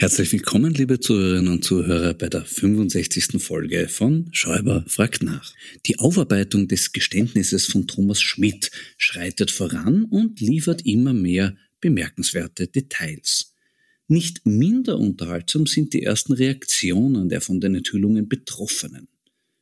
Herzlich 0.00 0.32
willkommen, 0.32 0.72
liebe 0.72 0.98
Zuhörerinnen 0.98 1.52
und 1.52 1.62
Zuhörer, 1.62 2.14
bei 2.14 2.30
der 2.30 2.46
65. 2.46 3.32
Folge 3.38 3.86
von 3.86 4.30
Schäuber 4.32 4.82
fragt 4.86 5.22
nach. 5.22 5.52
Die 5.84 5.98
Aufarbeitung 5.98 6.68
des 6.68 6.92
Geständnisses 6.92 7.66
von 7.66 7.86
Thomas 7.86 8.22
Schmidt 8.22 8.70
schreitet 8.96 9.50
voran 9.50 10.04
und 10.04 10.40
liefert 10.40 10.86
immer 10.86 11.12
mehr 11.12 11.54
bemerkenswerte 11.82 12.66
Details. 12.66 13.52
Nicht 14.08 14.46
minder 14.46 14.98
unterhaltsam 14.98 15.66
sind 15.66 15.92
die 15.92 16.02
ersten 16.02 16.32
Reaktionen 16.32 17.28
der 17.28 17.42
von 17.42 17.60
den 17.60 17.74
Enthüllungen 17.74 18.26
Betroffenen. 18.26 19.06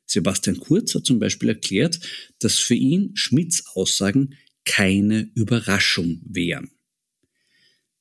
Sebastian 0.06 0.60
Kurz 0.60 0.94
hat 0.94 1.04
zum 1.04 1.18
Beispiel 1.18 1.48
erklärt, 1.48 1.98
dass 2.38 2.60
für 2.60 2.74
ihn 2.76 3.10
Schmidts 3.14 3.64
Aussagen 3.74 4.36
keine 4.64 5.32
Überraschung 5.34 6.20
wären. 6.24 6.70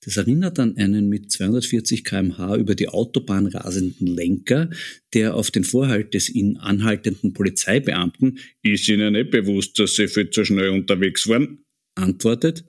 Das 0.08 0.16
erinnert 0.16 0.58
an 0.58 0.78
einen 0.78 1.10
mit 1.10 1.34
240 1.34 2.06
kmh 2.06 2.56
über 2.56 2.76
die 2.76 2.88
Autobahn 2.88 3.46
rasenden 3.46 4.08
Lenker, 4.08 4.70
der 5.14 5.36
auf 5.36 5.52
den 5.52 5.66
Vorhalt 5.66 6.14
des 6.14 6.30
ihn 6.30 6.56
anhaltenden 6.56 7.34
Polizeibeamten, 7.34 8.40
ist 8.64 8.88
Ihnen 8.88 9.12
nicht 9.12 9.32
bewusst, 9.32 9.78
dass 9.80 9.96
Sie 9.96 10.08
viel 10.08 10.30
zu 10.30 10.46
schnell 10.46 10.70
unterwegs 10.70 11.28
waren, 11.28 11.66
antwortet, 11.96 12.64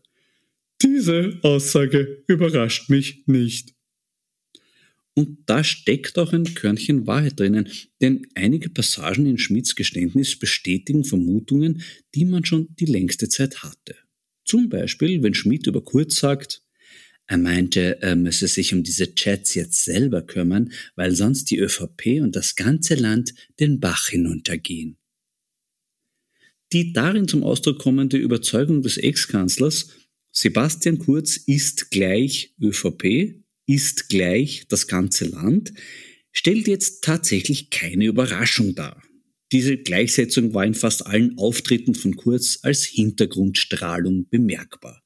diese 0.82 1.38
Aussage 1.42 2.24
überrascht 2.26 2.90
mich 2.90 3.22
nicht. 3.28 3.72
Und 5.14 5.38
da 5.46 5.62
steckt 5.62 6.18
auch 6.18 6.32
ein 6.32 6.54
Körnchen 6.54 7.06
Wahrheit 7.06 7.38
drinnen, 7.38 7.68
denn 8.00 8.26
einige 8.34 8.68
Passagen 8.68 9.26
in 9.26 9.38
Schmidts 9.38 9.76
Geständnis 9.76 10.36
bestätigen 10.36 11.04
Vermutungen, 11.04 11.82
die 12.16 12.24
man 12.24 12.44
schon 12.44 12.74
die 12.80 12.86
längste 12.86 13.28
Zeit 13.28 13.62
hatte. 13.62 13.94
Zum 14.44 14.68
Beispiel, 14.68 15.22
wenn 15.22 15.34
Schmidt 15.34 15.68
über 15.68 15.84
Kurz 15.84 16.16
sagt, 16.16 16.64
er 17.28 17.36
meinte, 17.36 18.00
er 18.00 18.16
müsse 18.16 18.48
sich 18.48 18.72
um 18.72 18.82
diese 18.82 19.14
Chats 19.14 19.54
jetzt 19.54 19.84
selber 19.84 20.22
kümmern, 20.22 20.72
weil 20.96 21.14
sonst 21.14 21.50
die 21.50 21.58
ÖVP 21.58 22.22
und 22.22 22.34
das 22.34 22.56
ganze 22.56 22.94
Land 22.94 23.34
den 23.60 23.80
Bach 23.80 24.08
hinuntergehen. 24.08 24.96
Die 26.72 26.94
darin 26.94 27.28
zum 27.28 27.42
Ausdruck 27.42 27.78
kommende 27.78 28.16
Überzeugung 28.16 28.82
des 28.82 28.96
Ex-Kanzlers, 28.96 29.90
Sebastian 30.32 30.98
Kurz 30.98 31.36
ist 31.36 31.90
gleich 31.90 32.54
ÖVP, 32.60 33.42
ist 33.66 34.08
gleich 34.08 34.64
das 34.68 34.86
ganze 34.86 35.26
Land, 35.26 35.74
stellt 36.32 36.66
jetzt 36.66 37.04
tatsächlich 37.04 37.68
keine 37.68 38.06
Überraschung 38.06 38.74
dar. 38.74 39.02
Diese 39.52 39.76
Gleichsetzung 39.76 40.54
war 40.54 40.64
in 40.64 40.74
fast 40.74 41.06
allen 41.06 41.36
Auftritten 41.36 41.94
von 41.94 42.16
Kurz 42.16 42.60
als 42.62 42.84
Hintergrundstrahlung 42.84 44.28
bemerkbar. 44.30 45.02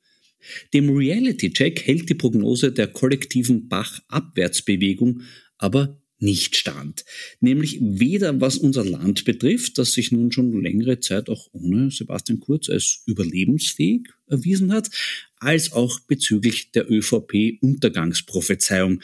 Dem 0.75 0.91
Reality-Check 0.91 1.87
hält 1.87 2.09
die 2.09 2.15
Prognose 2.15 2.73
der 2.73 2.89
kollektiven 2.89 3.69
Bach-Abwärtsbewegung 3.69 5.23
aber 5.59 6.03
nicht 6.23 6.57
stand. 6.57 7.05
Nämlich 7.41 7.79
weder 7.81 8.41
was 8.41 8.57
unser 8.57 8.85
Land 8.85 9.25
betrifft, 9.25 9.79
das 9.79 9.93
sich 9.93 10.13
nun 10.13 10.31
schon 10.31 10.63
längere 10.63 11.01
Zeit 11.01 11.29
auch 11.29 11.49
ohne 11.53 11.91
Sebastian 11.91 12.39
Kurz 12.41 12.69
als 12.69 13.03
überlebensfähig 13.07 14.03
erwiesen 14.29 14.73
hat, 14.73 14.89
als 15.37 15.73
auch 15.73 15.99
bezüglich 16.01 16.71
der 16.71 16.89
ÖVP-Untergangsprophezeiung. 16.91 19.01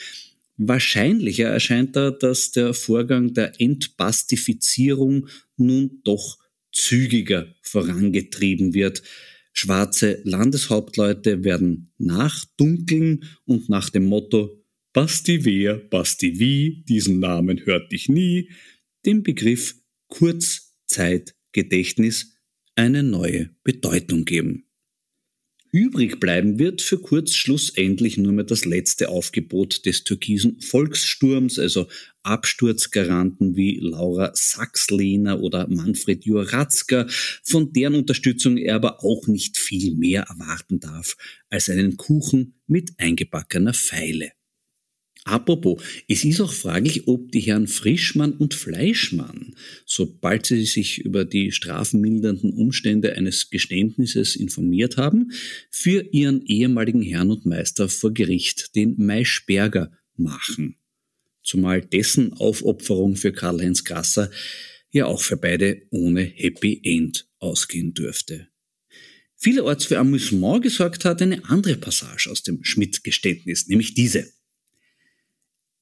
Wahrscheinlicher 0.56 1.48
erscheint 1.48 1.96
da, 1.96 2.12
dass 2.12 2.52
der 2.52 2.72
Vorgang 2.72 3.34
der 3.34 3.60
Entbastifizierung 3.60 5.26
nun 5.56 6.00
doch 6.04 6.38
zügiger 6.72 7.52
vorangetrieben 7.62 8.74
wird. 8.74 9.02
Schwarze 9.60 10.20
Landeshauptleute 10.22 11.42
werden 11.42 11.92
nachdunkeln 11.98 13.24
und 13.44 13.68
nach 13.68 13.90
dem 13.90 14.04
Motto 14.04 14.64
Basti 14.92 15.44
wer, 15.44 15.78
Basti 15.78 16.38
wie, 16.38 16.84
diesen 16.88 17.18
Namen 17.18 17.66
hörte 17.66 17.96
ich 17.96 18.08
nie, 18.08 18.52
dem 19.04 19.24
Begriff 19.24 19.74
Kurzzeitgedächtnis 20.06 22.36
eine 22.76 23.02
neue 23.02 23.50
Bedeutung 23.64 24.24
geben. 24.24 24.67
Übrig 25.70 26.18
bleiben 26.18 26.58
wird 26.58 26.80
für 26.80 26.98
Kurz 26.98 27.34
schlussendlich 27.34 28.16
nur 28.16 28.32
mehr 28.32 28.44
das 28.44 28.64
letzte 28.64 29.08
Aufgebot 29.10 29.84
des 29.84 30.04
türkisen 30.04 30.60
Volkssturms, 30.60 31.58
also 31.58 31.88
Absturzgaranten 32.22 33.56
wie 33.56 33.78
Laura 33.80 34.30
Sachslehner 34.34 35.40
oder 35.40 35.68
Manfred 35.68 36.24
Juratzka, 36.24 37.06
von 37.42 37.72
deren 37.72 37.96
Unterstützung 37.96 38.56
er 38.56 38.76
aber 38.76 39.04
auch 39.04 39.26
nicht 39.26 39.58
viel 39.58 39.94
mehr 39.94 40.22
erwarten 40.22 40.80
darf 40.80 41.16
als 41.50 41.68
einen 41.68 41.96
Kuchen 41.96 42.54
mit 42.66 42.92
eingebackener 42.98 43.74
Pfeile. 43.74 44.32
Apropos, 45.24 45.82
es 46.08 46.24
ist 46.24 46.40
auch 46.40 46.52
fraglich, 46.52 47.06
ob 47.06 47.32
die 47.32 47.40
Herren 47.40 47.66
Frischmann 47.66 48.32
und 48.32 48.54
Fleischmann, 48.54 49.54
sobald 49.84 50.46
sie 50.46 50.64
sich 50.64 50.98
über 50.98 51.24
die 51.24 51.52
strafmildernden 51.52 52.52
Umstände 52.52 53.14
eines 53.14 53.50
Geständnisses 53.50 54.36
informiert 54.36 54.96
haben, 54.96 55.32
für 55.70 56.00
ihren 56.12 56.44
ehemaligen 56.46 57.02
Herrn 57.02 57.30
und 57.30 57.44
Meister 57.44 57.88
vor 57.88 58.12
Gericht, 58.14 58.74
den 58.74 58.94
Maischberger, 58.96 59.92
machen. 60.16 60.76
Zumal 61.42 61.80
dessen 61.80 62.32
Aufopferung 62.34 63.16
für 63.16 63.32
Karl-Heinz 63.32 63.84
Grasser 63.84 64.30
ja 64.90 65.06
auch 65.06 65.20
für 65.20 65.36
beide 65.36 65.82
ohne 65.90 66.22
Happy 66.22 66.80
End 66.82 67.28
ausgehen 67.38 67.94
dürfte. 67.94 68.48
Vielerorts 69.36 69.86
für 69.86 69.98
Amüsement 69.98 70.62
gesorgt 70.62 71.04
hat 71.04 71.22
eine 71.22 71.44
andere 71.44 71.76
Passage 71.76 72.28
aus 72.30 72.42
dem 72.42 72.64
Schmidt-Geständnis, 72.64 73.68
nämlich 73.68 73.94
diese. 73.94 74.32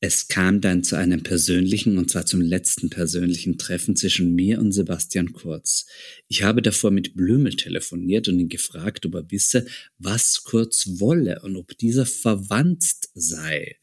Es 0.00 0.28
kam 0.28 0.60
dann 0.60 0.84
zu 0.84 0.96
einem 0.96 1.22
persönlichen, 1.22 1.96
und 1.96 2.10
zwar 2.10 2.26
zum 2.26 2.42
letzten 2.42 2.90
persönlichen 2.90 3.56
Treffen 3.56 3.96
zwischen 3.96 4.34
mir 4.34 4.58
und 4.58 4.72
Sebastian 4.72 5.32
Kurz. 5.32 5.86
Ich 6.28 6.42
habe 6.42 6.60
davor 6.60 6.90
mit 6.90 7.16
Blümel 7.16 7.56
telefoniert 7.56 8.28
und 8.28 8.38
ihn 8.38 8.50
gefragt, 8.50 9.06
ob 9.06 9.14
er 9.14 9.30
wisse, 9.30 9.66
was 9.96 10.44
Kurz 10.44 11.00
wolle 11.00 11.40
und 11.42 11.56
ob 11.56 11.78
dieser 11.78 12.04
verwandt 12.04 12.84
sei. 13.14 13.78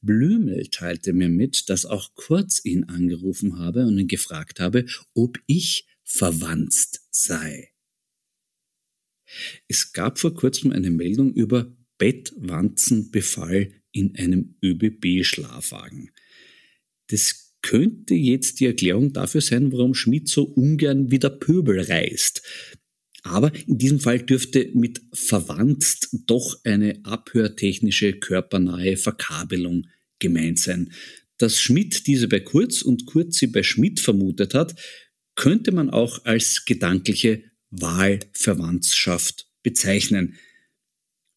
Blümel 0.00 0.68
teilte 0.68 1.12
mir 1.12 1.28
mit, 1.28 1.68
dass 1.68 1.84
auch 1.84 2.14
Kurz 2.14 2.64
ihn 2.64 2.84
angerufen 2.84 3.58
habe 3.58 3.86
und 3.86 3.98
ihn 3.98 4.08
gefragt 4.08 4.60
habe, 4.60 4.86
ob 5.12 5.38
ich 5.46 5.86
verwandt 6.02 6.72
sei. 7.10 7.72
Es 9.68 9.92
gab 9.92 10.18
vor 10.18 10.34
kurzem 10.34 10.72
eine 10.72 10.90
Meldung 10.90 11.34
über 11.34 11.70
Bettwanzenbefall 11.98 13.72
in 13.92 14.16
einem 14.16 14.54
ÖBB-Schlafwagen. 14.62 16.10
Das 17.08 17.56
könnte 17.62 18.14
jetzt 18.14 18.60
die 18.60 18.66
Erklärung 18.66 19.12
dafür 19.12 19.40
sein, 19.40 19.72
warum 19.72 19.94
Schmidt 19.94 20.28
so 20.28 20.44
ungern 20.44 21.10
wieder 21.10 21.30
Pöbel 21.30 21.80
reist. 21.80 22.42
Aber 23.22 23.52
in 23.66 23.78
diesem 23.78 24.00
Fall 24.00 24.20
dürfte 24.20 24.70
mit 24.74 25.02
verwandt 25.12 26.08
doch 26.26 26.60
eine 26.64 27.00
abhörtechnische 27.04 28.14
körpernahe 28.14 28.96
Verkabelung 28.96 29.86
gemeint 30.18 30.58
sein. 30.58 30.92
Dass 31.36 31.60
Schmidt 31.60 32.06
diese 32.06 32.28
bei 32.28 32.40
Kurz 32.40 32.82
und 32.82 33.06
Kurz 33.06 33.38
sie 33.38 33.48
bei 33.48 33.62
Schmidt 33.62 34.00
vermutet 34.00 34.54
hat, 34.54 34.74
könnte 35.34 35.72
man 35.72 35.90
auch 35.90 36.24
als 36.24 36.64
gedankliche 36.64 37.42
Wahlverwandtschaft 37.70 39.48
bezeichnen. 39.62 40.34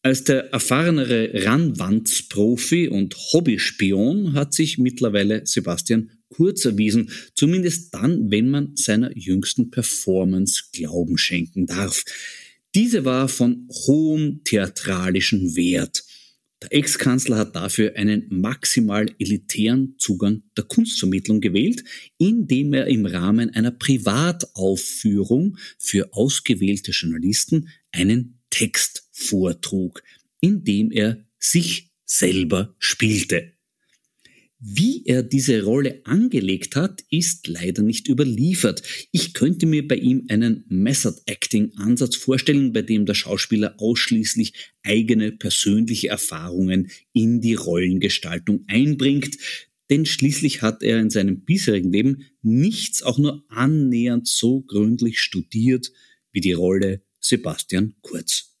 Als 0.04 0.24
der 0.24 0.52
erfahrenere 0.52 1.44
Ranwandsprofi 1.44 2.88
und 2.88 3.14
Hobbyspion 3.16 4.32
hat 4.32 4.52
sich 4.52 4.78
mittlerweile 4.78 5.46
Sebastian 5.46 6.10
Kurz 6.28 6.64
erwiesen, 6.64 7.10
zumindest 7.34 7.94
dann, 7.94 8.30
wenn 8.30 8.48
man 8.48 8.74
seiner 8.74 9.16
jüngsten 9.16 9.70
Performance 9.70 10.64
Glauben 10.72 11.18
schenken 11.18 11.66
darf. 11.66 12.02
Diese 12.74 13.04
war 13.04 13.28
von 13.28 13.68
hohem 13.86 14.40
theatralischen 14.44 15.54
Wert. 15.56 16.04
Der 16.62 16.72
Ex-Kanzler 16.72 17.36
hat 17.36 17.54
dafür 17.54 17.96
einen 17.96 18.26
maximal 18.30 19.06
elitären 19.18 19.96
Zugang 19.98 20.42
der 20.56 20.64
Kunstvermittlung 20.64 21.40
gewählt, 21.40 21.84
indem 22.18 22.72
er 22.72 22.86
im 22.86 23.04
Rahmen 23.04 23.50
einer 23.50 23.72
Privataufführung 23.72 25.58
für 25.78 26.12
ausgewählte 26.14 26.92
Journalisten 26.92 27.68
einen 27.90 28.38
Text 28.48 29.01
vortrug, 29.12 30.02
indem 30.40 30.90
er 30.90 31.24
sich 31.38 31.90
selber 32.04 32.74
spielte. 32.78 33.52
Wie 34.64 35.02
er 35.06 35.24
diese 35.24 35.64
Rolle 35.64 36.02
angelegt 36.04 36.76
hat, 36.76 37.02
ist 37.10 37.48
leider 37.48 37.82
nicht 37.82 38.08
überliefert. 38.08 38.82
Ich 39.10 39.34
könnte 39.34 39.66
mir 39.66 39.88
bei 39.88 39.96
ihm 39.96 40.26
einen 40.28 40.64
Method 40.68 41.16
Acting 41.26 41.72
Ansatz 41.74 42.14
vorstellen, 42.14 42.72
bei 42.72 42.82
dem 42.82 43.04
der 43.04 43.14
Schauspieler 43.14 43.74
ausschließlich 43.78 44.52
eigene 44.84 45.32
persönliche 45.32 46.10
Erfahrungen 46.10 46.92
in 47.12 47.40
die 47.40 47.54
Rollengestaltung 47.54 48.62
einbringt, 48.68 49.36
denn 49.90 50.06
schließlich 50.06 50.62
hat 50.62 50.84
er 50.84 51.00
in 51.00 51.10
seinem 51.10 51.40
bisherigen 51.40 51.92
Leben 51.92 52.26
nichts 52.40 53.02
auch 53.02 53.18
nur 53.18 53.44
annähernd 53.48 54.28
so 54.28 54.60
gründlich 54.60 55.18
studiert 55.18 55.90
wie 56.30 56.40
die 56.40 56.52
Rolle 56.52 57.02
Sebastian 57.18 57.94
Kurz. 58.00 58.51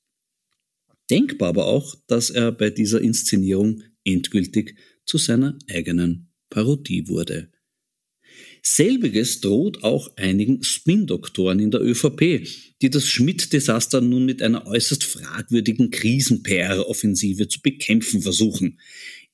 Denkbar 1.12 1.50
aber 1.50 1.66
auch, 1.66 1.94
dass 2.06 2.30
er 2.30 2.52
bei 2.52 2.70
dieser 2.70 3.02
Inszenierung 3.02 3.82
endgültig 4.02 4.76
zu 5.04 5.18
seiner 5.18 5.58
eigenen 5.68 6.32
Parodie 6.48 7.06
wurde. 7.06 7.50
Selbiges 8.62 9.42
droht 9.42 9.82
auch 9.84 10.16
einigen 10.16 10.62
Spin-Doktoren 10.62 11.58
in 11.58 11.70
der 11.70 11.82
ÖVP, 11.82 12.48
die 12.80 12.88
das 12.88 13.06
Schmidt-Desaster 13.08 14.00
nun 14.00 14.24
mit 14.24 14.40
einer 14.40 14.66
äußerst 14.66 15.04
fragwürdigen 15.04 15.90
Krisen-PR-Offensive 15.90 17.46
zu 17.46 17.60
bekämpfen 17.60 18.22
versuchen. 18.22 18.80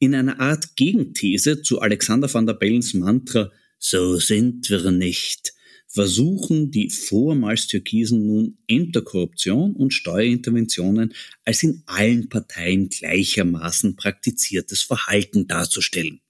In 0.00 0.16
einer 0.16 0.40
Art 0.40 0.74
Gegenthese 0.74 1.62
zu 1.62 1.80
Alexander 1.80 2.32
van 2.32 2.46
der 2.46 2.54
Bellens 2.54 2.92
Mantra 2.92 3.52
So 3.78 4.16
sind 4.16 4.68
wir 4.68 4.90
nicht 4.90 5.52
versuchen 5.88 6.70
die 6.70 6.90
vormals 6.90 7.66
Türkisen 7.66 8.26
nun 8.26 8.58
Ämterkorruption 8.68 9.74
und 9.74 9.92
Steuerinterventionen 9.92 11.14
als 11.44 11.62
in 11.62 11.82
allen 11.86 12.28
Parteien 12.28 12.90
gleichermaßen 12.90 13.96
praktiziertes 13.96 14.82
Verhalten 14.82 15.48
darzustellen. 15.48 16.20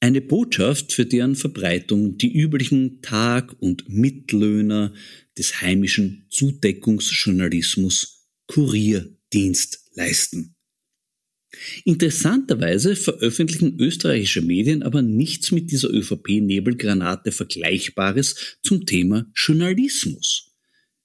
Eine 0.00 0.20
Botschaft, 0.20 0.92
für 0.92 1.06
deren 1.06 1.36
Verbreitung 1.36 2.18
die 2.18 2.32
üblichen 2.32 3.00
Tag- 3.00 3.56
und 3.60 3.88
Mitlöhner 3.88 4.92
des 5.38 5.62
heimischen 5.62 6.26
Zudeckungsjournalismus 6.28 8.28
Kurierdienst 8.46 9.90
leisten. 9.94 10.55
Interessanterweise 11.84 12.96
veröffentlichen 12.96 13.78
österreichische 13.78 14.42
Medien 14.42 14.82
aber 14.82 15.02
nichts 15.02 15.52
mit 15.52 15.70
dieser 15.70 15.90
ÖVP-Nebelgranate 15.90 17.32
Vergleichbares 17.32 18.58
zum 18.62 18.86
Thema 18.86 19.30
Journalismus. 19.34 20.46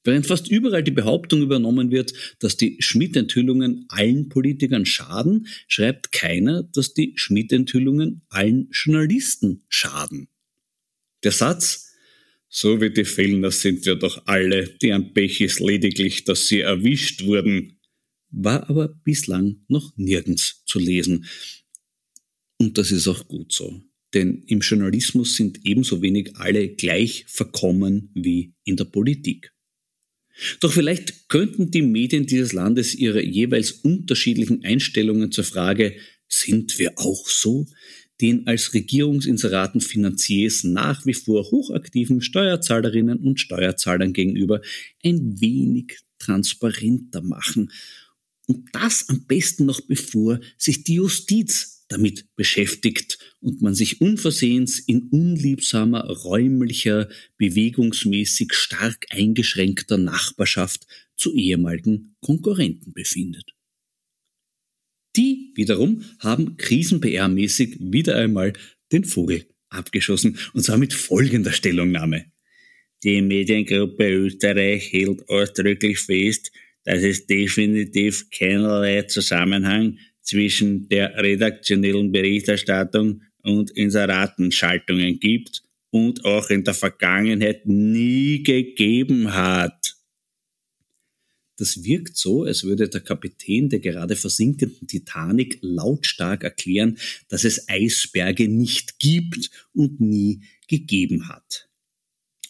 Während 0.04 0.26
fast 0.26 0.50
überall 0.50 0.84
die 0.84 0.92
Behauptung 0.92 1.44
übernommen 1.44 1.92
wird, 1.92 2.14
dass 2.40 2.58
die 2.58 2.78
Schmidt-Enthüllungen 2.80 3.86
allen 3.90 4.30
Politikern 4.30 4.86
schaden, 4.86 5.48
schreibt 5.68 6.12
keiner, 6.12 6.64
dass 6.64 6.94
die 6.94 7.14
Schmidt-Enthüllungen 7.16 8.22
allen 8.30 8.70
Journalisten 8.72 9.64
schaden. 9.70 10.28
Der 11.24 11.32
Satz, 11.32 11.94
so 12.50 12.82
wie 12.82 12.90
die 12.90 13.06
Fellner 13.06 13.52
sind 13.52 13.86
wir 13.86 13.96
doch 13.96 14.26
alle, 14.26 14.68
deren 14.82 15.14
Pech 15.14 15.40
ist 15.40 15.60
lediglich, 15.60 16.24
dass 16.24 16.48
sie 16.48 16.62
erwischt 16.62 17.24
wurden, 17.24 17.78
war 18.32 18.70
aber 18.70 18.88
bislang 18.88 19.64
noch 19.68 19.96
nirgends 19.98 20.64
zu 20.66 20.80
lesen. 20.80 21.26
Und 22.58 22.78
das 22.78 22.92
ist 22.92 23.08
auch 23.08 23.28
gut 23.28 23.54
so. 23.54 23.82
Denn 24.14 24.44
im 24.48 24.60
Journalismus 24.60 25.36
sind 25.36 25.60
ebenso 25.64 26.02
wenig 26.02 26.36
alle 26.36 26.70
gleich 26.70 27.26
verkommen 27.28 28.12
wie 28.14 28.54
in 28.64 28.76
der 28.76 28.86
Politik. 28.86 29.54
Doch 30.60 30.72
vielleicht 30.72 31.30
könnten 31.30 31.72
die 31.72 31.82
Medien 31.82 32.26
dieses 32.26 32.54
Landes 32.54 32.96
ihre 32.96 33.24
jeweils 33.24 33.72
unterschiedlichen 33.72 34.64
Einstellungen 34.64 35.32
zur 35.32 35.44
Frage, 35.44 35.96
sind 36.28 36.80
wir 36.80 36.94
auch 36.96 37.28
so, 37.28 37.68
den 38.22 38.48
als 38.48 38.74
Regierungsinseraten 38.74 39.82
Finanziers 39.82 40.64
nach 40.64 41.06
wie 41.06 41.14
vor 41.14 41.50
hochaktiven 41.52 42.22
Steuerzahlerinnen 42.22 43.20
und 43.20 43.40
Steuerzahlern 43.40 44.14
gegenüber 44.14 44.62
ein 45.04 45.42
wenig 45.42 46.00
transparenter 46.20 47.22
machen 47.22 47.72
und 48.48 48.70
das 48.74 49.08
am 49.10 49.26
besten 49.26 49.66
noch 49.66 49.82
bevor 49.82 50.40
sich 50.58 50.84
die 50.84 50.96
Justiz 50.96 51.86
damit 51.92 52.26
beschäftigt 52.36 53.20
und 53.42 53.62
man 53.62 53.76
sich 53.76 54.00
unversehens 54.00 54.80
in 54.80 55.10
unliebsamer, 55.10 56.06
räumlicher, 56.06 57.10
bewegungsmäßig 57.38 58.54
stark 58.54 59.06
eingeschränkter 59.10 59.98
Nachbarschaft 59.98 60.88
zu 61.18 61.36
ehemaligen 61.36 62.16
Konkurrenten 62.22 62.94
befindet. 62.94 63.54
Die 65.18 65.52
wiederum 65.56 66.06
haben 66.20 66.56
krisen-PR-mäßig 66.56 67.78
wieder 67.80 68.16
einmal 68.16 68.54
den 68.94 69.04
Vogel 69.04 69.46
abgeschossen 69.70 70.38
und 70.54 70.64
zwar 70.64 70.78
mit 70.78 70.94
folgender 70.94 71.52
Stellungnahme. 71.52 72.32
Die 73.04 73.22
Mediengruppe 73.22 74.10
Österreich 74.10 74.94
hält 74.94 75.28
ausdrücklich 75.28 76.00
fest, 76.00 76.52
dass 76.84 77.04
es 77.04 77.26
definitiv 77.28 78.30
keinerlei 78.32 79.04
Zusammenhang 79.04 79.98
zwischen 80.22 80.88
der 80.88 81.16
redaktionellen 81.18 82.12
Berichterstattung 82.12 83.22
und 83.44 83.72
Inseratenschaltungen 83.72 85.20
gibt 85.20 85.64
und 85.90 86.26
auch 86.26 86.50
in 86.50 86.64
der 86.64 86.74
Vergangenheit 86.74 87.66
nie 87.66 88.44
gegeben 88.44 89.34
hat. 89.34 89.96
Das 91.58 91.84
wirkt 91.84 92.18
so, 92.18 92.44
als 92.44 92.64
würde 92.64 92.90
der 92.90 93.02
Kapitän 93.02 93.70
der 93.70 93.80
gerade 93.80 94.16
versinkenden 94.16 94.88
Titanic 94.88 95.60
lautstark 95.62 96.44
erklären, 96.44 96.98
dass 97.28 97.44
es 97.44 97.68
Eisberge 97.70 98.48
nicht 98.48 98.98
gibt 98.98 99.52
und 99.74 100.00
nie 100.00 100.42
gegeben 100.68 101.30
hat. 101.30 101.70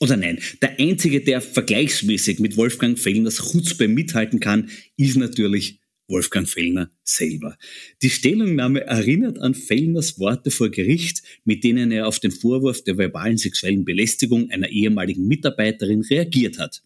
Oder 0.01 0.17
nein, 0.17 0.39
der 0.63 0.79
einzige, 0.79 1.21
der 1.21 1.41
vergleichsmäßig 1.41 2.39
mit 2.39 2.57
Wolfgang 2.57 2.97
Fellners 2.97 3.37
Chutzpe 3.37 3.87
mithalten 3.87 4.39
kann, 4.39 4.71
ist 4.97 5.15
natürlich 5.15 5.79
Wolfgang 6.07 6.49
Fellner 6.49 6.89
selber. 7.03 7.55
Die 8.01 8.09
Stellungnahme 8.09 8.81
erinnert 8.81 9.37
an 9.37 9.53
Fellners 9.53 10.17
Worte 10.17 10.49
vor 10.49 10.69
Gericht, 10.69 11.21
mit 11.45 11.63
denen 11.63 11.91
er 11.91 12.07
auf 12.07 12.19
den 12.19 12.31
Vorwurf 12.31 12.83
der 12.83 12.97
verbalen 12.97 13.37
sexuellen 13.37 13.85
Belästigung 13.85 14.49
einer 14.49 14.69
ehemaligen 14.69 15.27
Mitarbeiterin 15.27 16.01
reagiert 16.01 16.57
hat. 16.57 16.81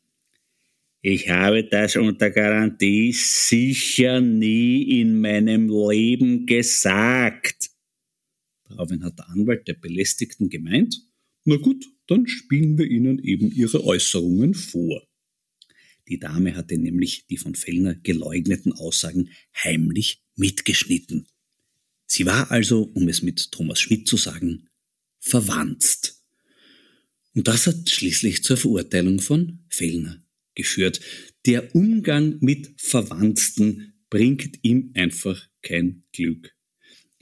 Ich 1.02 1.30
habe 1.30 1.64
das 1.64 1.96
unter 1.96 2.30
Garantie 2.32 3.14
sicher 3.14 4.20
nie 4.20 5.00
in 5.00 5.22
meinem 5.22 5.70
Leben 5.70 6.46
gesagt. 6.46 7.70
Daraufhin 8.68 9.06
hat 9.06 9.18
der 9.18 9.30
Anwalt 9.30 9.70
der 9.70 9.76
Belästigten 9.76 10.50
gemeint, 10.50 11.02
na 11.46 11.56
gut, 11.56 11.86
dann 12.08 12.28
spielen 12.28 12.78
wir 12.78 12.86
Ihnen 12.86 13.20
eben 13.20 13.52
Ihre 13.52 13.84
Äußerungen 13.84 14.54
vor. 14.54 15.06
Die 16.08 16.20
Dame 16.20 16.56
hatte 16.56 16.78
nämlich 16.78 17.26
die 17.28 17.38
von 17.38 17.56
Fellner 17.56 17.96
geleugneten 17.96 18.74
Aussagen 18.74 19.30
heimlich 19.56 20.24
mitgeschnitten. 20.36 21.28
Sie 22.06 22.26
war 22.26 22.52
also, 22.52 22.84
um 22.94 23.08
es 23.10 23.22
mit 23.22 23.52
Thomas 23.52 23.80
Schmidt 23.80 24.08
zu 24.08 24.18
sagen, 24.18 24.70
verwandt. 25.20 26.16
Und 27.34 27.48
das 27.48 27.68
hat 27.68 27.90
schließlich 27.90 28.44
zur 28.44 28.58
Verurteilung 28.58 29.20
von 29.20 29.66
Fellner 29.70 30.24
geführt. 30.54 31.02
Der 31.46 31.76
Umgang 31.76 32.38
mit 32.40 32.74
Verwandten 32.78 33.94
bringt 34.10 34.60
ihm 34.62 34.92
einfach 34.94 35.48
kein 35.62 36.04
Glück. 36.14 36.55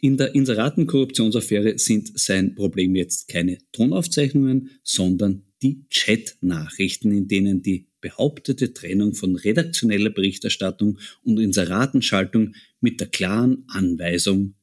In 0.04 0.18
der 0.18 0.36
Inseratenkorruptionsaffäre 0.36 1.80
sind 1.80 2.20
sein 2.20 2.56
Problem 2.56 2.94
jetzt 2.94 3.30
keine 3.30 3.60
Tonaufzeichnungen, 3.72 4.72
sondern 4.84 5.46
die 5.62 5.88
Chat-Nachrichten, 5.88 7.14
in 7.14 7.30
denen 7.30 7.62
die 7.62 7.88
behauptete 8.02 8.74
Trennung 8.74 9.14
von 9.14 9.38
redaktioneller 9.38 10.10
Berichterstattung 10.10 11.00
und 11.24 11.40
Inseratenschaltung 11.40 12.54
mit 12.82 13.00
der 13.00 13.08
klaren 13.08 13.64
Anweisung 13.70 14.56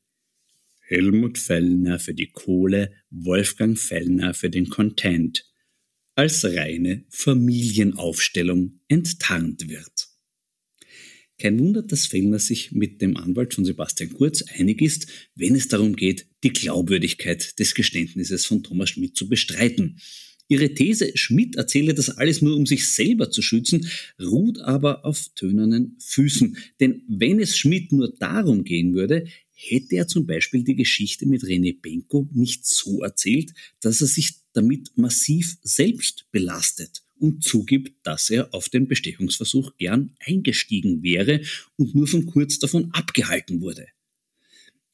Helmut 0.81 1.39
Fellner 1.39 1.99
für 1.99 2.13
die 2.13 2.31
Kohle, 2.31 2.93
Wolfgang 3.09 3.79
Fellner 3.79 4.35
für 4.35 4.51
den 4.51 4.69
Content 4.69 5.47
als 6.17 6.45
reine 6.45 7.07
Familienaufstellung 7.09 8.81
enttarnt 8.89 9.71
wird. 9.71 10.00
Kein 11.41 11.59
Wunder, 11.59 11.83
dass 11.83 12.07
Fellner 12.07 12.39
sich 12.39 12.73
mit 12.73 13.01
dem 13.01 13.17
Anwalt 13.17 13.55
von 13.55 13.65
Sebastian 13.65 14.13
Kurz 14.13 14.43
einig 14.43 14.83
ist, 14.83 15.07
wenn 15.35 15.55
es 15.55 15.69
darum 15.69 15.97
geht, 15.97 16.27
die 16.45 16.53
Glaubwürdigkeit 16.53 17.59
des 17.59 17.75
Geständnisses 17.75 18.45
von 18.45 18.63
Thomas 18.63 18.91
Schmidt 18.91 19.17
zu 19.17 19.27
bestreiten. 19.27 19.99
Ihre 20.49 20.75
These, 20.75 21.13
Schmidt 21.15 21.57
erzähle 21.57 21.95
das 21.95 22.11
alles 22.11 22.43
nur, 22.43 22.57
um 22.57 22.67
sich 22.67 22.91
selber 22.91 23.31
zu 23.31 23.41
schützen, 23.41 23.89
ruht 24.21 24.61
aber 24.61 25.07
auf 25.07 25.31
tönernen 25.35 25.97
Füßen. 26.01 26.59
Denn 26.79 27.05
wenn 27.09 27.41
es 27.41 27.57
Schmidt 27.57 27.91
nur 27.91 28.13
darum 28.19 28.63
gehen 28.63 28.93
würde, 28.93 29.25
hätte 29.55 29.97
er 29.97 30.09
zum 30.09 30.27
Beispiel 30.27 30.63
die 30.63 30.77
Geschichte 30.77 31.27
mit 31.27 31.43
René 31.43 31.75
Benko 31.81 32.29
nicht 32.33 32.67
so 32.67 33.01
erzählt, 33.01 33.55
dass 33.81 34.03
er 34.03 34.09
sich 34.09 34.35
damit 34.53 34.91
massiv 34.95 35.57
selbst 35.63 36.27
belastet 36.33 37.03
und 37.21 37.45
zugibt, 37.45 37.95
dass 38.05 38.31
er 38.31 38.53
auf 38.55 38.69
den 38.69 38.89
Bestechungsversuch 38.89 39.77
gern 39.77 40.17
eingestiegen 40.19 41.03
wäre 41.03 41.43
und 41.77 41.95
nur 41.95 42.07
von 42.07 42.27
kurz 42.27 42.59
davon 42.59 42.91
abgehalten 42.93 43.61
wurde. 43.61 43.87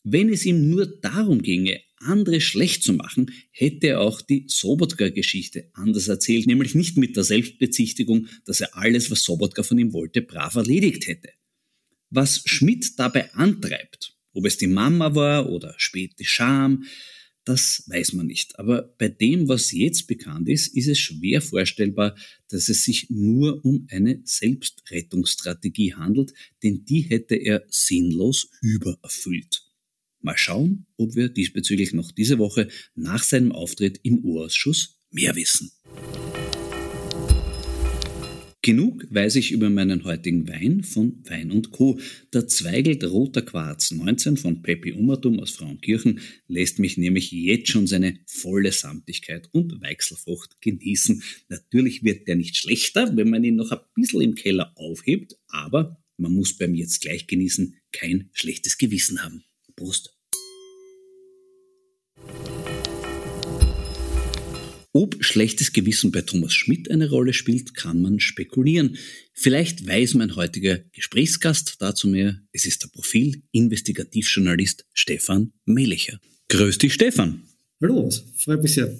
Wenn 0.02 0.28
es 0.28 0.44
ihm 0.44 0.68
nur 0.68 0.86
darum 0.86 1.42
ginge, 1.42 1.80
andere 1.98 2.40
schlecht 2.40 2.82
zu 2.82 2.92
machen, 2.92 3.32
hätte 3.50 3.88
er 3.88 4.00
auch 4.00 4.20
die 4.20 4.44
Sobotka-Geschichte 4.48 5.70
anders 5.72 6.08
erzählt, 6.08 6.46
nämlich 6.46 6.74
nicht 6.74 6.96
mit 6.96 7.16
der 7.16 7.24
Selbstbezichtigung, 7.24 8.28
dass 8.44 8.60
er 8.60 8.76
alles, 8.76 9.10
was 9.10 9.24
Sobotka 9.24 9.62
von 9.62 9.78
ihm 9.78 9.92
wollte, 9.92 10.22
brav 10.22 10.54
erledigt 10.54 11.06
hätte. 11.06 11.30
Was 12.10 12.42
Schmidt 12.44 12.98
dabei 12.98 13.32
antreibt, 13.34 14.14
ob 14.32 14.44
es 14.44 14.58
die 14.58 14.66
Mama 14.66 15.14
war 15.14 15.50
oder 15.50 15.74
spät 15.78 16.18
die 16.18 16.24
Scham, 16.24 16.84
das 17.46 17.84
weiß 17.86 18.12
man 18.14 18.26
nicht. 18.26 18.58
Aber 18.58 18.82
bei 18.98 19.08
dem, 19.08 19.48
was 19.48 19.70
jetzt 19.70 20.08
bekannt 20.08 20.48
ist, 20.48 20.76
ist 20.76 20.88
es 20.88 20.98
schwer 20.98 21.40
vorstellbar, 21.40 22.16
dass 22.48 22.68
es 22.68 22.84
sich 22.84 23.08
nur 23.08 23.64
um 23.64 23.86
eine 23.90 24.20
Selbstrettungsstrategie 24.24 25.94
handelt, 25.94 26.34
denn 26.64 26.84
die 26.84 27.02
hätte 27.02 27.36
er 27.36 27.64
sinnlos 27.68 28.50
übererfüllt. 28.60 29.62
Mal 30.20 30.36
schauen, 30.36 30.86
ob 30.96 31.14
wir 31.14 31.28
diesbezüglich 31.28 31.92
noch 31.92 32.10
diese 32.10 32.38
Woche 32.38 32.68
nach 32.96 33.22
seinem 33.22 33.52
Auftritt 33.52 34.00
im 34.02 34.18
Urausschuss 34.18 34.98
mehr 35.10 35.36
wissen. 35.36 35.70
Genug 38.66 39.06
weiß 39.10 39.36
ich 39.36 39.52
über 39.52 39.70
meinen 39.70 40.02
heutigen 40.02 40.48
Wein 40.48 40.82
von 40.82 41.22
Wein 41.28 41.52
und 41.52 41.70
Co. 41.70 42.00
Der 42.32 42.48
Zweigelt 42.48 43.04
Roter 43.04 43.42
Quarz 43.42 43.92
19 43.92 44.36
von 44.36 44.60
Peppi 44.60 44.92
Umatum 44.92 45.38
aus 45.38 45.52
Frauenkirchen 45.52 46.18
lässt 46.48 46.80
mich 46.80 46.96
nämlich 46.96 47.30
jetzt 47.30 47.70
schon 47.70 47.86
seine 47.86 48.18
volle 48.26 48.72
Samtigkeit 48.72 49.48
und 49.52 49.80
Weichselfrucht 49.80 50.60
genießen. 50.60 51.22
Natürlich 51.48 52.02
wird 52.02 52.26
der 52.26 52.34
nicht 52.34 52.56
schlechter, 52.56 53.16
wenn 53.16 53.30
man 53.30 53.44
ihn 53.44 53.54
noch 53.54 53.70
ein 53.70 53.78
bisschen 53.94 54.22
im 54.22 54.34
Keller 54.34 54.72
aufhebt, 54.74 55.36
aber 55.46 56.02
man 56.16 56.34
muss 56.34 56.58
beim 56.58 56.74
jetzt 56.74 57.02
gleich 57.02 57.28
genießen 57.28 57.76
kein 57.92 58.30
schlechtes 58.32 58.78
Gewissen 58.78 59.22
haben. 59.22 59.44
Prost! 59.76 60.15
Ob 64.96 65.22
schlechtes 65.22 65.74
Gewissen 65.74 66.10
bei 66.10 66.22
Thomas 66.22 66.54
Schmidt 66.54 66.90
eine 66.90 67.10
Rolle 67.10 67.34
spielt, 67.34 67.74
kann 67.74 68.00
man 68.00 68.18
spekulieren. 68.18 68.96
Vielleicht 69.34 69.86
weiß 69.86 70.14
mein 70.14 70.36
heutiger 70.36 70.78
Gesprächsgast 70.92 71.74
dazu 71.80 72.08
mehr. 72.08 72.40
Es 72.52 72.64
ist 72.64 72.82
der 72.82 72.88
Profil-Investigativjournalist 72.88 74.86
Stefan 74.94 75.52
Melicher. 75.66 76.18
Grüß 76.48 76.78
dich, 76.78 76.94
Stefan. 76.94 77.42
Hallo, 77.82 78.10
freut 78.38 78.62
mich 78.62 78.72
sehr. 78.72 78.98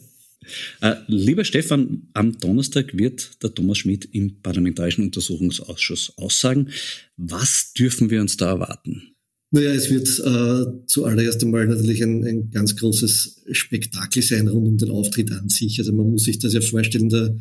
Äh, 0.83 0.97
lieber 1.07 1.47
Stefan, 1.47 2.11
am 2.13 2.39
Donnerstag 2.41 2.95
wird 2.99 3.43
der 3.43 3.55
Thomas 3.55 3.79
Schmidt 3.79 4.07
im 4.13 4.43
Parlamentarischen 4.43 5.03
Untersuchungsausschuss 5.03 6.19
aussagen. 6.19 6.73
Was 7.17 7.73
dürfen 7.73 8.11
wir 8.11 8.21
uns 8.21 8.37
da 8.37 8.51
erwarten? 8.51 9.16
Naja, 9.53 9.73
es 9.73 9.91
wird 9.91 10.09
äh, 10.19 10.87
zuallererst 10.87 11.43
einmal 11.43 11.67
natürlich 11.67 12.03
ein, 12.03 12.25
ein 12.25 12.51
ganz 12.51 12.75
großes 12.77 13.45
Spektakel 13.53 14.23
sein 14.23 14.49
rund 14.49 14.67
um 14.67 14.77
den 14.77 14.91
Auftritt 14.91 15.31
an 15.33 15.49
sich. 15.49 15.79
Also 15.79 15.93
man 15.93 16.11
muss 16.11 16.25
sich 16.25 16.39
das 16.39 16.53
ja 16.53 16.61
vorstellen, 16.61 17.09
der 17.09 17.37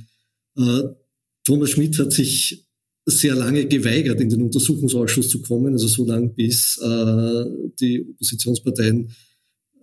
äh, 0.58 0.84
Thomas 1.44 1.72
Schmidt 1.72 1.98
hat 1.98 2.14
sich 2.14 2.66
sehr 3.06 3.36
lange 3.36 3.66
geweigert, 3.66 4.20
in 4.20 4.30
den 4.30 4.42
Untersuchungsausschuss 4.44 5.30
zu 5.30 5.42
kommen, 5.42 5.74
also 5.74 5.88
so 5.88 6.06
lange, 6.06 6.30
bis 6.30 6.80
äh, 6.82 7.46
die 7.80 8.06
Oppositionsparteien 8.08 9.12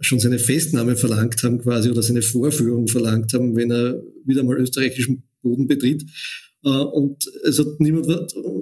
schon 0.00 0.18
seine 0.18 0.38
Festnahme 0.38 0.96
verlangt 0.96 1.42
haben 1.42 1.58
quasi 1.58 1.90
oder 1.90 2.02
seine 2.02 2.22
Vorführung 2.22 2.88
verlangt 2.88 3.32
haben, 3.32 3.54
wenn 3.54 3.70
er 3.70 4.02
wieder 4.24 4.42
mal 4.42 4.58
österreichischen 4.58 5.22
Boden 5.42 5.66
betritt. 5.66 6.04
Äh, 6.64 6.68
und 6.68 7.26
es 7.44 7.58
hat 7.58 7.80
niemand 7.80 8.06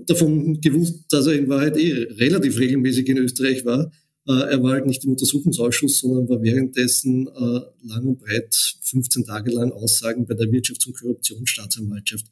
davon 0.07 0.61
gewusst, 0.61 1.05
dass 1.11 1.27
er 1.27 1.35
in 1.35 1.49
Wahrheit 1.49 1.77
eh 1.77 1.93
relativ 2.19 2.59
regelmäßig 2.59 3.09
in 3.09 3.19
Österreich 3.19 3.65
war. 3.65 3.93
Äh, 4.27 4.33
er 4.33 4.63
war 4.63 4.73
halt 4.73 4.87
nicht 4.87 5.05
im 5.05 5.11
Untersuchungsausschuss, 5.11 5.99
sondern 5.99 6.29
war 6.29 6.43
währenddessen 6.43 7.27
äh, 7.29 7.61
lang 7.87 8.07
und 8.07 8.19
breit 8.19 8.55
15 8.83 9.25
Tage 9.25 9.51
lang 9.51 9.73
Aussagen 9.73 10.27
bei 10.27 10.35
der 10.35 10.49
Wirtschafts- 10.49 10.87
und 10.87 10.97
Korruptionsstaatsanwaltschaft. 10.97 12.27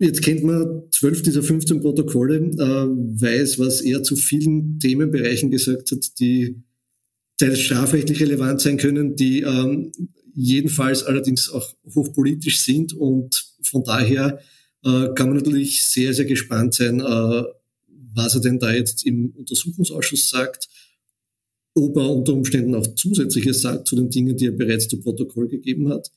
Jetzt 0.00 0.22
kennt 0.22 0.42
man 0.42 0.82
zwölf 0.90 1.22
dieser 1.22 1.44
15 1.44 1.80
Protokolle, 1.80 2.40
weiß, 2.40 3.60
was 3.60 3.80
er 3.82 4.02
zu 4.02 4.16
vielen 4.16 4.80
Themenbereichen 4.80 5.52
gesagt 5.52 5.92
hat, 5.92 6.18
die 6.18 6.56
teils 7.38 7.60
strafrechtlich 7.60 8.20
relevant 8.20 8.60
sein 8.60 8.78
können, 8.78 9.14
die 9.14 9.42
ähm, 9.42 9.92
jedenfalls 10.34 11.04
allerdings 11.04 11.48
auch 11.50 11.74
hochpolitisch 11.94 12.60
sind 12.62 12.92
und 12.92 13.53
von 13.66 13.84
daher 13.84 14.38
äh, 14.84 15.08
kann 15.14 15.28
man 15.28 15.38
natürlich 15.38 15.84
sehr, 15.84 16.14
sehr 16.14 16.24
gespannt 16.24 16.74
sein, 16.74 17.00
äh, 17.00 17.42
was 18.14 18.34
er 18.34 18.40
denn 18.40 18.58
da 18.58 18.72
jetzt 18.72 19.04
im 19.06 19.30
Untersuchungsausschuss 19.36 20.28
sagt, 20.30 20.68
ob 21.74 21.96
er 21.96 22.10
unter 22.10 22.32
Umständen 22.34 22.74
auch 22.74 22.86
Zusätzliches 22.94 23.62
sagt 23.62 23.88
zu 23.88 23.96
den 23.96 24.10
Dingen, 24.10 24.36
die 24.36 24.46
er 24.46 24.52
bereits 24.52 24.88
zu 24.88 25.00
Protokoll 25.00 25.48
gegeben 25.48 25.88
hat. 25.88 26.10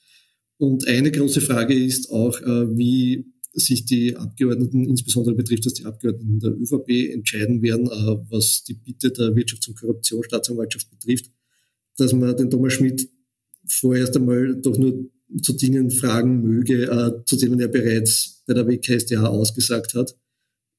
Und 0.58 0.88
eine 0.88 1.12
große 1.12 1.42
Frage 1.42 1.74
ist 1.74 2.12
auch, 2.12 2.40
äh, 2.42 2.78
wie 2.78 3.26
sich 3.54 3.86
die 3.86 4.16
Abgeordneten, 4.16 4.86
insbesondere 4.86 5.36
betrifft 5.36 5.66
das 5.66 5.74
die 5.74 5.86
Abgeordneten 5.86 6.40
der 6.40 6.52
ÖVP, 6.52 7.12
entscheiden 7.12 7.62
werden, 7.62 7.88
äh, 7.88 8.26
was 8.30 8.64
die 8.64 8.76
Bitte 8.76 9.12
der 9.12 9.36
Wirtschafts- 9.36 9.68
und 9.70 9.80
Korruptionsstaatsanwaltschaft 9.80 10.90
betrifft, 10.92 11.32
dass 11.98 12.14
man 12.14 12.36
den 12.38 12.50
Thomas 12.50 12.74
Schmidt 12.74 13.10
vorerst 13.68 14.16
einmal 14.16 14.56
doch 14.62 14.78
nur 14.78 15.10
zu 15.42 15.54
Dingen 15.54 15.92
fragen 15.92 16.42
möge, 16.42 16.84
äh, 16.84 17.26
zu 17.26 17.38
denen 17.38 17.60
er 17.60 17.68
bereits 17.68 18.44
bei 18.46 18.54
der 18.54 18.68
WKSDA 18.68 19.26
ausgesagt 19.26 19.94
hat, 19.94 20.16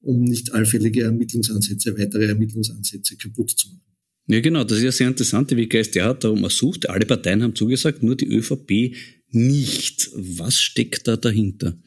um 0.01 0.23
nicht 0.23 0.53
allfällige 0.53 1.03
Ermittlungsansätze, 1.03 1.97
weitere 1.97 2.25
Ermittlungsansätze 2.25 3.15
kaputt 3.17 3.51
zu 3.51 3.69
machen. 3.69 3.81
Ja, 4.27 4.41
genau, 4.41 4.63
das 4.63 4.77
ist 4.77 4.83
ja 4.83 4.91
sehr 4.91 5.07
interessant. 5.07 5.49
Die 5.49 5.57
WKSDA 5.57 6.09
hat 6.09 6.23
darum 6.23 6.43
ersucht, 6.43 6.87
alle 6.87 7.05
Parteien 7.05 7.41
haben 7.41 7.55
zugesagt, 7.55 8.03
nur 8.03 8.15
die 8.15 8.27
ÖVP 8.27 8.95
nicht. 9.31 10.11
Was 10.13 10.59
steckt 10.59 11.07
da 11.07 11.17
dahinter? 11.17 11.77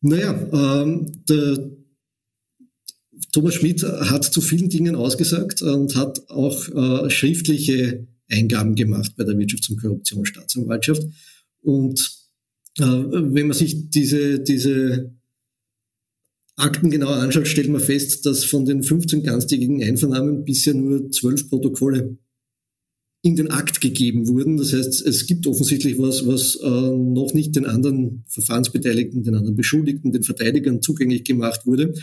Naja, 0.00 0.82
ähm, 0.82 1.12
der 1.28 1.70
Thomas 3.32 3.54
Schmidt 3.54 3.82
hat 3.82 4.24
zu 4.24 4.40
vielen 4.40 4.70
Dingen 4.70 4.94
ausgesagt 4.94 5.60
und 5.62 5.94
hat 5.96 6.30
auch 6.30 6.68
äh, 7.04 7.10
schriftliche 7.10 8.06
Eingaben 8.30 8.74
gemacht 8.74 9.12
bei 9.16 9.24
der 9.24 9.34
Wirtschafts- 9.34 9.70
und 9.70 9.80
Korruptionsstaatsanwaltschaft. 9.80 11.02
Und 11.66 11.98
äh, 12.78 12.84
wenn 12.84 13.48
man 13.48 13.56
sich 13.56 13.90
diese, 13.90 14.38
diese 14.38 15.12
Akten 16.54 16.90
genauer 16.90 17.16
anschaut, 17.16 17.48
stellt 17.48 17.68
man 17.68 17.80
fest, 17.80 18.24
dass 18.24 18.44
von 18.44 18.64
den 18.64 18.84
15 18.84 19.24
ganztägigen 19.24 19.82
Einvernahmen 19.82 20.44
bisher 20.44 20.74
nur 20.74 21.10
12 21.10 21.50
Protokolle 21.50 22.18
in 23.22 23.34
den 23.34 23.50
Akt 23.50 23.80
gegeben 23.80 24.28
wurden. 24.28 24.58
Das 24.58 24.72
heißt, 24.72 25.04
es 25.04 25.26
gibt 25.26 25.48
offensichtlich 25.48 25.98
was, 25.98 26.24
was 26.24 26.54
äh, 26.54 26.68
noch 26.68 27.34
nicht 27.34 27.56
den 27.56 27.66
anderen 27.66 28.22
Verfahrensbeteiligten, 28.28 29.24
den 29.24 29.34
anderen 29.34 29.56
Beschuldigten, 29.56 30.12
den 30.12 30.22
Verteidigern 30.22 30.82
zugänglich 30.82 31.24
gemacht 31.24 31.66
wurde. 31.66 31.94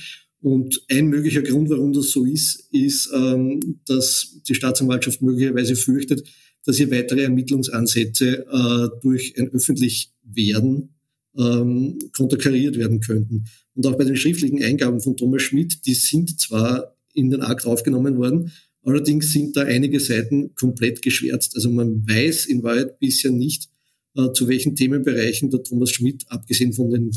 Und 0.42 0.84
ein 0.90 1.08
möglicher 1.08 1.42
Grund, 1.42 1.70
warum 1.70 1.94
das 1.94 2.12
so 2.12 2.26
ist, 2.26 2.68
ist, 2.74 3.10
ähm, 3.16 3.80
dass 3.86 4.42
die 4.46 4.56
Staatsanwaltschaft 4.56 5.22
möglicherweise 5.22 5.78
fürchtet, 5.78 6.28
dass 6.66 6.78
hier 6.78 6.92
weitere 6.92 7.24
Ermittlungsansätze 7.24 8.46
äh, 8.46 9.00
durch 9.02 9.38
ein 9.38 9.50
öffentlich 9.50 10.12
Werden 10.24 10.90
ähm, 11.38 12.00
konterkariert 12.16 12.78
werden 12.78 13.00
könnten. 13.00 13.46
Und 13.76 13.88
auch 13.88 13.98
bei 13.98 14.04
den 14.04 14.16
schriftlichen 14.16 14.62
Eingaben 14.64 15.02
von 15.02 15.18
Thomas 15.18 15.42
Schmidt, 15.42 15.86
die 15.86 15.94
sind 15.94 16.40
zwar 16.40 16.96
in 17.14 17.30
den 17.30 17.42
Akt 17.42 17.66
aufgenommen 17.66 18.18
worden, 18.18 18.52
allerdings 18.84 19.32
sind 19.32 19.56
da 19.56 19.64
einige 19.64 20.00
Seiten 20.00 20.54
komplett 20.56 21.02
geschwärzt. 21.02 21.56
Also 21.56 21.70
man 21.70 22.08
weiß 22.08 22.46
in 22.46 22.64
Wahrheit 22.64 23.00
bisher 23.00 23.32
nicht, 23.32 23.70
äh, 24.16 24.32
zu 24.34 24.48
welchen 24.48 24.76
Themenbereichen 24.76 25.50
der 25.50 25.64
Thomas 25.64 25.92
Schmidt, 25.92 26.26
abgesehen 26.28 26.74
von 26.74 26.90
den 26.90 27.12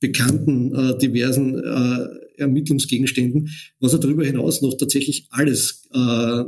bekannten 0.00 0.74
äh, 0.74 0.98
diversen 0.98 1.58
äh, 1.58 2.08
Ermittlungsgegenständen, 2.36 3.50
was 3.78 3.92
er 3.92 4.00
darüber 4.00 4.24
hinaus 4.24 4.60
noch 4.60 4.76
tatsächlich 4.76 5.26
alles 5.30 5.84
äh, 5.94 6.44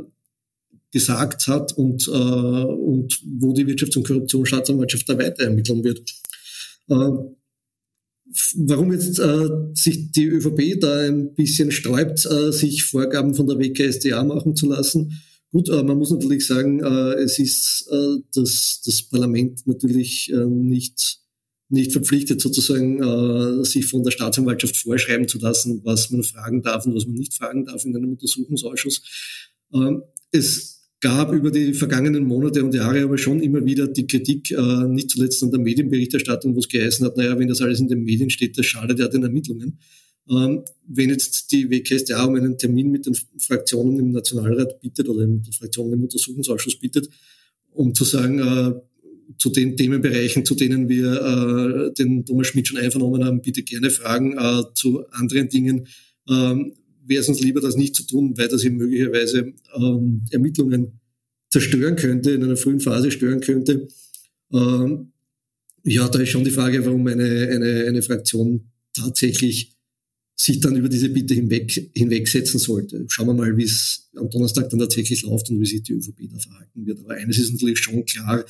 gesagt 0.95 1.47
hat 1.49 1.77
und, 1.77 2.07
äh, 2.07 2.11
und 2.11 3.21
wo 3.37 3.51
die 3.51 3.65
Wirtschafts- 3.65 3.97
und 3.97 4.07
Korruptionsstaatsanwaltschaft 4.07 5.09
da 5.09 5.17
weiter 5.17 5.43
ermitteln 5.43 5.83
wird. 5.83 5.99
Äh, 6.87 7.09
warum 8.55 8.93
jetzt 8.93 9.19
äh, 9.19 9.49
sich 9.73 10.13
die 10.13 10.27
ÖVP 10.27 10.79
da 10.79 11.01
ein 11.01 11.35
bisschen 11.35 11.71
sträubt, 11.71 12.25
äh, 12.25 12.53
sich 12.53 12.85
Vorgaben 12.85 13.35
von 13.35 13.45
der 13.45 13.59
WKSDA 13.59 14.23
machen 14.23 14.55
zu 14.55 14.69
lassen. 14.69 15.19
Gut, 15.51 15.67
äh, 15.67 15.83
man 15.83 15.97
muss 15.97 16.11
natürlich 16.11 16.47
sagen, 16.47 16.79
äh, 16.79 17.15
es 17.15 17.39
ist 17.39 17.89
äh, 17.91 18.19
das, 18.33 18.81
das 18.85 19.01
Parlament 19.01 19.67
natürlich 19.67 20.31
äh, 20.31 20.45
nicht, 20.45 21.19
nicht 21.67 21.91
verpflichtet, 21.91 22.39
sozusagen 22.39 23.65
sich 23.65 23.85
von 23.87 24.03
der 24.03 24.11
Staatsanwaltschaft 24.11 24.77
vorschreiben 24.77 25.27
zu 25.27 25.39
lassen, 25.39 25.81
was 25.83 26.09
man 26.09 26.23
fragen 26.23 26.61
darf 26.61 26.85
und 26.85 26.95
was 26.95 27.05
man 27.05 27.15
nicht 27.15 27.33
fragen 27.33 27.65
darf 27.65 27.83
in 27.83 27.97
einem 27.97 28.11
Untersuchungsausschuss. 28.11 29.01
Ähm, 29.73 30.03
es 30.31 30.74
gab 31.05 31.31
über 31.31 31.51
die 31.51 31.73
vergangenen 31.75 32.25
Monate 32.25 32.63
und 32.65 32.73
Jahre 32.73 33.03
aber 33.03 33.19
schon 33.19 33.39
immer 33.39 33.63
wieder 33.63 33.87
die 33.87 34.07
Kritik, 34.07 34.49
äh, 34.49 34.87
nicht 34.87 35.11
zuletzt 35.11 35.43
an 35.43 35.51
der 35.51 35.59
Medienberichterstattung, 35.59 36.55
wo 36.55 36.59
es 36.59 36.67
geheißen 36.67 37.05
hat, 37.05 37.15
naja, 37.15 37.37
wenn 37.37 37.47
das 37.47 37.61
alles 37.61 37.79
in 37.79 37.87
den 37.87 38.03
Medien 38.03 38.31
steht, 38.31 38.57
das 38.57 38.65
schadet 38.65 38.97
ja 38.97 39.07
den 39.07 39.21
Ermittlungen. 39.21 39.77
Ähm, 40.27 40.63
wenn 40.87 41.11
jetzt 41.11 41.51
die 41.51 41.69
WKStA 41.69 42.23
um 42.23 42.33
einen 42.33 42.57
Termin 42.57 42.89
mit 42.89 43.05
den 43.05 43.15
Fraktionen 43.37 43.99
im 43.99 44.09
Nationalrat 44.13 44.81
bittet 44.81 45.07
oder 45.07 45.27
mit 45.27 45.45
den 45.45 45.53
Fraktionen 45.53 45.93
im 45.93 46.03
Untersuchungsausschuss 46.05 46.79
bittet, 46.79 47.07
um 47.71 47.93
zu 47.93 48.03
sagen, 48.03 48.39
äh, 48.39 48.73
zu 49.37 49.51
den 49.51 49.77
Themenbereichen, 49.77 50.43
zu 50.43 50.55
denen 50.55 50.89
wir 50.89 51.11
äh, 51.21 51.93
den 51.93 52.25
Thomas 52.25 52.47
Schmidt 52.47 52.67
schon 52.67 52.79
einvernommen 52.79 53.23
haben, 53.23 53.43
bitte 53.43 53.61
gerne 53.61 53.91
fragen. 53.91 54.35
Äh, 54.39 54.63
zu 54.73 55.05
anderen 55.11 55.49
Dingen 55.49 55.85
ähm, 56.27 56.73
wäre 57.07 57.21
es 57.21 57.29
uns 57.29 57.41
lieber, 57.41 57.61
das 57.61 57.75
nicht 57.75 57.95
zu 57.95 58.03
tun, 58.03 58.37
weil 58.37 58.47
das 58.47 58.63
eben 58.63 58.77
möglicherweise 58.77 59.53
ähm, 59.75 60.25
Ermittlungen 60.31 60.99
zerstören 61.49 61.95
könnte, 61.95 62.31
in 62.31 62.43
einer 62.43 62.57
frühen 62.57 62.79
Phase 62.79 63.11
stören 63.11 63.39
könnte. 63.39 63.87
Ähm, 64.53 65.11
ja, 65.83 66.07
da 66.09 66.19
ist 66.19 66.29
schon 66.29 66.43
die 66.43 66.51
Frage, 66.51 66.85
warum 66.85 67.05
eine, 67.07 67.47
eine, 67.49 67.85
eine 67.85 68.01
Fraktion 68.01 68.71
tatsächlich 68.93 69.75
sich 70.35 70.59
dann 70.59 70.75
über 70.75 70.89
diese 70.89 71.09
Bitte 71.09 71.33
hinweg, 71.33 71.91
hinwegsetzen 71.95 72.59
sollte. 72.59 73.05
Schauen 73.07 73.27
wir 73.27 73.33
mal, 73.33 73.55
wie 73.55 73.63
es 73.63 74.09
am 74.17 74.29
Donnerstag 74.29 74.69
dann 74.69 74.79
tatsächlich 74.79 75.21
läuft 75.23 75.49
und 75.49 75.61
wie 75.61 75.65
sich 75.65 75.83
die 75.83 75.93
ÖVP 75.93 76.29
da 76.29 76.39
verhalten 76.39 76.85
wird. 76.85 76.99
Aber 76.99 77.13
eines 77.13 77.37
ist 77.37 77.53
natürlich 77.53 77.79
schon 77.79 78.03
klar, 78.03 78.43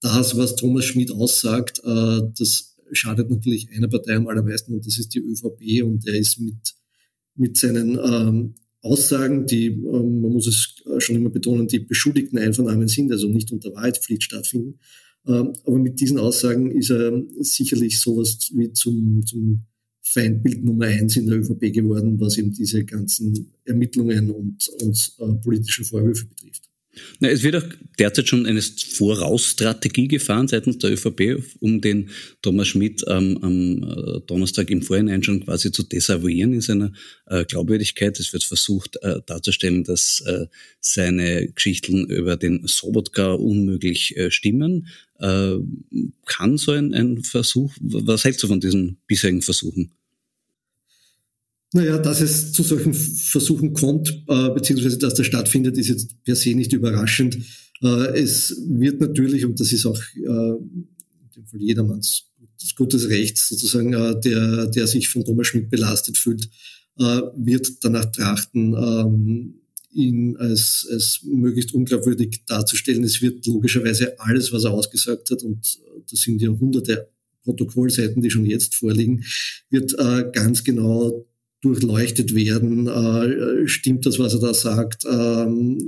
das, 0.00 0.36
was 0.36 0.56
Thomas 0.56 0.84
Schmidt 0.84 1.10
aussagt, 1.10 1.80
äh, 1.84 2.20
das 2.36 2.76
schadet 2.92 3.30
natürlich 3.30 3.70
einer 3.70 3.88
Partei 3.88 4.16
am 4.16 4.28
allermeisten 4.28 4.74
und 4.74 4.86
das 4.86 4.98
ist 4.98 5.14
die 5.14 5.20
ÖVP 5.20 5.82
und 5.84 6.06
er 6.06 6.14
ist 6.14 6.38
mit 6.38 6.74
mit 7.36 7.56
seinen 7.56 7.98
ähm, 7.98 8.54
Aussagen, 8.82 9.46
die, 9.46 9.66
ähm, 9.66 10.20
man 10.20 10.32
muss 10.32 10.46
es 10.46 10.82
schon 11.04 11.16
immer 11.16 11.30
betonen, 11.30 11.68
die 11.68 11.78
beschuldigten 11.78 12.38
Einvernahmen 12.38 12.88
sind, 12.88 13.12
also 13.12 13.28
nicht 13.28 13.52
unter 13.52 13.72
Wahrheitspflicht 13.74 14.24
stattfinden. 14.24 14.78
Ähm, 15.26 15.52
aber 15.64 15.78
mit 15.78 16.00
diesen 16.00 16.18
Aussagen 16.18 16.70
ist 16.72 16.90
er 16.90 17.22
sicherlich 17.40 18.00
sowas 18.00 18.50
wie 18.54 18.72
zum, 18.72 19.24
zum 19.24 19.64
Feindbild 20.02 20.64
Nummer 20.64 20.86
eins 20.86 21.16
in 21.16 21.26
der 21.26 21.38
ÖVP 21.38 21.72
geworden, 21.72 22.18
was 22.18 22.36
eben 22.38 22.52
diese 22.52 22.84
ganzen 22.84 23.52
Ermittlungen 23.64 24.30
und, 24.30 24.68
und 24.82 25.12
äh, 25.20 25.32
politischen 25.34 25.84
Vorwürfe 25.84 26.26
betrifft. 26.26 26.71
Na, 27.20 27.28
es 27.28 27.42
wird 27.42 27.56
auch 27.56 27.64
derzeit 27.98 28.28
schon 28.28 28.44
eine 28.44 28.60
Vorausstrategie 28.60 30.08
gefahren 30.08 30.48
seitens 30.48 30.78
der 30.78 30.92
ÖVP, 30.92 31.42
um 31.60 31.80
den 31.80 32.10
Thomas 32.42 32.68
Schmidt 32.68 33.02
ähm, 33.08 33.38
am 33.40 33.82
äh, 33.82 34.20
Donnerstag 34.26 34.70
im 34.70 34.82
Vorhinein 34.82 35.22
schon 35.22 35.42
quasi 35.44 35.72
zu 35.72 35.84
desavouieren 35.84 36.52
in 36.52 36.60
seiner 36.60 36.92
äh, 37.26 37.44
Glaubwürdigkeit. 37.46 38.20
Es 38.20 38.32
wird 38.34 38.44
versucht 38.44 38.96
äh, 39.02 39.20
darzustellen, 39.24 39.84
dass 39.84 40.22
äh, 40.26 40.46
seine 40.80 41.48
Geschichten 41.48 42.06
über 42.06 42.36
den 42.36 42.66
Sobotka 42.66 43.32
unmöglich 43.32 44.16
äh, 44.18 44.30
stimmen. 44.30 44.88
Äh, 45.18 45.56
kann 46.26 46.58
so 46.58 46.72
ein, 46.72 46.92
ein 46.92 47.22
Versuch, 47.22 47.72
was 47.80 48.24
hältst 48.24 48.42
du 48.42 48.48
von 48.48 48.60
diesen 48.60 48.98
bisherigen 49.06 49.40
Versuchen? 49.40 49.92
Naja, 51.72 51.98
dass 51.98 52.20
es 52.20 52.52
zu 52.52 52.62
solchen 52.62 52.92
Versuchen 52.92 53.72
kommt, 53.72 54.24
äh, 54.28 54.50
beziehungsweise 54.50 54.98
dass 54.98 55.14
das 55.14 55.26
stattfindet, 55.26 55.78
ist 55.78 55.88
jetzt 55.88 56.22
per 56.22 56.36
se 56.36 56.54
nicht 56.54 56.72
überraschend. 56.72 57.38
Äh, 57.82 58.18
es 58.18 58.54
wird 58.68 59.00
natürlich, 59.00 59.44
und 59.44 59.58
das 59.58 59.72
ist 59.72 59.86
auch 59.86 59.98
äh, 60.14 60.20
in 60.20 60.86
dem 61.34 61.46
Fall 61.46 61.60
jedermanns 61.60 62.24
gutes 62.76 63.08
Recht 63.08 63.38
sozusagen, 63.38 63.92
äh, 63.92 64.20
der, 64.20 64.66
der 64.66 64.86
sich 64.86 65.08
von 65.08 65.24
Thomas 65.24 65.48
Schmidt 65.48 65.70
belastet 65.70 66.18
fühlt, 66.18 66.48
äh, 66.98 67.22
wird 67.36 67.68
danach 67.80 68.06
trachten, 68.06 68.74
ähm, 68.74 69.54
ihn 69.92 70.36
als, 70.36 70.86
als 70.90 71.20
möglichst 71.24 71.74
unglaubwürdig 71.74 72.44
darzustellen. 72.46 73.04
Es 73.04 73.20
wird 73.20 73.46
logischerweise 73.46 74.18
alles, 74.20 74.52
was 74.52 74.64
er 74.64 74.72
ausgesagt 74.72 75.30
hat, 75.30 75.42
und 75.42 75.78
das 76.10 76.20
sind 76.20 76.40
ja 76.40 76.48
hunderte 76.48 77.08
Protokollseiten, 77.44 78.22
die 78.22 78.30
schon 78.30 78.46
jetzt 78.46 78.74
vorliegen, 78.74 79.24
wird 79.68 79.98
äh, 79.98 80.30
ganz 80.32 80.64
genau 80.64 81.26
durchleuchtet 81.62 82.34
werden. 82.34 82.86
Äh, 82.86 83.66
stimmt 83.66 84.04
das, 84.04 84.18
was 84.18 84.34
er 84.34 84.40
da 84.40 84.52
sagt? 84.52 85.04
Ähm, 85.10 85.78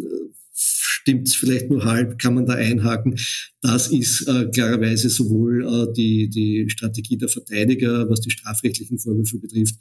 stimmt 0.52 1.28
es 1.28 1.34
vielleicht 1.34 1.68
nur 1.68 1.84
halb? 1.84 2.18
Kann 2.18 2.34
man 2.34 2.46
da 2.46 2.54
einhaken? 2.54 3.18
Das 3.60 3.88
ist 3.88 4.26
äh, 4.26 4.46
klarerweise 4.46 5.10
sowohl 5.10 5.64
äh, 5.64 5.92
die, 5.92 6.28
die 6.30 6.70
Strategie 6.70 7.18
der 7.18 7.28
Verteidiger, 7.28 8.08
was 8.08 8.20
die 8.20 8.30
strafrechtlichen 8.30 8.98
Vorwürfe 8.98 9.38
betrifft, 9.38 9.74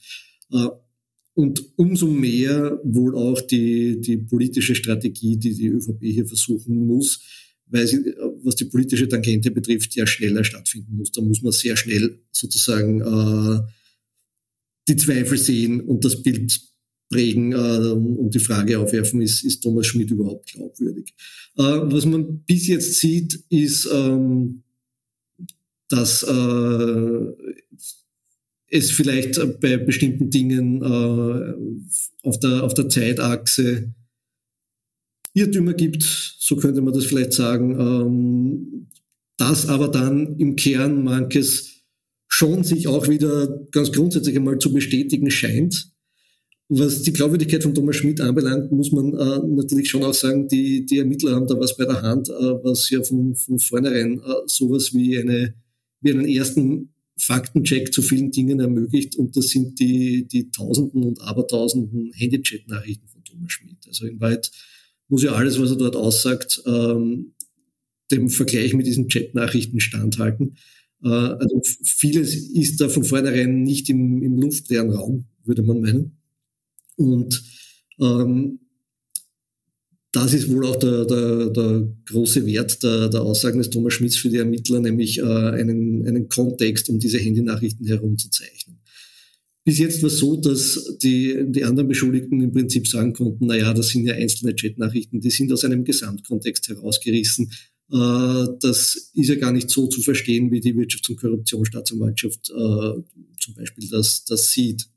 äh, 0.51 0.67
und 1.35 1.63
umso 1.77 2.07
mehr 2.07 2.79
wohl 2.83 3.15
auch 3.15 3.41
die, 3.41 3.99
die 3.99 4.17
politische 4.17 4.75
Strategie, 4.75 5.37
die 5.37 5.55
die 5.55 5.67
ÖVP 5.67 5.99
hier 6.01 6.27
versuchen 6.27 6.85
muss, 6.85 7.21
weil 7.67 7.87
sie, 7.87 8.13
was 8.43 8.55
die 8.55 8.65
politische 8.65 9.07
Tangente 9.07 9.49
betrifft, 9.49 9.95
ja 9.95 10.05
schneller 10.05 10.43
stattfinden 10.43 10.95
muss. 10.95 11.11
Da 11.11 11.21
muss 11.21 11.41
man 11.41 11.51
sehr 11.51 11.75
schnell 11.75 12.19
sozusagen 12.31 13.01
äh, 13.01 13.61
die 14.87 14.95
Zweifel 14.95 15.37
sehen 15.37 15.81
und 15.81 16.03
das 16.03 16.21
Bild 16.21 16.59
prägen 17.09 17.51
äh, 17.51 17.55
und 17.55 18.33
die 18.33 18.39
Frage 18.39 18.79
aufwerfen, 18.79 19.21
ist, 19.21 19.43
ist 19.43 19.61
Thomas 19.61 19.87
Schmidt 19.87 20.11
überhaupt 20.11 20.51
glaubwürdig? 20.51 21.13
Äh, 21.57 21.61
was 21.63 22.05
man 22.05 22.39
bis 22.39 22.67
jetzt 22.67 22.95
sieht, 22.95 23.43
ist, 23.49 23.87
ähm, 23.93 24.63
dass 25.89 26.23
äh, 26.23 27.25
es 28.69 28.91
vielleicht 28.91 29.39
bei 29.59 29.77
bestimmten 29.77 30.31
Dingen 30.31 30.81
äh, 30.81 32.27
auf, 32.27 32.39
der, 32.39 32.63
auf 32.63 32.73
der 32.73 32.89
Zeitachse 32.89 33.93
Irrtümer 35.35 35.73
gibt, 35.73 36.03
so 36.03 36.55
könnte 36.55 36.81
man 36.81 36.93
das 36.93 37.05
vielleicht 37.05 37.33
sagen. 37.33 37.79
Ähm, 37.79 38.87
dass 39.37 39.67
aber 39.67 39.87
dann 39.87 40.37
im 40.37 40.55
Kern 40.55 41.03
manches 41.03 41.72
schon 42.33 42.63
sich 42.63 42.87
auch 42.87 43.07
wieder 43.07 43.47
ganz 43.69 43.91
grundsätzlich 43.91 44.35
einmal 44.35 44.57
zu 44.57 44.73
bestätigen 44.73 45.29
scheint. 45.29 45.91
Was 46.67 47.03
die 47.03 47.13
Glaubwürdigkeit 47.13 47.61
von 47.61 47.75
Thomas 47.75 47.97
Schmidt 47.97 48.21
anbelangt, 48.21 48.71
muss 48.71 48.91
man 48.91 49.13
äh, 49.13 49.39
natürlich 49.55 49.87
schon 49.87 50.03
auch 50.03 50.15
sagen, 50.15 50.47
die, 50.47 50.83
die 50.83 50.97
Ermittler 50.97 51.35
haben 51.35 51.45
da 51.45 51.59
was 51.59 51.77
bei 51.77 51.85
der 51.85 52.01
Hand, 52.01 52.29
äh, 52.29 52.33
was 52.63 52.89
ja 52.89 53.03
von, 53.03 53.35
von 53.35 53.59
vornherein 53.59 54.19
äh, 54.19 54.33
sowas 54.47 54.95
wie, 54.95 55.19
eine, 55.19 55.53
wie 56.01 56.09
einen 56.09 56.27
ersten 56.27 56.95
Faktencheck 57.19 57.93
zu 57.93 58.01
vielen 58.01 58.31
Dingen 58.31 58.59
ermöglicht. 58.59 59.15
Und 59.15 59.37
das 59.37 59.49
sind 59.49 59.79
die, 59.79 60.27
die 60.27 60.49
Tausenden 60.49 61.03
und 61.03 61.21
Abertausenden 61.21 62.13
Handychat-Nachrichten 62.15 63.07
von 63.09 63.23
Thomas 63.23 63.51
Schmidt. 63.51 63.77
Also 63.85 64.07
in 64.07 64.19
Wahrheit 64.19 64.49
muss 65.07 65.21
ja 65.21 65.33
alles, 65.33 65.61
was 65.61 65.69
er 65.69 65.77
dort 65.77 65.95
aussagt, 65.95 66.63
ähm, 66.65 67.35
dem 68.09 68.29
Vergleich 68.29 68.73
mit 68.73 68.87
diesen 68.87 69.07
Chat-Nachrichten 69.07 69.79
standhalten. 69.79 70.57
Äh, 71.03 71.07
also 71.07 71.61
vieles 71.83 72.35
ist 72.35 72.79
da 72.81 72.89
von 72.89 73.03
vornherein 73.03 73.63
nicht 73.63 73.89
im, 73.89 74.21
im 74.21 74.37
luftleeren 74.37 74.91
Raum, 74.91 75.25
würde 75.43 75.63
man 75.63 75.81
meinen. 75.81 76.17
Und 76.95 77.43
ähm, 77.99 78.59
das 80.11 80.33
ist 80.33 80.49
wohl 80.49 80.67
auch 80.67 80.75
der, 80.75 81.05
der, 81.05 81.49
der 81.49 81.87
große 82.05 82.45
Wert 82.45 82.83
der, 82.83 83.09
der 83.09 83.21
Aussagen 83.21 83.57
des 83.57 83.71
Thomas 83.71 83.93
Schmitz 83.93 84.15
für 84.15 84.29
die 84.29 84.37
Ermittler, 84.37 84.79
nämlich 84.79 85.17
äh, 85.17 85.23
einen, 85.23 86.07
einen 86.07 86.29
Kontext 86.29 86.87
um 86.89 86.99
diese 86.99 87.17
Handynachrichten 87.17 87.87
herum 87.87 88.17
zu 88.17 88.29
zeichnen. 88.29 88.79
Bis 89.65 89.79
jetzt 89.79 90.03
war 90.03 90.07
es 90.07 90.17
so, 90.17 90.35
dass 90.35 90.97
die, 91.01 91.45
die 91.47 91.63
anderen 91.63 91.87
Beschuldigten 91.87 92.41
im 92.41 92.51
Prinzip 92.51 92.87
sagen 92.87 93.13
konnten, 93.13 93.47
naja, 93.47 93.73
das 93.73 93.89
sind 93.89 94.05
ja 94.05 94.13
einzelne 94.13 94.53
Chatnachrichten, 94.53 95.21
die 95.21 95.31
sind 95.31 95.51
aus 95.51 95.63
einem 95.63 95.83
Gesamtkontext 95.83 96.67
herausgerissen. 96.67 97.49
Äh, 97.91 98.47
das 98.61 99.11
ist 99.13 99.29
ja 99.29 99.35
gar 99.35 99.51
nicht 99.51 99.69
so 99.69 99.87
zu 99.87 100.01
verstehen, 100.01 100.51
wie 100.51 100.61
die 100.61 100.73
Wirtschafts- 100.73 101.09
und 101.09 101.19
Korruptionsstaatsanwaltschaft 101.19 102.49
äh, 102.49 103.03
zum 103.39 103.53
Beispiel 103.55 103.89
das, 103.89 104.25
das 104.25 104.51
sieht. 104.51 104.87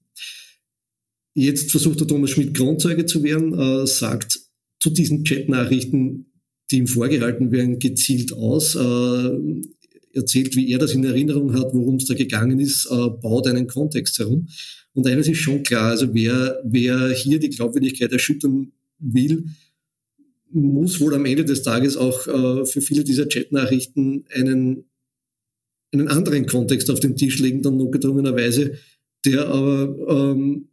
Jetzt 1.35 1.71
versucht 1.71 2.01
der 2.01 2.07
Thomas 2.07 2.31
Schmidt 2.31 2.55
Grundzeuge 2.55 3.07
zu 3.07 3.23
werden, 3.23 3.53
äh, 3.59 3.87
sagt 3.87 4.41
zu 4.81 4.91
diesen 4.91 5.25
Chatnachrichten, 5.25 6.33
die 6.71 6.79
ihm 6.79 6.87
vorgehalten 6.87 7.53
werden, 7.53 7.79
gezielt 7.79 8.33
aus, 8.33 8.75
äh, 8.75 9.31
erzählt, 10.13 10.57
wie 10.57 10.71
er 10.71 10.79
das 10.79 10.95
in 10.95 11.05
Erinnerung 11.05 11.53
hat, 11.53 11.75
worum 11.75 11.97
es 11.97 12.07
da 12.07 12.15
gegangen 12.15 12.59
ist, 12.59 12.89
baut 12.89 13.47
einen 13.47 13.67
Kontext 13.67 14.19
herum. 14.19 14.49
Und 14.95 15.07
eines 15.07 15.29
ist 15.29 15.37
schon 15.37 15.63
klar, 15.63 15.91
also 15.91 16.15
wer, 16.15 16.59
wer 16.65 17.11
hier 17.11 17.39
die 17.39 17.51
Glaubwürdigkeit 17.51 18.11
erschüttern 18.13 18.73
will, 18.99 19.45
muss 20.57 21.01
wohl 21.01 21.15
am 21.15 21.27
Ende 21.27 21.45
des 21.45 21.63
Tages 21.63 21.97
auch 21.97 22.27
äh, 22.27 22.65
für 22.67 22.81
viele 22.81 23.05
dieser 23.05 23.27
Chatnachrichten 23.27 24.25
einen, 24.33 24.85
einen 25.93 26.09
anderen 26.09 26.47
Kontext 26.47 26.91
auf 26.91 27.01
den 27.01 27.17
Tisch 27.17 27.39
legen, 27.39 27.63
dann 27.63 27.77
notgedrungenerweise, 27.77 28.79
der 29.25 29.47
aber 29.47 30.33
ähm, 30.33 30.69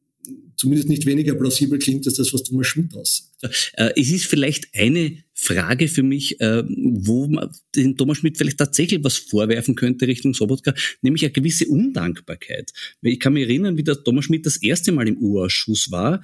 zumindest 0.56 0.88
nicht 0.88 1.06
weniger 1.06 1.36
plausibel 1.36 1.78
klingt 1.80 2.08
als 2.08 2.16
das, 2.16 2.34
was 2.34 2.44
Thomas 2.44 2.68
Schmidt 2.68 2.96
aussagt. 2.96 3.30
Äh, 3.74 3.92
es 3.98 4.12
ist 4.12 4.26
vielleicht 4.26 4.70
eine 4.74 5.18
Frage 5.34 5.90
für 5.90 6.04
mich, 6.04 6.40
äh, 6.40 6.64
wo 6.68 7.28
man 7.28 7.50
den 7.76 7.98
Thomas 7.98 8.20
Schmidt 8.20 8.38
vielleicht 8.38 8.60
tatsächlich 8.60 9.04
was 9.04 9.18
vorwerfen 9.18 9.76
könnte 9.76 10.08
Richtung 10.08 10.34
Sobotka, 10.34 10.74
nämlich 11.02 11.24
eine 11.24 11.34
gewisse 11.34 11.68
Undankbarkeit. 11.68 12.72
Ich 13.02 13.20
kann 13.20 13.34
mich 13.34 13.44
erinnern, 13.44 13.78
wie 13.78 13.84
der 13.84 14.02
Thomas 14.02 14.26
Schmidt 14.26 14.46
das 14.46 14.58
erste 14.58 14.94
Mal 14.94 15.08
im 15.10 15.18
U-Ausschuss 15.18 15.92
war. 15.92 16.24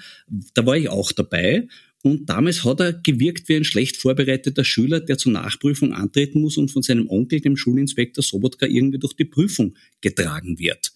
Da 0.53 0.65
war 0.65 0.77
ich 0.77 0.87
auch 0.87 1.11
dabei. 1.11 1.67
Und 2.01 2.29
damals 2.29 2.63
hat 2.63 2.79
er 2.79 2.93
gewirkt 2.93 3.49
wie 3.49 3.55
ein 3.55 3.65
schlecht 3.65 3.97
vorbereiteter 3.97 4.63
Schüler, 4.63 5.01
der 5.01 5.17
zur 5.17 5.33
Nachprüfung 5.33 5.93
antreten 5.93 6.39
muss 6.41 6.57
und 6.57 6.71
von 6.71 6.81
seinem 6.81 7.09
Onkel, 7.09 7.41
dem 7.41 7.57
Schulinspektor 7.57 8.23
Sobotka, 8.23 8.65
irgendwie 8.65 8.99
durch 8.99 9.13
die 9.13 9.25
Prüfung 9.25 9.75
getragen 9.99 10.59
wird. 10.59 10.93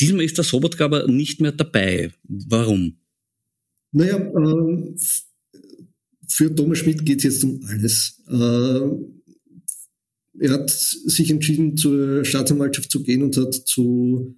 Diesmal 0.00 0.24
ist 0.24 0.36
der 0.38 0.44
Sobotka 0.44 0.84
aber 0.84 1.06
nicht 1.06 1.40
mehr 1.40 1.52
dabei. 1.52 2.12
Warum? 2.24 2.96
Naja, 3.92 4.16
äh, 4.16 4.94
für 6.28 6.54
Thomas 6.54 6.78
Schmidt 6.78 7.04
geht 7.04 7.18
es 7.18 7.24
jetzt 7.24 7.44
um 7.44 7.60
alles. 7.68 8.20
Äh, 8.28 8.80
er 10.40 10.50
hat 10.50 10.70
sich 10.70 11.30
entschieden, 11.30 11.76
zur 11.76 12.24
Staatsanwaltschaft 12.24 12.90
zu 12.90 13.02
gehen 13.02 13.22
und 13.22 13.36
hat 13.36 13.54
zu 13.54 14.34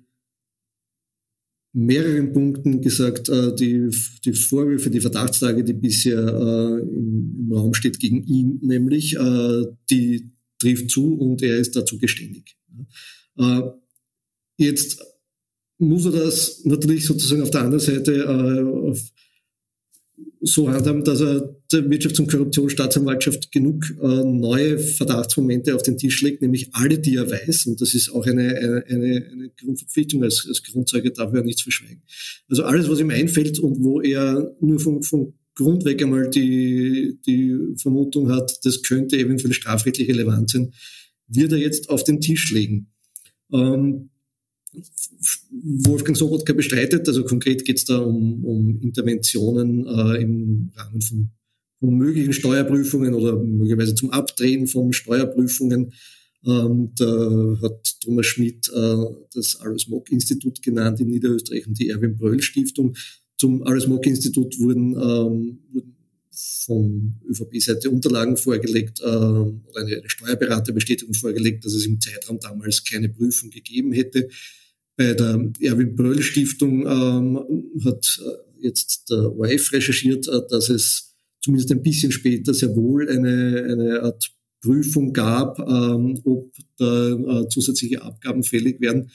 mehreren 1.74 2.32
Punkten 2.32 2.80
gesagt, 2.80 3.28
äh, 3.28 3.54
die, 3.54 3.90
die 4.24 4.32
Vorwürfe, 4.32 4.90
die 4.90 5.00
Verdachtslage, 5.00 5.64
die 5.64 5.72
bisher 5.74 6.18
äh, 6.18 6.80
im, 6.80 7.52
Raum 7.52 7.74
steht 7.74 8.00
gegen 8.00 8.22
ihn, 8.24 8.60
nämlich, 8.62 9.16
äh, 9.16 9.64
die 9.90 10.30
trifft 10.58 10.90
zu 10.90 11.14
und 11.14 11.42
er 11.42 11.58
ist 11.58 11.76
dazu 11.76 11.98
geständig. 11.98 12.56
Jetzt 14.56 15.02
muss 15.78 16.06
er 16.06 16.12
das 16.12 16.64
natürlich 16.64 17.04
sozusagen 17.04 17.42
auf 17.42 17.50
der 17.50 17.62
anderen 17.62 17.80
Seite 17.80 18.12
äh, 18.12 18.94
so 20.46 20.70
handhaben, 20.70 21.02
dass 21.04 21.20
er 21.20 21.57
der 21.72 21.88
Wirtschafts- 21.88 22.20
und 22.20 22.30
Korruptionsstaatsanwaltschaft 22.30 23.50
genug 23.50 23.85
äh, 24.00 24.24
neue 24.24 24.78
Verdachtsmomente 24.78 25.74
auf 25.74 25.83
den 25.83 25.96
Tisch 25.96 26.20
legt, 26.22 26.42
nämlich 26.42 26.68
alle, 26.72 26.98
die 26.98 27.16
er 27.16 27.30
weiß. 27.30 27.66
Und 27.66 27.80
das 27.80 27.94
ist 27.94 28.11
auch 28.11 28.26
eine, 28.26 28.85
eine, 28.87 29.26
eine 29.33 29.50
Grundverpflichtung 29.59 30.22
als, 30.22 30.44
als 30.46 30.62
Grundzeuge, 30.62 31.12
darf 31.12 31.33
er 31.33 31.42
nichts 31.42 31.62
verschweigen. 31.62 32.02
Also 32.48 32.64
alles, 32.64 32.88
was 32.88 33.00
ihm 33.00 33.11
einfällt 33.11 33.59
und 33.59 33.83
wo 33.83 34.00
er 34.00 34.54
nur 34.61 34.78
vom, 34.78 35.02
vom 35.02 35.35
Grund 35.54 35.85
weg 35.85 36.02
einmal 36.02 36.28
die, 36.28 37.18
die 37.26 37.57
Vermutung 37.76 38.30
hat, 38.30 38.59
das 38.64 38.83
könnte 38.83 39.16
eventuell 39.16 39.54
strafrechtlich 39.54 40.09
relevant 40.09 40.50
sein, 40.50 40.72
wird 41.28 41.52
er 41.52 41.59
jetzt 41.59 41.88
auf 41.88 42.04
den 42.04 42.20
Tisch 42.20 42.52
legen. 42.52 42.90
Ähm, 43.52 44.11
Wolfgang 45.84 46.16
Sobotka 46.16 46.52
bestreitet. 46.52 47.06
Also 47.08 47.24
konkret 47.24 47.64
geht 47.64 47.78
es 47.78 47.84
da 47.84 47.98
um, 47.98 48.44
um 48.44 48.80
Interventionen 48.80 49.87
äh, 49.87 50.22
im 50.22 50.70
Rahmen 50.76 51.00
von, 51.00 51.30
von, 51.80 51.96
möglichen 51.96 52.32
Steuerprüfungen 52.32 53.14
oder 53.14 53.37
möglicherweise 53.37 53.94
zum 53.94 54.10
Abdrehen 54.10 54.66
von 54.66 54.92
Steuerprüfungen. 54.92 55.92
Ähm, 56.46 56.90
da 56.96 57.56
hat 57.62 58.00
Thomas 58.00 58.26
Schmidt 58.26 58.68
äh, 58.74 58.96
das 59.34 59.56
Alois 59.60 59.87
Mock 59.88 60.10
Institut 60.10 60.62
genannt 60.62 61.00
in 61.00 61.08
Niederösterreich 61.08 61.66
und 61.66 61.78
die 61.78 61.88
Erwin 61.88 62.16
Bröll 62.16 62.42
Stiftung. 62.42 62.94
Zum 63.38 63.62
Alois 63.62 63.87
Mock 63.87 64.06
Institut 64.06 64.58
wurden, 64.58 64.94
ähm, 65.00 65.58
von 66.34 67.14
ÖVP-Seite 67.28 67.90
Unterlagen 67.90 68.37
vorgelegt 68.37 69.00
äh, 69.00 69.04
oder 69.04 69.80
eine 69.80 70.02
Steuerberaterbestätigung 70.06 71.14
vorgelegt, 71.14 71.64
dass 71.64 71.74
es 71.74 71.87
im 71.87 72.00
Zeitraum 72.00 72.40
damals 72.40 72.84
keine 72.84 73.08
Prüfung 73.08 73.50
gegeben 73.50 73.92
hätte. 73.92 74.28
Bei 74.96 75.14
der 75.14 75.50
Erwin 75.61 75.96
Bröll 75.96 76.22
Stiftung 76.22 76.87
ähm, 76.87 77.38
hat 77.85 78.20
äh, 78.24 78.66
jetzt 78.66 79.11
der 79.11 79.37
ORF 79.37 79.72
recherchiert, 79.72 80.28
äh, 80.28 80.40
dass 80.48 80.68
es 80.68 81.14
zumindest 81.40 81.72
ein 81.72 81.83
bisschen 81.83 82.12
später 82.12 82.54
sehr 82.54 82.74
wohl 82.74 83.09
eine, 83.09 83.66
eine 83.70 84.02
Art 84.02 84.30
Prüfung 84.62 85.12
gab, 85.12 85.59
ähm, 85.59 86.20
ob 86.24 86.52
da 86.78 87.11
äh, 87.11 87.48
zusätzliche 87.48 88.02
Abgaben 88.02 88.42
fällig 88.42 88.80
werden. 88.80 89.11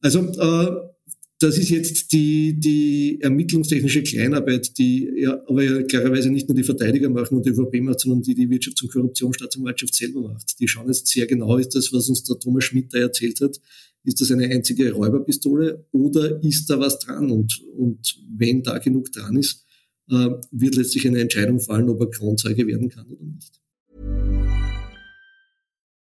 Also 0.00 0.20
äh, 0.20 0.90
das 1.38 1.56
ist 1.56 1.70
jetzt 1.70 2.12
die, 2.12 2.58
die 2.58 3.18
ermittlungstechnische 3.22 4.02
Kleinarbeit, 4.02 4.76
die 4.76 5.10
ja, 5.16 5.40
aber 5.46 5.62
ja 5.62 5.82
klarerweise 5.82 6.30
nicht 6.30 6.48
nur 6.48 6.56
die 6.56 6.64
Verteidiger 6.64 7.08
machen 7.08 7.36
und 7.36 7.46
die 7.46 7.50
ÖVP 7.50 7.80
macht, 7.80 8.00
sondern 8.00 8.22
die 8.22 8.34
die 8.34 8.48
Wirtschafts- 8.48 8.82
und 8.82 8.92
Korruptionsstaatsanwaltschaft 8.92 9.94
selber 9.94 10.20
macht. 10.20 10.60
Die 10.60 10.68
schauen 10.68 10.88
jetzt 10.88 11.06
sehr 11.06 11.26
genau, 11.26 11.56
ist 11.56 11.74
das, 11.74 11.92
was 11.92 12.08
uns 12.10 12.24
der 12.24 12.38
Thomas 12.38 12.64
Schmidt 12.64 12.92
da 12.92 12.98
erzählt 12.98 13.40
hat, 13.40 13.58
ist 14.04 14.20
das 14.20 14.30
eine 14.30 14.46
einzige 14.46 14.92
Räuberpistole 14.92 15.86
oder 15.92 16.42
ist 16.42 16.68
da 16.70 16.78
was 16.80 16.98
dran? 16.98 17.30
Und, 17.30 17.60
und 17.76 18.16
wenn 18.36 18.62
da 18.62 18.78
genug 18.78 19.12
dran 19.12 19.36
ist, 19.36 19.64
äh, 20.10 20.28
wird 20.50 20.74
letztlich 20.76 21.06
eine 21.06 21.20
Entscheidung 21.20 21.60
fallen, 21.60 21.88
ob 21.88 22.00
er 22.00 22.10
Kronzeuge 22.10 22.66
werden 22.66 22.88
kann 22.88 23.06
oder 23.06 23.24
nicht. 23.24 23.60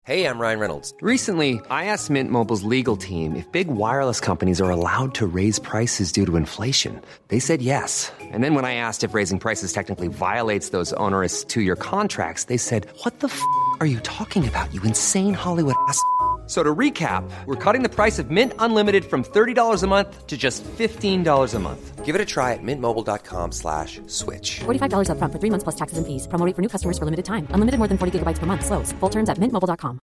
Hey, 0.06 0.26
I'm 0.26 0.38
Ryan 0.38 0.58
Reynolds. 0.58 0.92
Recently, 1.00 1.62
I 1.70 1.86
asked 1.86 2.10
Mint 2.10 2.30
Mobile's 2.30 2.62
legal 2.62 2.94
team 2.94 3.34
if 3.34 3.50
big 3.52 3.68
wireless 3.68 4.20
companies 4.20 4.60
are 4.60 4.70
allowed 4.70 5.14
to 5.14 5.26
raise 5.26 5.58
prices 5.58 6.12
due 6.12 6.26
to 6.26 6.36
inflation. 6.36 7.00
They 7.28 7.38
said 7.40 7.62
yes. 7.62 8.12
And 8.20 8.44
then 8.44 8.54
when 8.54 8.66
I 8.66 8.74
asked 8.74 9.02
if 9.02 9.14
raising 9.14 9.38
prices 9.38 9.72
technically 9.72 10.08
violates 10.08 10.72
those 10.72 10.92
onerous 10.98 11.42
two-year 11.42 11.76
contracts, 11.76 12.44
they 12.44 12.58
said, 12.58 12.86
"What 13.02 13.20
the 13.20 13.28
f*** 13.28 13.40
are 13.80 13.86
you 13.86 13.98
talking 14.00 14.46
about? 14.46 14.74
You 14.74 14.82
insane 14.82 15.32
Hollywood 15.32 15.76
ass." 15.88 15.98
So 16.46 16.62
to 16.62 16.74
recap, 16.74 17.24
we're 17.46 17.56
cutting 17.56 17.82
the 17.82 17.88
price 17.88 18.18
of 18.18 18.30
Mint 18.30 18.52
Unlimited 18.58 19.04
from 19.04 19.24
$30 19.24 19.82
a 19.82 19.86
month 19.86 20.26
to 20.26 20.36
just 20.36 20.62
$15 20.64 21.54
a 21.54 21.58
month. 21.58 22.04
Give 22.04 22.14
it 22.14 22.20
a 22.20 22.24
try 22.26 22.52
at 22.52 22.62
mintmobile.com 22.62 23.52
slash 23.52 24.02
switch. 24.08 24.60
$45 24.60 25.08
up 25.08 25.16
front 25.16 25.32
for 25.32 25.38
three 25.38 25.48
months 25.48 25.64
plus 25.64 25.74
taxes 25.74 25.96
and 25.96 26.06
fees. 26.06 26.28
Promo 26.28 26.54
for 26.54 26.60
new 26.60 26.68
customers 26.68 26.98
for 26.98 27.06
limited 27.06 27.24
time. 27.24 27.48
Unlimited 27.52 27.78
more 27.78 27.88
than 27.88 27.96
40 27.96 28.18
gigabytes 28.18 28.40
per 28.40 28.44
month. 28.44 28.66
Slows. 28.66 28.92
Full 29.00 29.08
terms 29.08 29.30
at 29.30 29.38
mintmobile.com. 29.38 30.00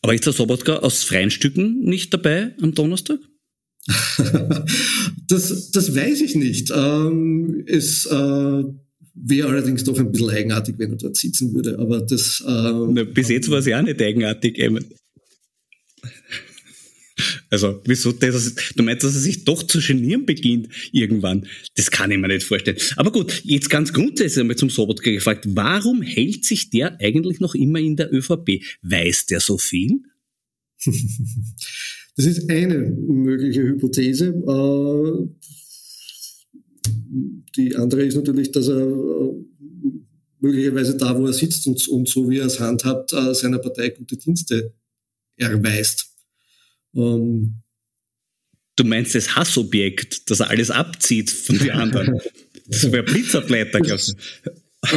Aber 0.00 0.14
ist 0.14 0.24
der 0.24 0.32
Sobotka 0.32 0.76
aus 0.76 1.02
freien 1.02 1.30
Stücken 1.30 1.80
nicht 1.80 2.14
dabei 2.14 2.54
am 2.62 2.72
Donnerstag? 2.72 3.18
das, 5.28 5.70
das 5.72 5.94
weiß 5.94 6.22
ich 6.22 6.34
nicht. 6.34 6.70
Ähm, 6.70 7.64
es... 7.66 8.06
Äh 8.06 8.64
Wäre 9.24 9.48
allerdings 9.48 9.84
doch 9.84 9.98
ein 9.98 10.12
bisschen 10.12 10.30
eigenartig, 10.30 10.76
wenn 10.78 10.90
er 10.90 10.96
dort 10.96 11.16
sitzen 11.16 11.54
würde. 11.54 11.78
Aber 11.78 12.00
das. 12.00 12.42
Äh, 12.46 12.50
Na, 12.50 13.04
bis 13.04 13.28
jetzt 13.28 13.50
war 13.50 13.58
es 13.58 13.66
ja 13.66 13.80
auch 13.80 13.84
nicht 13.84 14.00
eigenartig. 14.00 14.58
Also, 17.50 17.80
wieso 17.84 18.12
das? 18.12 18.54
Du 18.76 18.82
meinst, 18.82 19.04
dass 19.04 19.14
er 19.14 19.20
sich 19.20 19.44
doch 19.44 19.62
zu 19.62 19.80
genieren 19.80 20.26
beginnt 20.26 20.68
irgendwann? 20.92 21.46
Das 21.76 21.90
kann 21.90 22.10
ich 22.10 22.18
mir 22.18 22.28
nicht 22.28 22.44
vorstellen. 22.44 22.76
Aber 22.96 23.10
gut, 23.10 23.42
jetzt 23.44 23.70
ganz 23.70 23.92
grundsätzlich 23.92 24.40
einmal 24.40 24.56
zum 24.56 24.70
Sobotka 24.70 25.10
gefragt. 25.10 25.44
Warum 25.48 26.02
hält 26.02 26.44
sich 26.44 26.70
der 26.70 27.00
eigentlich 27.00 27.40
noch 27.40 27.54
immer 27.54 27.80
in 27.80 27.96
der 27.96 28.12
ÖVP? 28.12 28.62
Weiß 28.82 29.26
der 29.26 29.40
so 29.40 29.58
viel? 29.58 30.02
Das 32.18 32.26
ist 32.26 32.50
eine 32.50 32.78
mögliche 32.78 33.62
Hypothese. 33.62 34.34
Die 37.56 37.74
andere 37.76 38.04
ist 38.04 38.16
natürlich, 38.16 38.52
dass 38.52 38.68
er 38.68 38.78
äh, 38.78 39.32
möglicherweise 40.40 40.96
da, 40.96 41.18
wo 41.18 41.26
er 41.26 41.32
sitzt 41.32 41.66
und, 41.66 41.86
und 41.88 42.08
so 42.08 42.28
wie 42.30 42.38
er 42.38 42.46
es 42.46 42.60
handhabt, 42.60 43.12
äh, 43.12 43.34
seiner 43.34 43.58
Partei 43.58 43.90
gute 43.90 44.16
Dienste 44.16 44.74
erweist. 45.36 46.06
Ähm, 46.94 47.62
du 48.76 48.84
meinst 48.84 49.14
das 49.14 49.36
Hassobjekt, 49.36 50.30
das 50.30 50.40
er 50.40 50.50
alles 50.50 50.70
abzieht 50.70 51.30
von 51.30 51.58
den 51.58 51.70
anderen? 51.70 52.20
Das 52.70 52.92
wäre 52.92 53.02
Blitzableiter, 53.02 53.80
glaubst 53.80 54.10
du? 54.10 54.50
Äh, 54.84 54.96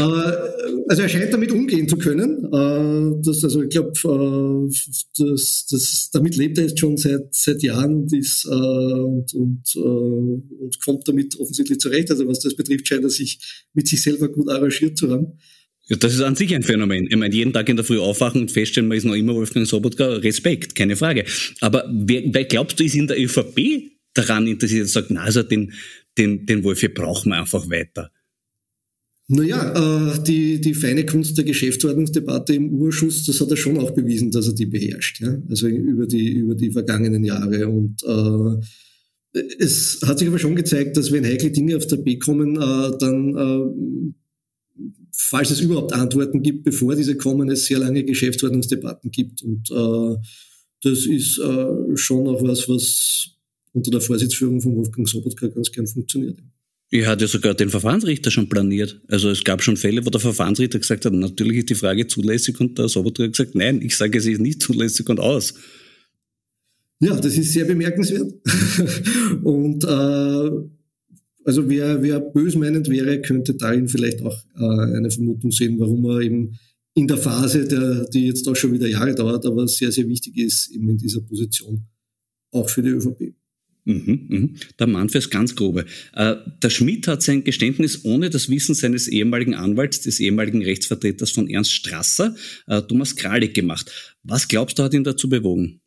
also 0.87 1.01
er 1.01 1.09
scheint 1.09 1.33
damit 1.33 1.51
umgehen 1.51 1.89
zu 1.89 1.97
können. 1.97 2.45
Äh, 2.45 3.21
das, 3.25 3.43
also 3.43 3.63
ich 3.63 3.69
glaube, 3.69 3.91
äh, 3.91 4.73
das, 5.17 5.65
das, 5.69 6.09
damit 6.13 6.35
lebt 6.35 6.57
er 6.57 6.65
jetzt 6.65 6.79
schon 6.79 6.97
seit, 6.97 7.33
seit 7.33 7.63
Jahren 7.63 8.03
und, 8.03 8.13
ist, 8.13 8.45
und, 8.45 9.33
und, 9.33 9.75
und 9.75 10.79
kommt 10.83 11.07
damit 11.07 11.39
offensichtlich 11.39 11.79
zurecht. 11.79 12.11
Also 12.11 12.27
was 12.27 12.39
das 12.39 12.55
betrifft, 12.55 12.87
scheint 12.87 13.03
er 13.03 13.09
sich 13.09 13.39
mit 13.73 13.87
sich 13.87 14.01
selber 14.03 14.29
gut 14.29 14.49
arrangiert 14.49 14.97
zu 14.97 15.09
haben. 15.09 15.39
Ja, 15.87 15.97
das 15.97 16.13
ist 16.13 16.21
an 16.21 16.35
sich 16.35 16.53
ein 16.53 16.63
Phänomen. 16.63 17.07
Ich 17.09 17.17
meine, 17.17 17.33
jeden 17.33 17.51
Tag 17.51 17.67
in 17.67 17.75
der 17.75 17.83
Früh 17.83 17.99
aufwachen 17.99 18.41
und 18.41 18.51
feststellen, 18.51 18.87
man 18.87 18.97
ist 18.97 19.03
noch 19.03 19.15
immer 19.15 19.33
Wolfgang 19.33 19.67
Sobotka, 19.67 20.05
Respekt, 20.17 20.75
keine 20.75 20.95
Frage. 20.95 21.25
Aber 21.59 21.89
wer, 21.91 22.21
wer 22.27 22.45
glaubst 22.45 22.79
du, 22.79 22.83
ist 22.83 22.95
in 22.95 23.07
der 23.07 23.19
ÖVP 23.19 23.91
daran 24.13 24.47
interessiert 24.47 24.83
und 24.83 24.89
sagt, 24.89 25.09
na, 25.09 25.21
also 25.23 25.41
den, 25.41 25.73
den, 26.17 26.45
den 26.45 26.63
Wolf, 26.63 26.81
wir 26.81 26.93
brauchen 26.93 27.31
wir 27.31 27.39
einfach 27.39 27.69
weiter? 27.69 28.11
Naja, 29.33 30.11
äh, 30.11 30.23
die, 30.23 30.59
die 30.59 30.73
feine 30.73 31.05
Kunst 31.05 31.37
der 31.37 31.45
Geschäftsordnungsdebatte 31.45 32.53
im 32.53 32.73
Urschuss, 32.73 33.25
das 33.25 33.39
hat 33.39 33.49
er 33.49 33.55
schon 33.55 33.77
auch 33.77 33.91
bewiesen, 33.91 34.29
dass 34.29 34.47
er 34.47 34.53
die 34.53 34.65
beherrscht. 34.65 35.21
Ja? 35.21 35.41
Also 35.47 35.67
über 35.67 36.05
die, 36.05 36.33
über 36.33 36.53
die 36.53 36.69
vergangenen 36.69 37.23
Jahre. 37.23 37.69
Und 37.69 38.03
äh, 38.03 39.41
es 39.57 40.01
hat 40.05 40.19
sich 40.19 40.27
aber 40.27 40.37
schon 40.37 40.57
gezeigt, 40.57 40.97
dass 40.97 41.13
wenn 41.13 41.23
heikle 41.23 41.49
Dinge 41.49 41.77
auf 41.77 41.87
der 41.87 41.95
B 41.95 42.19
kommen, 42.19 42.57
äh, 42.57 42.97
dann, 42.99 43.37
äh, 43.37 44.83
falls 45.15 45.51
es 45.51 45.61
überhaupt 45.61 45.93
Antworten 45.93 46.43
gibt, 46.43 46.65
bevor 46.65 46.97
diese 46.97 47.15
kommen, 47.15 47.49
es 47.49 47.67
sehr 47.67 47.79
lange 47.79 48.03
Geschäftsordnungsdebatten 48.03 49.11
gibt. 49.11 49.43
Und 49.43 49.71
äh, 49.71 50.17
das 50.83 51.05
ist 51.05 51.37
äh, 51.39 51.95
schon 51.95 52.27
auch 52.27 52.43
was, 52.43 52.67
was 52.67 53.29
unter 53.71 53.91
der 53.91 54.01
Vorsitzführung 54.01 54.59
von 54.59 54.75
Wolfgang 54.75 55.07
Sobotka 55.07 55.47
ganz 55.47 55.71
gern 55.71 55.87
funktioniert. 55.87 56.37
Er 56.93 57.07
hat 57.07 57.21
ja 57.21 57.27
sogar 57.27 57.53
den 57.53 57.69
Verfahrensrichter 57.69 58.31
schon 58.31 58.49
planiert. 58.49 59.01
Also 59.07 59.29
es 59.29 59.45
gab 59.45 59.63
schon 59.63 59.77
Fälle, 59.77 60.05
wo 60.05 60.09
der 60.09 60.19
Verfahrensrichter 60.19 60.77
gesagt 60.77 61.05
hat, 61.05 61.13
natürlich 61.13 61.59
ist 61.59 61.69
die 61.69 61.75
Frage 61.75 62.05
zulässig 62.05 62.59
und 62.59 62.77
der 62.77 62.89
Sobotka 62.89 63.23
hat 63.23 63.31
gesagt, 63.31 63.55
nein, 63.55 63.81
ich 63.81 63.95
sage, 63.95 64.17
es 64.17 64.25
ist 64.25 64.41
nicht 64.41 64.61
zulässig 64.61 65.07
und 65.07 65.21
aus. 65.21 65.53
Ja, 66.99 67.15
das 67.15 67.37
ist 67.37 67.53
sehr 67.53 67.63
bemerkenswert. 67.63 68.33
und 69.43 69.85
äh, 69.85 70.51
also 71.45 71.69
wer, 71.69 72.03
wer 72.03 72.19
bösmeinend 72.19 72.89
wäre, 72.89 73.21
könnte 73.21 73.55
darin 73.55 73.87
vielleicht 73.87 74.21
auch 74.21 74.37
äh, 74.59 74.95
eine 74.97 75.09
Vermutung 75.09 75.51
sehen, 75.51 75.79
warum 75.79 76.03
er 76.05 76.19
eben 76.19 76.59
in 76.93 77.07
der 77.07 77.17
Phase, 77.17 77.65
der, 77.67 78.05
die 78.09 78.27
jetzt 78.27 78.47
auch 78.49 78.55
schon 78.55 78.73
wieder 78.73 78.87
Jahre 78.87 79.15
dauert, 79.15 79.45
aber 79.45 79.65
sehr, 79.67 79.93
sehr 79.93 80.07
wichtig 80.09 80.37
ist, 80.37 80.69
eben 80.71 80.89
in 80.89 80.97
dieser 80.97 81.21
Position, 81.21 81.87
auch 82.51 82.69
für 82.69 82.83
die 82.83 82.89
ÖVP. 82.89 83.33
Mhm, 83.83 84.25
mhm. 84.27 84.55
Der 84.79 84.87
Mann 84.87 85.09
fürs 85.09 85.29
ganz 85.29 85.55
Grobe. 85.55 85.85
Äh, 86.13 86.35
der 86.61 86.69
Schmidt 86.69 87.07
hat 87.07 87.23
sein 87.23 87.43
Geständnis 87.43 88.05
ohne 88.05 88.29
das 88.29 88.49
Wissen 88.49 88.75
seines 88.75 89.07
ehemaligen 89.07 89.55
Anwalts, 89.55 90.01
des 90.01 90.19
ehemaligen 90.19 90.63
Rechtsvertreters 90.63 91.31
von 91.31 91.49
Ernst 91.49 91.73
Strasser, 91.73 92.35
äh, 92.67 92.81
Thomas 92.81 93.15
Kralik, 93.15 93.55
gemacht. 93.55 93.91
Was 94.23 94.47
glaubst 94.47 94.77
du, 94.77 94.83
hat 94.83 94.93
ihn 94.93 95.03
dazu 95.03 95.29
bewogen? 95.29 95.81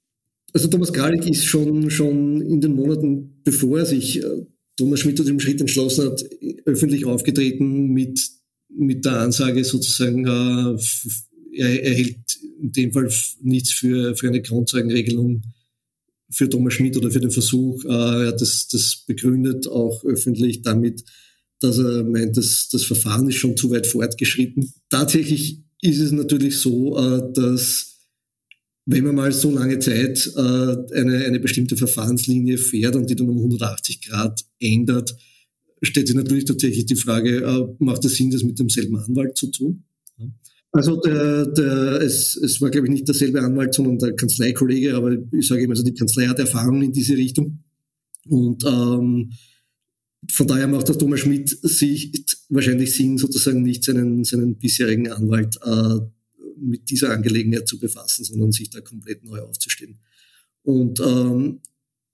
Also 0.53 0.69
Thomas 0.69 0.93
Kralik 0.93 1.29
ist 1.29 1.45
schon, 1.45 1.91
schon 1.91 2.41
in 2.41 2.61
den 2.61 2.75
Monaten, 2.75 3.41
bevor 3.45 3.79
er 3.79 3.87
sich 3.87 4.23
äh, 4.23 4.47
Thomas 4.77 5.01
Schmidt 5.01 5.17
zu 5.17 5.25
dem 5.25 5.39
Schritt 5.39 5.61
entschlossen 5.61 6.07
hat, 6.07 6.25
öffentlich 6.65 7.05
aufgetreten 7.05 7.89
mit, 7.93 8.21
mit 8.69 9.05
der 9.05 9.21
Ansage 9.21 9.65
sozusagen, 9.65 10.27
er, 10.27 10.77
er 11.57 11.95
hält 11.95 12.39
in 12.61 12.73
dem 12.73 12.93
Fall 12.93 13.09
nichts 13.43 13.71
für, 13.73 14.17
für 14.17 14.29
eine 14.29 14.43
Grundzeugenregelung 14.43 15.43
für 16.31 16.49
Thomas 16.49 16.75
Schmidt 16.75 16.97
oder 16.97 17.11
für 17.11 17.21
den 17.21 17.31
Versuch. 17.31 17.85
Äh, 17.85 17.89
er 17.89 18.27
hat 18.29 18.41
das, 18.41 18.69
das 18.69 19.05
begründet 19.07 19.67
auch 19.69 20.05
öffentlich 20.05 20.63
damit, 20.63 21.05
dass 21.61 21.79
er 21.79 22.05
meint, 22.05 22.37
dass 22.37 22.69
das 22.71 22.85
Verfahren 22.85 23.29
ist 23.29 23.37
schon 23.37 23.57
zu 23.57 23.71
weit 23.71 23.87
fortgeschritten. 23.87 24.73
Tatsächlich 24.91 25.63
ist 25.83 26.01
es 26.01 26.13
natürlich 26.13 26.59
so, 26.59 26.99
äh, 26.99 27.33
dass 27.33 27.93
wenn 28.87 29.05
man 29.05 29.15
mal 29.15 29.33
so 29.33 29.51
lange 29.51 29.79
Zeit 29.79 30.31
äh, 30.37 30.41
eine, 30.41 31.25
eine 31.25 31.41
bestimmte 31.41 31.77
Verfahrenslinie 31.77 32.59
fährt 32.59 32.97
und 32.97 33.09
die 33.09 33.17
dann 33.17 33.31
um 33.31 33.39
180 33.39 34.03
Grad 34.03 34.45
ändert, 34.61 35.17
stellt 35.83 36.09
sich 36.09 36.17
natürlich 36.17 36.45
tatsächlich 36.45 36.87
die 36.87 36.97
Frage, 36.97 37.77
macht 37.79 38.05
es 38.05 38.17
Sinn, 38.17 38.31
das 38.31 38.43
mit 38.43 38.59
demselben 38.59 38.97
Anwalt 38.97 39.37
zu 39.37 39.49
tun? 39.49 39.85
Also 40.75 41.01
der, 41.01 41.47
der, 41.47 42.01
es, 42.01 42.35
es 42.35 42.61
war, 42.61 42.69
glaube 42.69 42.89
ich, 42.89 42.93
nicht 42.93 43.07
derselbe 43.07 43.41
Anwalt, 43.41 43.73
sondern 43.73 43.97
der 43.97 44.17
Kanzleikollege, 44.17 44.97
aber 44.97 45.17
ich 45.31 45.47
sage 45.47 45.63
immer, 45.63 45.71
also 45.71 45.85
die 45.85 45.95
Kanzlei 45.95 46.27
hat 46.27 46.41
Erfahrung 46.41 46.83
in 46.83 46.93
diese 46.93 47.17
Richtung. 47.17 47.61
Und 48.29 48.65
ähm, 48.65 49.31
von 50.33 50.47
daher 50.49 50.67
macht 50.67 50.89
der 50.89 50.99
Thomas 50.99 51.21
Schmidt 51.21 51.49
sich 51.49 52.11
wahrscheinlich 52.49 52.93
Sinn, 52.93 53.19
sozusagen 53.19 53.63
nicht 53.63 53.85
seinen, 53.85 54.25
seinen 54.25 54.57
bisherigen 54.57 55.13
Anwalt 55.13 55.57
äh, 55.63 56.01
mit 56.59 56.91
dieser 56.91 57.11
Angelegenheit 57.11 57.69
zu 57.69 57.79
befassen, 57.79 58.25
sondern 58.25 58.51
sich 58.51 58.69
da 58.71 58.81
komplett 58.81 59.23
neu 59.25 59.43
aufzustellen. 59.43 60.01
Und 60.65 60.99
ähm, 60.99 61.61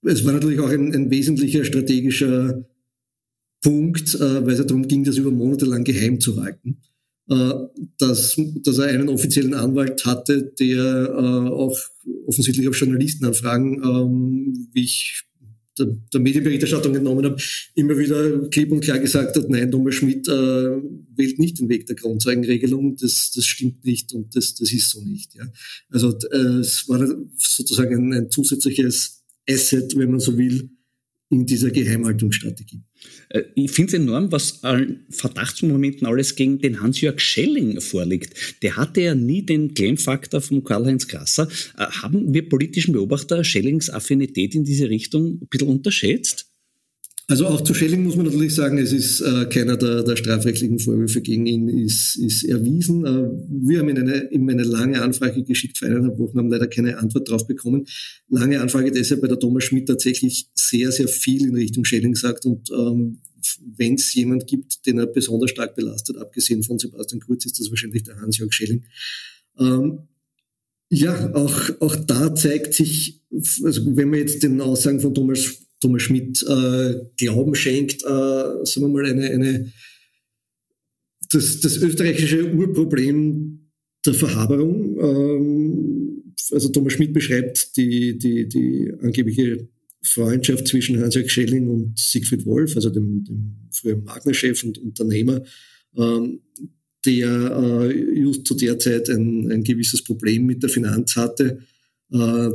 es 0.03 0.23
war 0.23 0.33
natürlich 0.33 0.59
auch 0.59 0.69
ein, 0.69 0.93
ein 0.93 1.09
wesentlicher 1.09 1.65
strategischer 1.65 2.63
Punkt, 3.63 4.13
äh, 4.13 4.45
weil 4.45 4.53
es 4.53 4.67
darum 4.67 4.87
ging, 4.87 5.03
das 5.03 5.17
über 5.17 5.31
Monate 5.31 5.65
lang 5.65 5.83
geheim 5.83 6.19
zu 6.19 6.39
halten. 6.39 6.77
Äh, 7.29 7.53
dass, 7.97 8.35
dass 8.63 8.77
er 8.79 8.87
einen 8.87 9.09
offiziellen 9.09 9.53
Anwalt 9.53 10.05
hatte, 10.05 10.53
der 10.59 10.83
äh, 10.83 11.49
auch 11.49 11.77
offensichtlich 12.27 12.67
auf 12.67 12.77
Journalistenanfragen, 12.77 13.81
ähm, 13.83 14.69
wie 14.73 14.83
ich 14.83 15.23
der, 15.77 15.87
der 16.11 16.19
Medienberichterstattung 16.19 16.95
entnommen 16.95 17.25
habe, 17.25 17.37
immer 17.75 17.97
wieder 17.97 18.49
klipp 18.49 18.71
und 18.71 18.81
klar 18.81 18.99
gesagt 18.99 19.35
hat, 19.35 19.49
nein, 19.49 19.71
Thomas 19.71 19.95
Schmidt 19.95 20.27
äh, 20.27 20.31
wählt 20.31 21.39
nicht 21.39 21.59
den 21.59 21.69
Weg 21.69 21.85
der 21.85 21.95
Grundzeugenregelung, 21.95 22.97
das, 22.97 23.31
das 23.33 23.45
stimmt 23.45 23.85
nicht 23.85 24.13
und 24.13 24.35
das, 24.35 24.55
das 24.55 24.71
ist 24.73 24.89
so 24.89 25.01
nicht. 25.01 25.35
Ja. 25.35 25.47
Also 25.89 26.17
äh, 26.31 26.59
es 26.59 26.89
war 26.89 27.07
sozusagen 27.37 28.11
ein, 28.11 28.13
ein 28.13 28.31
zusätzliches 28.31 29.23
Asset, 29.47 29.95
wenn 29.95 30.11
man 30.11 30.19
so 30.19 30.37
will, 30.37 30.69
in 31.29 31.45
dieser 31.45 31.71
Geheimhaltungsstrategie. 31.71 32.83
Äh, 33.29 33.43
ich 33.55 33.71
finde 33.71 33.95
es 33.95 34.01
enorm, 34.01 34.31
was 34.31 34.63
an 34.63 35.01
Verdachtsmomenten 35.09 36.07
alles 36.07 36.35
gegen 36.35 36.59
den 36.59 36.81
Hans-Jörg 36.81 37.19
Schelling 37.19 37.79
vorliegt. 37.81 38.33
Der 38.61 38.77
hatte 38.77 39.01
ja 39.01 39.15
nie 39.15 39.45
den 39.45 39.73
Claim-Faktor 39.73 40.41
von 40.41 40.63
Karl-Heinz 40.63 41.07
Grasser. 41.07 41.47
Äh, 41.77 41.85
haben 41.85 42.33
wir 42.33 42.47
politischen 42.47 42.93
Beobachter 42.93 43.43
Schellings 43.43 43.89
Affinität 43.89 44.55
in 44.55 44.63
diese 44.63 44.89
Richtung 44.89 45.39
ein 45.41 45.47
bisschen 45.49 45.67
unterschätzt? 45.67 46.50
Also 47.31 47.47
auch 47.47 47.61
zu 47.61 47.73
Schelling 47.73 48.03
muss 48.03 48.17
man 48.17 48.25
natürlich 48.25 48.53
sagen, 48.53 48.77
es 48.77 48.91
ist 48.91 49.21
äh, 49.21 49.45
keiner 49.45 49.77
der, 49.77 50.03
der 50.03 50.17
strafrechtlichen 50.17 50.79
Vorwürfe 50.79 51.21
gegen 51.21 51.45
ihn 51.45 51.69
ist, 51.69 52.17
ist 52.17 52.43
erwiesen. 52.43 53.05
Äh, 53.05 53.29
wir 53.47 53.79
haben 53.79 53.87
ihm 53.87 53.95
eine, 53.95 54.51
eine 54.51 54.63
lange 54.63 55.01
Anfrage 55.01 55.41
geschickt 55.45 55.77
vor 55.77 55.87
eineinhalb 55.87 56.19
Wochen, 56.19 56.37
haben 56.37 56.51
leider 56.51 56.67
keine 56.67 56.97
Antwort 56.97 57.29
darauf 57.29 57.47
bekommen. 57.47 57.85
Lange 58.27 58.59
Anfrage 58.59 58.91
deshalb, 58.91 59.21
weil 59.21 59.29
der 59.29 59.39
Thomas 59.39 59.63
Schmidt 59.63 59.87
tatsächlich 59.87 60.49
sehr, 60.55 60.91
sehr 60.91 61.07
viel 61.07 61.47
in 61.47 61.55
Richtung 61.55 61.85
Schelling 61.85 62.15
sagt 62.15 62.45
und 62.45 62.69
ähm, 62.69 63.21
wenn 63.77 63.93
es 63.93 64.13
jemand 64.13 64.45
gibt, 64.45 64.85
den 64.85 64.97
er 64.97 65.07
besonders 65.07 65.51
stark 65.51 65.73
belastet, 65.73 66.17
abgesehen 66.17 66.63
von 66.63 66.79
Sebastian 66.79 67.21
Kurz, 67.21 67.45
ist 67.45 67.57
das 67.57 67.69
wahrscheinlich 67.69 68.03
der 68.03 68.19
Hans-Jörg 68.19 68.51
Schelling. 68.51 68.83
Ähm, 69.57 69.99
ja, 70.89 71.33
auch, 71.33 71.69
auch 71.79 71.95
da 71.95 72.35
zeigt 72.35 72.73
sich, 72.73 73.21
also 73.63 73.95
wenn 73.95 74.09
man 74.09 74.19
jetzt 74.19 74.43
den 74.43 74.59
Aussagen 74.59 74.99
von 74.99 75.13
Thomas 75.13 75.61
Thomas 75.81 76.03
Schmidt 76.03 76.43
äh, 76.43 76.93
Glauben 77.17 77.55
schenkt, 77.55 78.03
äh, 78.03 78.05
sagen 78.05 78.81
wir 78.81 78.87
mal, 78.87 79.05
eine, 79.05 79.29
eine 79.29 79.73
das, 81.29 81.59
das 81.59 81.77
österreichische 81.77 82.53
Urproblem 82.53 83.71
der 84.05 84.13
Verhaberung. 84.13 84.97
Ähm, 84.99 86.33
also 86.51 86.69
Thomas 86.69 86.93
Schmidt 86.93 87.13
beschreibt 87.13 87.75
die, 87.77 88.17
die, 88.17 88.47
die 88.47 88.91
angebliche 89.01 89.67
Freundschaft 90.03 90.67
zwischen 90.67 90.99
Hans-Jörg 90.99 91.29
Schelling 91.29 91.67
und 91.67 91.97
Siegfried 91.97 92.45
Wolf, 92.45 92.75
also 92.75 92.89
dem, 92.89 93.23
dem 93.23 93.69
früheren 93.71 94.03
Magner-Chef 94.03 94.63
und 94.63 94.77
Unternehmer, 94.79 95.43
ähm, 95.95 96.41
der 97.05 97.87
äh, 97.87 98.19
just 98.19 98.45
zu 98.45 98.55
der 98.55 98.77
Zeit 98.79 99.09
ein, 99.09 99.51
ein 99.51 99.63
gewisses 99.63 100.03
Problem 100.03 100.45
mit 100.45 100.61
der 100.61 100.69
Finanz 100.69 101.15
hatte, 101.15 101.59
äh, 102.11 102.49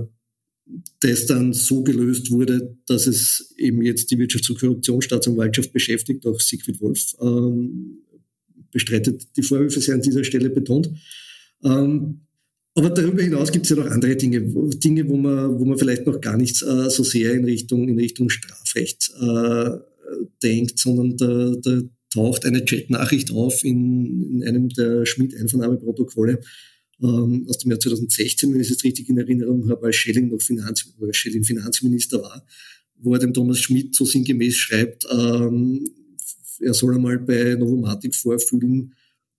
das 1.00 1.26
dann 1.26 1.52
so 1.52 1.82
gelöst 1.82 2.30
wurde, 2.30 2.76
dass 2.86 3.06
es 3.06 3.54
eben 3.56 3.82
jetzt 3.82 4.10
die 4.10 4.16
Wirtschafts- 4.16 4.50
und 4.50 4.58
Korruptionsstaatsanwaltschaft 4.58 5.72
beschäftigt, 5.72 6.26
auch 6.26 6.40
Siegfried 6.40 6.80
Wolf 6.80 7.14
ähm, 7.20 7.98
bestreitet 8.72 9.28
die 9.36 9.42
Vorwürfe 9.42 9.80
sehr 9.80 9.94
an 9.94 10.02
dieser 10.02 10.24
Stelle 10.24 10.50
betont. 10.50 10.90
Ähm, 11.62 12.20
aber 12.74 12.90
darüber 12.90 13.22
hinaus 13.22 13.52
gibt 13.52 13.64
es 13.64 13.70
ja 13.70 13.76
noch 13.76 13.90
andere 13.90 14.16
Dinge, 14.16 14.42
Dinge, 14.42 15.08
wo 15.08 15.16
man, 15.16 15.58
wo 15.58 15.64
man 15.64 15.78
vielleicht 15.78 16.06
noch 16.06 16.20
gar 16.20 16.36
nicht 16.36 16.62
äh, 16.62 16.90
so 16.90 17.04
sehr 17.04 17.32
in 17.32 17.44
Richtung, 17.44 17.88
in 17.88 17.98
Richtung 17.98 18.28
Strafrecht 18.28 19.12
äh, 19.18 19.70
denkt, 20.42 20.78
sondern 20.78 21.16
da, 21.16 21.54
da 21.62 21.80
taucht 22.12 22.44
eine 22.44 22.64
Chat-Nachricht 22.64 23.30
auf 23.30 23.64
in, 23.64 24.40
in 24.40 24.44
einem 24.44 24.68
der 24.68 25.06
Schmidt-Einvernahmeprotokolle 25.06 26.40
ähm, 27.02 27.46
aus 27.48 27.58
dem 27.58 27.70
Jahr 27.70 27.80
2016, 27.80 28.52
wenn 28.52 28.60
ich 28.60 28.66
es 28.66 28.70
jetzt 28.70 28.84
richtig 28.84 29.08
in 29.08 29.18
Erinnerung 29.18 29.68
habe, 29.68 29.86
als 29.86 29.96
Schelling 29.96 30.28
noch 30.28 30.40
Finanz, 30.40 30.84
Schelling 31.12 31.44
Finanzminister 31.44 32.22
war, 32.22 32.46
wo 32.98 33.14
er 33.14 33.20
dem 33.20 33.34
Thomas 33.34 33.58
Schmidt 33.58 33.94
so 33.94 34.04
sinngemäß 34.04 34.56
schreibt, 34.56 35.06
ähm, 35.10 35.88
er 36.60 36.74
soll 36.74 36.94
einmal 36.94 37.18
bei 37.18 37.54
Novomatic 37.54 38.14
vorfühlen, 38.14 38.94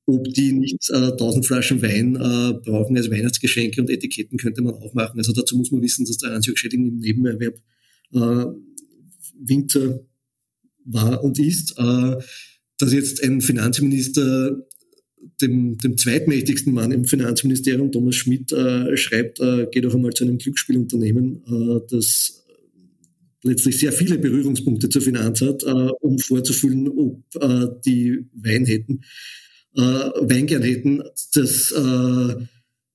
ob 0.06 0.24
die 0.34 0.54
nicht 0.54 0.90
äh, 0.90 1.12
1000 1.12 1.46
Flaschen 1.46 1.82
Wein 1.82 2.16
äh, 2.16 2.54
brauchen 2.64 2.96
als 2.96 3.10
Weihnachtsgeschenke 3.10 3.82
und 3.82 3.90
Etiketten 3.90 4.38
könnte 4.38 4.62
man 4.62 4.76
auch 4.76 4.94
machen. 4.94 5.18
Also 5.18 5.34
dazu 5.34 5.58
muss 5.58 5.72
man 5.72 5.82
wissen, 5.82 6.06
dass 6.06 6.18
der 6.18 6.32
Ansio 6.32 6.56
Schädling 6.56 6.88
im 6.88 7.00
Nebenerwerb 7.00 7.56
äh, 8.14 8.46
Winter 9.40 10.00
war 10.86 11.24
und 11.24 11.40
ist. 11.40 11.78
Äh, 11.78 12.16
dass 12.80 12.94
jetzt 12.94 13.24
ein 13.24 13.42
Finanzminister 13.42 14.67
dem, 15.42 15.78
dem 15.78 15.98
zweitmächtigsten 15.98 16.74
Mann 16.74 16.92
im 16.92 17.06
Finanzministerium, 17.06 17.92
Thomas 17.92 18.16
Schmidt, 18.16 18.52
äh, 18.52 18.96
schreibt, 18.98 19.40
äh, 19.40 19.68
geh 19.72 19.82
doch 19.82 19.94
einmal 19.94 20.14
zu 20.14 20.24
einem 20.24 20.38
Glücksspielunternehmen, 20.38 21.44
äh, 21.48 21.80
das 21.90 22.38
letztlich 23.44 23.80
sehr 23.80 23.92
viele 23.92 24.18
Berührungspunkte 24.18 24.90
zur 24.90 25.02
Finanz 25.02 25.42
hat, 25.42 25.64
äh, 25.64 25.90
um 26.02 26.20
vorzufühlen, 26.20 26.88
ob 26.88 27.24
äh, 27.36 27.68
die 27.86 28.26
Wein 28.34 28.66
hätten 28.66 29.02
äh, 29.76 29.82
Wein 29.82 30.48
gern 30.48 30.64
hätten, 30.64 31.04
das 31.34 31.74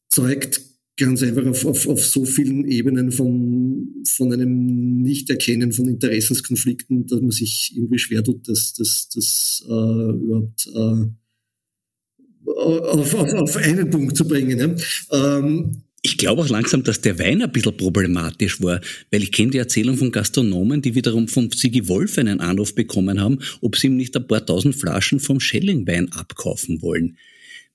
zeugt 0.09 0.61
ganz 0.99 1.23
einfach 1.23 1.47
auf, 1.47 1.65
auf, 1.65 1.87
auf 1.87 2.05
so 2.05 2.25
vielen 2.25 2.69
Ebenen 2.69 3.13
von, 3.13 4.03
von 4.07 4.33
einem 4.33 5.01
Nichterkennen 5.03 5.73
von 5.73 5.89
Interessenskonflikten, 5.89 7.07
dass 7.07 7.21
man 7.21 7.31
sich 7.31 7.73
irgendwie 7.75 7.99
schwer 7.99 8.23
tut, 8.25 8.47
das, 8.49 8.75
das, 8.75 9.09
das 9.15 9.65
überhaupt 9.65 10.69
auf, 12.57 13.15
auf, 13.15 13.33
auf 13.35 13.57
einen 13.57 13.91
Punkt 13.91 14.17
zu 14.17 14.27
bringen. 14.27 14.59
Ja. 15.11 15.39
Ähm, 15.39 15.83
ich 16.05 16.19
glaube 16.19 16.43
auch 16.43 16.49
langsam, 16.49 16.83
dass 16.83 17.01
der 17.01 17.19
Wein 17.21 17.43
ein 17.43 17.53
bisschen 17.53 17.77
problematisch 17.77 18.61
war, 18.61 18.81
weil 19.13 19.23
ich 19.23 19.31
kenne 19.31 19.53
die 19.53 19.59
Erzählung 19.59 19.97
von 19.97 20.11
Gastronomen, 20.11 20.83
die 20.83 20.97
wiederum 20.97 21.29
von 21.29 21.49
Sigi 21.53 21.87
Wolf 21.87 22.19
einen 22.19 22.41
Anruf 22.41 22.75
bekommen 22.75 23.21
haben, 23.21 23.39
ob 23.61 23.77
sie 23.77 23.87
ihm 23.87 23.97
nicht 23.97 24.17
ein 24.17 24.27
paar 24.27 24.45
tausend 24.45 24.75
Flaschen 24.75 25.21
vom 25.21 25.39
Schellingwein 25.39 26.11
abkaufen 26.11 26.83
wollen. 26.83 27.17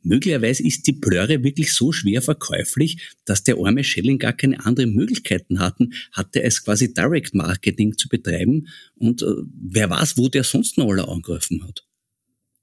Möglicherweise 0.03 0.63
ist 0.63 0.87
die 0.87 0.93
Plöre 0.93 1.43
wirklich 1.43 1.73
so 1.73 1.93
schwer 1.93 2.21
verkäuflich, 2.21 3.15
dass 3.23 3.43
der 3.43 3.57
arme 3.57 3.85
Schelling 3.85 4.19
gar 4.19 4.33
keine 4.33 4.65
anderen 4.65 4.93
Möglichkeiten 4.93 5.59
hatten, 5.59 5.93
hatte 6.11 6.43
es 6.43 6.63
quasi 6.63 6.93
Direct 6.93 7.33
Marketing 7.33 7.97
zu 7.97 8.09
betreiben 8.09 8.67
und 8.95 9.21
äh, 9.21 9.35
wer 9.69 9.89
weiß, 9.89 10.17
wo 10.17 10.27
der 10.27 10.43
sonst 10.43 10.77
noch 10.77 10.89
alle 10.89 11.07
angegriffen 11.07 11.63
hat. 11.65 11.87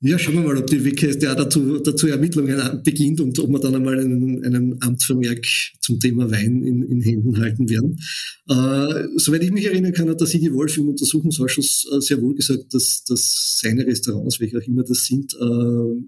Ja, 0.07 0.19
schauen 0.19 0.35
wir 0.35 0.43
mal, 0.43 0.59
ob 0.59 0.67
die 0.67 0.85
WKStA 0.85 1.35
dazu, 1.35 1.79
dazu 1.79 2.09
Ermittlungen 2.09 2.83
beginnt 2.83 3.23
und 3.23 3.39
ob 3.39 3.49
wir 3.49 3.59
dann 3.59 3.75
einmal 3.75 3.99
einen, 3.99 4.45
einen 4.45 4.83
Amtsvermerk 4.83 5.47
zum 5.81 5.99
Thema 5.99 6.31
Wein 6.31 6.63
in, 6.63 6.83
in 6.83 7.01
Händen 7.01 7.39
halten 7.39 7.71
werden. 7.71 7.99
Äh, 8.47 9.09
soweit 9.17 9.43
ich 9.45 9.51
mich 9.51 9.65
erinnern 9.65 9.95
kann, 9.95 10.11
hat 10.11 10.21
der 10.21 10.27
Sigi 10.27 10.53
Wolf 10.53 10.77
im 10.77 10.91
Untersuchungsausschuss 10.91 11.91
äh, 11.91 12.01
sehr 12.03 12.21
wohl 12.21 12.35
gesagt, 12.35 12.75
dass, 12.75 13.05
dass 13.05 13.59
seine 13.63 13.87
Restaurants, 13.87 14.41
welche 14.41 14.59
auch 14.59 14.67
immer 14.67 14.85
das 14.85 15.07
sind, 15.07 15.33
äh, 15.41 16.03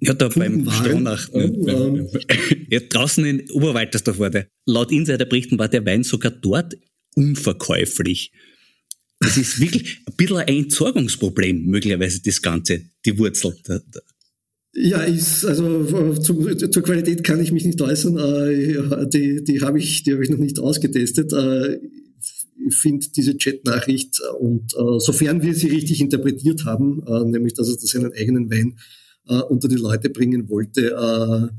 ja, 0.00 0.12
da 0.12 0.28
beim 0.28 0.68
Stronach. 0.68 1.32
Ne? 1.32 1.44
Ähm, 1.68 2.08
ja, 2.68 2.80
draußen 2.80 3.24
in 3.24 3.50
Oberwaltersdorf 3.50 4.18
war 4.18 4.28
der. 4.28 4.46
Laut 4.66 4.92
Insiderberichten 4.92 5.58
war 5.58 5.68
der 5.68 5.86
Wein 5.86 6.02
sogar 6.02 6.32
dort 6.32 6.76
unverkäuflich. 7.14 8.30
Das 9.22 9.36
ist 9.36 9.60
wirklich 9.60 9.98
ein 10.06 10.14
bisschen 10.16 10.36
ein 10.38 10.48
Entsorgungsproblem, 10.48 11.66
möglicherweise 11.66 12.20
das 12.22 12.42
Ganze, 12.42 12.82
die 13.04 13.16
Wurzel. 13.18 13.54
Ja, 14.74 15.02
ist, 15.02 15.44
also 15.44 16.14
zum, 16.14 16.58
zur 16.58 16.82
Qualität 16.82 17.22
kann 17.22 17.40
ich 17.40 17.52
mich 17.52 17.64
nicht 17.64 17.80
äußern. 17.80 18.16
Äh, 18.16 19.08
die, 19.08 19.44
die 19.44 19.60
habe 19.60 19.78
ich, 19.78 20.02
habe 20.10 20.24
ich 20.24 20.30
noch 20.30 20.38
nicht 20.38 20.58
ausgetestet. 20.58 21.32
Äh, 21.32 21.78
ich 22.66 22.74
finde 22.76 23.06
diese 23.14 23.36
Chat-Nachricht 23.36 24.20
und 24.38 24.72
äh, 24.74 24.98
sofern 24.98 25.42
wir 25.42 25.54
sie 25.54 25.68
richtig 25.68 26.00
interpretiert 26.00 26.64
haben, 26.64 27.02
nämlich 27.30 27.54
dass 27.54 27.68
er 27.68 27.76
seinen 27.78 28.12
eigenen 28.12 28.50
Wein 28.50 28.78
unter 29.48 29.68
die 29.68 29.76
Leute 29.76 30.10
bringen 30.10 30.48
wollte, 30.48 31.50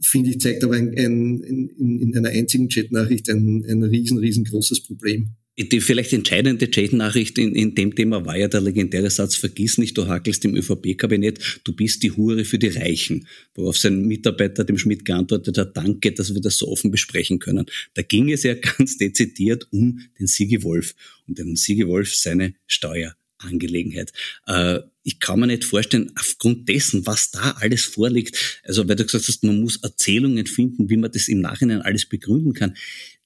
finde 0.00 0.30
ich, 0.30 0.40
zeigt 0.40 0.64
aber 0.64 0.74
ein, 0.74 0.90
ein, 0.90 1.40
in, 1.40 1.98
in 2.00 2.16
einer 2.16 2.30
einzigen 2.30 2.68
Chat-Nachricht 2.68 3.28
ein, 3.30 3.64
ein 3.68 3.82
riesen, 3.82 4.18
riesengroßes 4.18 4.84
Problem. 4.84 5.34
Die 5.60 5.80
vielleicht 5.80 6.12
entscheidende 6.12 6.70
Chat-Nachricht 6.70 7.36
in, 7.36 7.52
in 7.56 7.74
dem 7.74 7.92
Thema 7.92 8.24
war 8.24 8.36
ja 8.36 8.46
der 8.46 8.60
legendäre 8.60 9.10
Satz, 9.10 9.34
vergiss 9.34 9.76
nicht, 9.76 9.98
du 9.98 10.06
hakelst 10.06 10.44
im 10.44 10.54
ÖVP-Kabinett, 10.54 11.60
du 11.64 11.72
bist 11.72 12.04
die 12.04 12.12
Hure 12.12 12.44
für 12.44 12.60
die 12.60 12.68
Reichen. 12.68 13.26
Worauf 13.56 13.76
sein 13.76 14.02
Mitarbeiter 14.02 14.62
dem 14.62 14.78
Schmidt 14.78 15.04
geantwortet 15.04 15.58
hat, 15.58 15.76
danke, 15.76 16.12
dass 16.12 16.32
wir 16.32 16.40
das 16.40 16.58
so 16.58 16.68
offen 16.68 16.92
besprechen 16.92 17.40
können. 17.40 17.66
Da 17.94 18.02
ging 18.02 18.30
es 18.30 18.44
ja 18.44 18.54
ganz 18.78 18.98
dezidiert 18.98 19.66
um 19.72 20.00
den 20.20 20.28
Sigi 20.28 20.62
Wolf 20.62 20.94
und 21.26 21.38
den 21.38 21.56
Sigi 21.56 21.88
Wolf 21.88 22.14
seine 22.14 22.54
Steuerangelegenheit. 22.68 24.12
Äh, 24.46 24.78
ich 25.02 25.18
kann 25.18 25.40
mir 25.40 25.48
nicht 25.48 25.64
vorstellen, 25.64 26.12
aufgrund 26.14 26.68
dessen, 26.68 27.04
was 27.04 27.32
da 27.32 27.56
alles 27.58 27.84
vorliegt, 27.84 28.60
also 28.62 28.88
weil 28.88 28.94
du 28.94 29.04
gesagt 29.04 29.26
hast, 29.26 29.42
man 29.42 29.60
muss 29.60 29.78
Erzählungen 29.82 30.46
finden, 30.46 30.88
wie 30.88 30.98
man 30.98 31.10
das 31.10 31.26
im 31.26 31.40
Nachhinein 31.40 31.82
alles 31.82 32.06
begründen 32.06 32.52
kann 32.52 32.74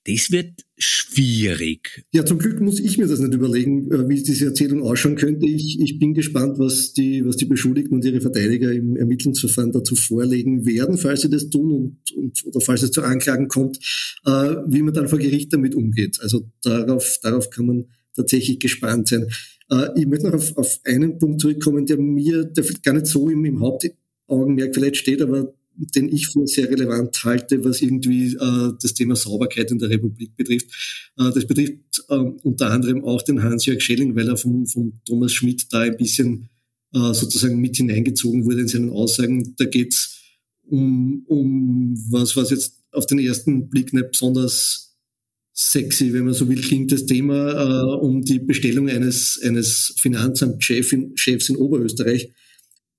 das 0.05 0.33
wird 0.33 0.65
schwierig. 0.77 2.05
Ja, 2.13 2.25
zum 2.25 2.39
Glück 2.39 2.61
muss 2.61 2.81
ich 2.81 2.99
mir 2.99 3.07
das 3.07 3.21
nicht 3.21 3.35
überlegen, 3.35 3.91
äh, 3.93 4.09
wie 4.09 4.21
diese 4.21 4.47
Erzählung 4.47 4.83
ausschauen 4.83 5.15
könnte. 5.15 5.47
Ich, 5.47 5.81
ich 5.81 5.99
bin 5.99 6.13
gespannt, 6.13 6.59
was 6.59 6.93
die, 6.93 7.25
was 7.25 7.37
die 7.37 7.45
Beschuldigten 7.45 7.95
und 7.95 8.05
ihre 8.05 8.21
Verteidiger 8.21 8.73
im 8.73 8.97
Ermittlungsverfahren 8.97 9.71
dazu 9.71 9.95
vorlegen 9.95 10.67
werden, 10.67 10.99
falls 10.99 11.21
sie 11.23 11.31
das 11.31 11.51
tun 11.51 11.73
und, 11.73 12.13
und 12.17 12.47
oder 12.47 12.61
falls 12.61 12.83
es 12.83 12.91
zu 12.91 13.03
Anklagen 13.03 13.47
kommt, 13.47 13.79
äh, 14.27 14.31
wie 14.67 14.83
man 14.83 14.95
dann 14.95 15.09
vor 15.09 15.19
Gericht 15.21 15.53
damit 15.53 15.75
umgeht. 15.77 16.19
Also 16.21 16.51
darauf, 16.63 17.19
darauf 17.23 17.51
kann 17.51 17.67
man 17.67 17.85
tatsächlich 18.17 18.59
gespannt 18.59 19.07
sein. 19.09 19.29
Äh, 19.71 19.89
ich 20.01 20.07
möchte 20.07 20.27
noch 20.27 20.35
auf, 20.35 20.57
auf 20.57 20.81
einen 20.85 21.19
Punkt 21.19 21.41
zurückkommen, 21.41 21.87
der 21.87 21.99
mir, 21.99 22.45
der 22.45 22.65
gar 22.83 22.95
nicht 22.95 23.07
so 23.07 23.29
im, 23.31 23.45
im 23.45 23.61
Hauptaugenmerk 23.61 24.75
vielleicht 24.75 24.97
steht, 24.97 25.23
aber 25.23 25.55
den 25.77 26.09
ich 26.09 26.29
für 26.29 26.47
sehr 26.47 26.69
relevant 26.71 27.25
halte, 27.25 27.65
was 27.65 27.83
irgendwie 27.83 28.35
äh, 28.35 28.73
das 28.81 28.95
Thema 28.95 29.17
Sauberkeit 29.17 29.71
in 29.71 29.79
der 29.79 29.91
Republik 29.91 30.37
betrifft. 30.37 30.67
Äh, 31.19 31.31
das 31.33 31.47
betrifft 31.47 32.05
äh, 32.09 32.15
unter 32.15 32.71
anderem 32.71 33.05
auch 33.05 33.23
den 33.23 33.43
Hans-Jörg 33.43 33.81
Schelling, 33.81 34.15
weil 34.15 34.29
er 34.29 34.37
vom, 34.37 34.67
vom 34.67 34.93
Thomas 35.07 35.33
Schmidt 35.33 35.73
da 35.73 35.81
ein 35.81 35.97
bisschen 35.97 36.49
äh, 36.95 37.15
sozusagen 37.15 37.61
mit 37.61 37.77
hineingezogen 37.77 38.45
wurde 38.45 38.61
in 38.61 38.69
seinen 38.69 38.91
Aussagen. 38.91 39.55
Da 39.57 39.65
geht's 39.65 40.21
um, 40.69 41.25
um 41.27 41.95
was, 42.11 42.37
was 42.37 42.51
jetzt 42.51 42.79
auf 42.93 43.07
den 43.07 43.19
ersten 43.19 43.69
Blick 43.69 43.93
nicht 43.93 44.13
besonders 44.13 44.95
sexy, 45.55 46.13
wenn 46.13 46.25
man 46.25 46.35
so 46.35 46.49
will, 46.49 46.61
klingt 46.61 46.93
das 46.93 47.07
Thema 47.07 47.53
äh, 47.53 47.97
um 47.97 48.23
die 48.23 48.39
Bestellung 48.39 48.89
eines, 48.89 49.41
eines 49.43 49.95
Finanzamtschefs 49.99 50.93
in, 50.93 51.17
Chefs 51.17 51.49
in 51.49 51.57
Oberösterreich 51.57 52.31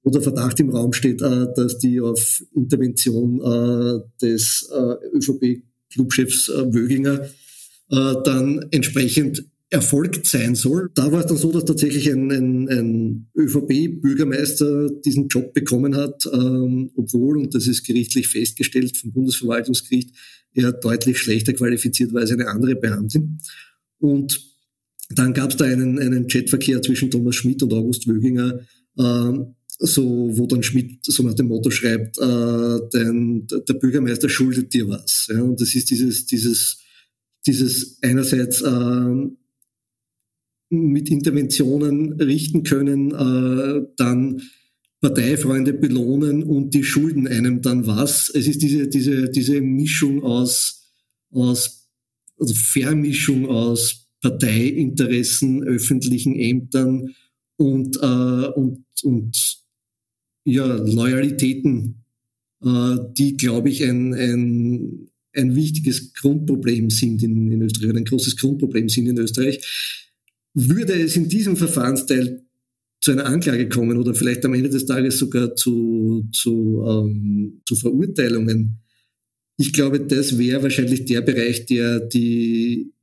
wo 0.03 0.11
der 0.11 0.21
Verdacht 0.21 0.59
im 0.59 0.69
Raum 0.69 0.93
steht, 0.93 1.21
äh, 1.21 1.47
dass 1.55 1.77
die 1.77 1.99
auf 1.99 2.43
Intervention 2.53 3.39
äh, 3.41 3.99
des 4.21 4.69
äh, 4.71 5.17
ÖVP-Clubchefs 5.17 6.49
Wöginger 6.49 7.27
dann 7.89 8.65
entsprechend 8.71 9.45
erfolgt 9.69 10.25
sein 10.25 10.55
soll. 10.55 10.89
Da 10.95 11.11
war 11.11 11.19
es 11.19 11.25
dann 11.27 11.37
so, 11.37 11.51
dass 11.51 11.65
tatsächlich 11.65 12.11
ein, 12.11 12.31
ein, 12.31 12.69
ein 12.69 13.27
ÖVP-Bürgermeister 13.35 14.89
diesen 15.05 15.27
Job 15.27 15.53
bekommen 15.53 15.95
hat, 15.95 16.27
ähm, 16.31 16.91
obwohl, 16.95 17.37
und 17.37 17.53
das 17.53 17.67
ist 17.67 17.83
gerichtlich 17.83 18.29
festgestellt 18.29 18.97
vom 18.97 19.11
Bundesverwaltungsgericht, 19.11 20.11
er 20.53 20.71
deutlich 20.71 21.19
schlechter 21.19 21.53
qualifiziert 21.53 22.13
war 22.13 22.21
als 22.21 22.31
eine 22.31 22.47
andere 22.47 22.75
Beamtin. 22.75 23.39
Und 23.99 24.41
dann 25.09 25.33
gab 25.33 25.51
es 25.51 25.57
da 25.57 25.65
einen, 25.65 25.99
einen 25.99 26.27
Chatverkehr 26.27 26.81
zwischen 26.81 27.11
Thomas 27.11 27.35
Schmidt 27.35 27.61
und 27.63 27.73
August 27.73 28.07
Wöginger, 28.07 28.59
ähm, 28.97 29.55
so, 29.85 30.29
wo 30.37 30.47
dann 30.47 30.63
Schmidt 30.63 31.05
so 31.05 31.23
nach 31.23 31.33
dem 31.33 31.49
Motto 31.49 31.69
schreibt, 31.69 32.17
äh, 32.17 32.79
denn 32.93 33.45
der 33.47 33.73
Bürgermeister 33.73 34.29
schuldet 34.29 34.73
dir 34.73 34.87
was. 34.87 35.27
Ja? 35.29 35.41
Und 35.41 35.59
das 35.59 35.75
ist 35.75 35.89
dieses, 35.89 36.25
dieses, 36.25 36.79
dieses 37.45 37.97
einerseits 38.01 38.61
äh, 38.61 39.27
mit 40.69 41.11
Interventionen 41.11 42.13
richten 42.13 42.63
können, 42.63 43.11
äh, 43.11 43.85
dann 43.97 44.41
Parteifreunde 45.01 45.73
belohnen 45.73 46.43
und 46.43 46.73
die 46.73 46.85
schulden 46.85 47.27
einem 47.27 47.61
dann 47.61 47.85
was. 47.85 48.29
Es 48.29 48.47
ist 48.47 48.61
diese, 48.61 48.87
diese, 48.87 49.29
diese 49.29 49.59
Mischung 49.59 50.23
aus, 50.23 50.93
aus, 51.29 51.89
also 52.39 52.53
Vermischung 52.55 53.47
aus 53.47 54.07
Parteiinteressen, 54.21 55.61
öffentlichen 55.63 56.39
Ämtern 56.39 57.13
und, 57.57 57.97
äh, 57.97 58.47
und, 58.55 58.85
und 59.03 59.62
ja, 60.45 60.65
Loyalitäten, 60.65 62.03
äh, 62.63 62.95
die, 63.17 63.37
glaube 63.37 63.69
ich, 63.69 63.83
ein, 63.83 64.13
ein, 64.13 65.09
ein 65.35 65.55
wichtiges 65.55 66.13
Grundproblem 66.13 66.89
sind 66.89 67.23
in, 67.23 67.51
in 67.51 67.61
Österreich, 67.61 67.95
ein 67.95 68.05
großes 68.05 68.37
Grundproblem 68.37 68.89
sind 68.89 69.07
in 69.07 69.17
Österreich. 69.17 69.65
Würde 70.53 70.93
es 70.93 71.15
in 71.15 71.29
diesem 71.29 71.57
Verfahrensteil 71.57 72.43
zu 73.01 73.11
einer 73.11 73.25
Anklage 73.25 73.67
kommen 73.67 73.97
oder 73.97 74.13
vielleicht 74.15 74.45
am 74.45 74.53
Ende 74.53 74.69
des 74.69 74.85
Tages 74.85 75.17
sogar 75.17 75.55
zu, 75.55 76.27
zu, 76.31 76.83
ähm, 76.87 77.61
zu 77.65 77.75
Verurteilungen, 77.75 78.79
ich 79.57 79.71
glaube, 79.71 79.99
das 79.99 80.37
wäre 80.37 80.63
wahrscheinlich 80.63 81.05
der 81.05 81.21
Bereich, 81.21 81.65
der 81.65 81.99
die 81.99 82.93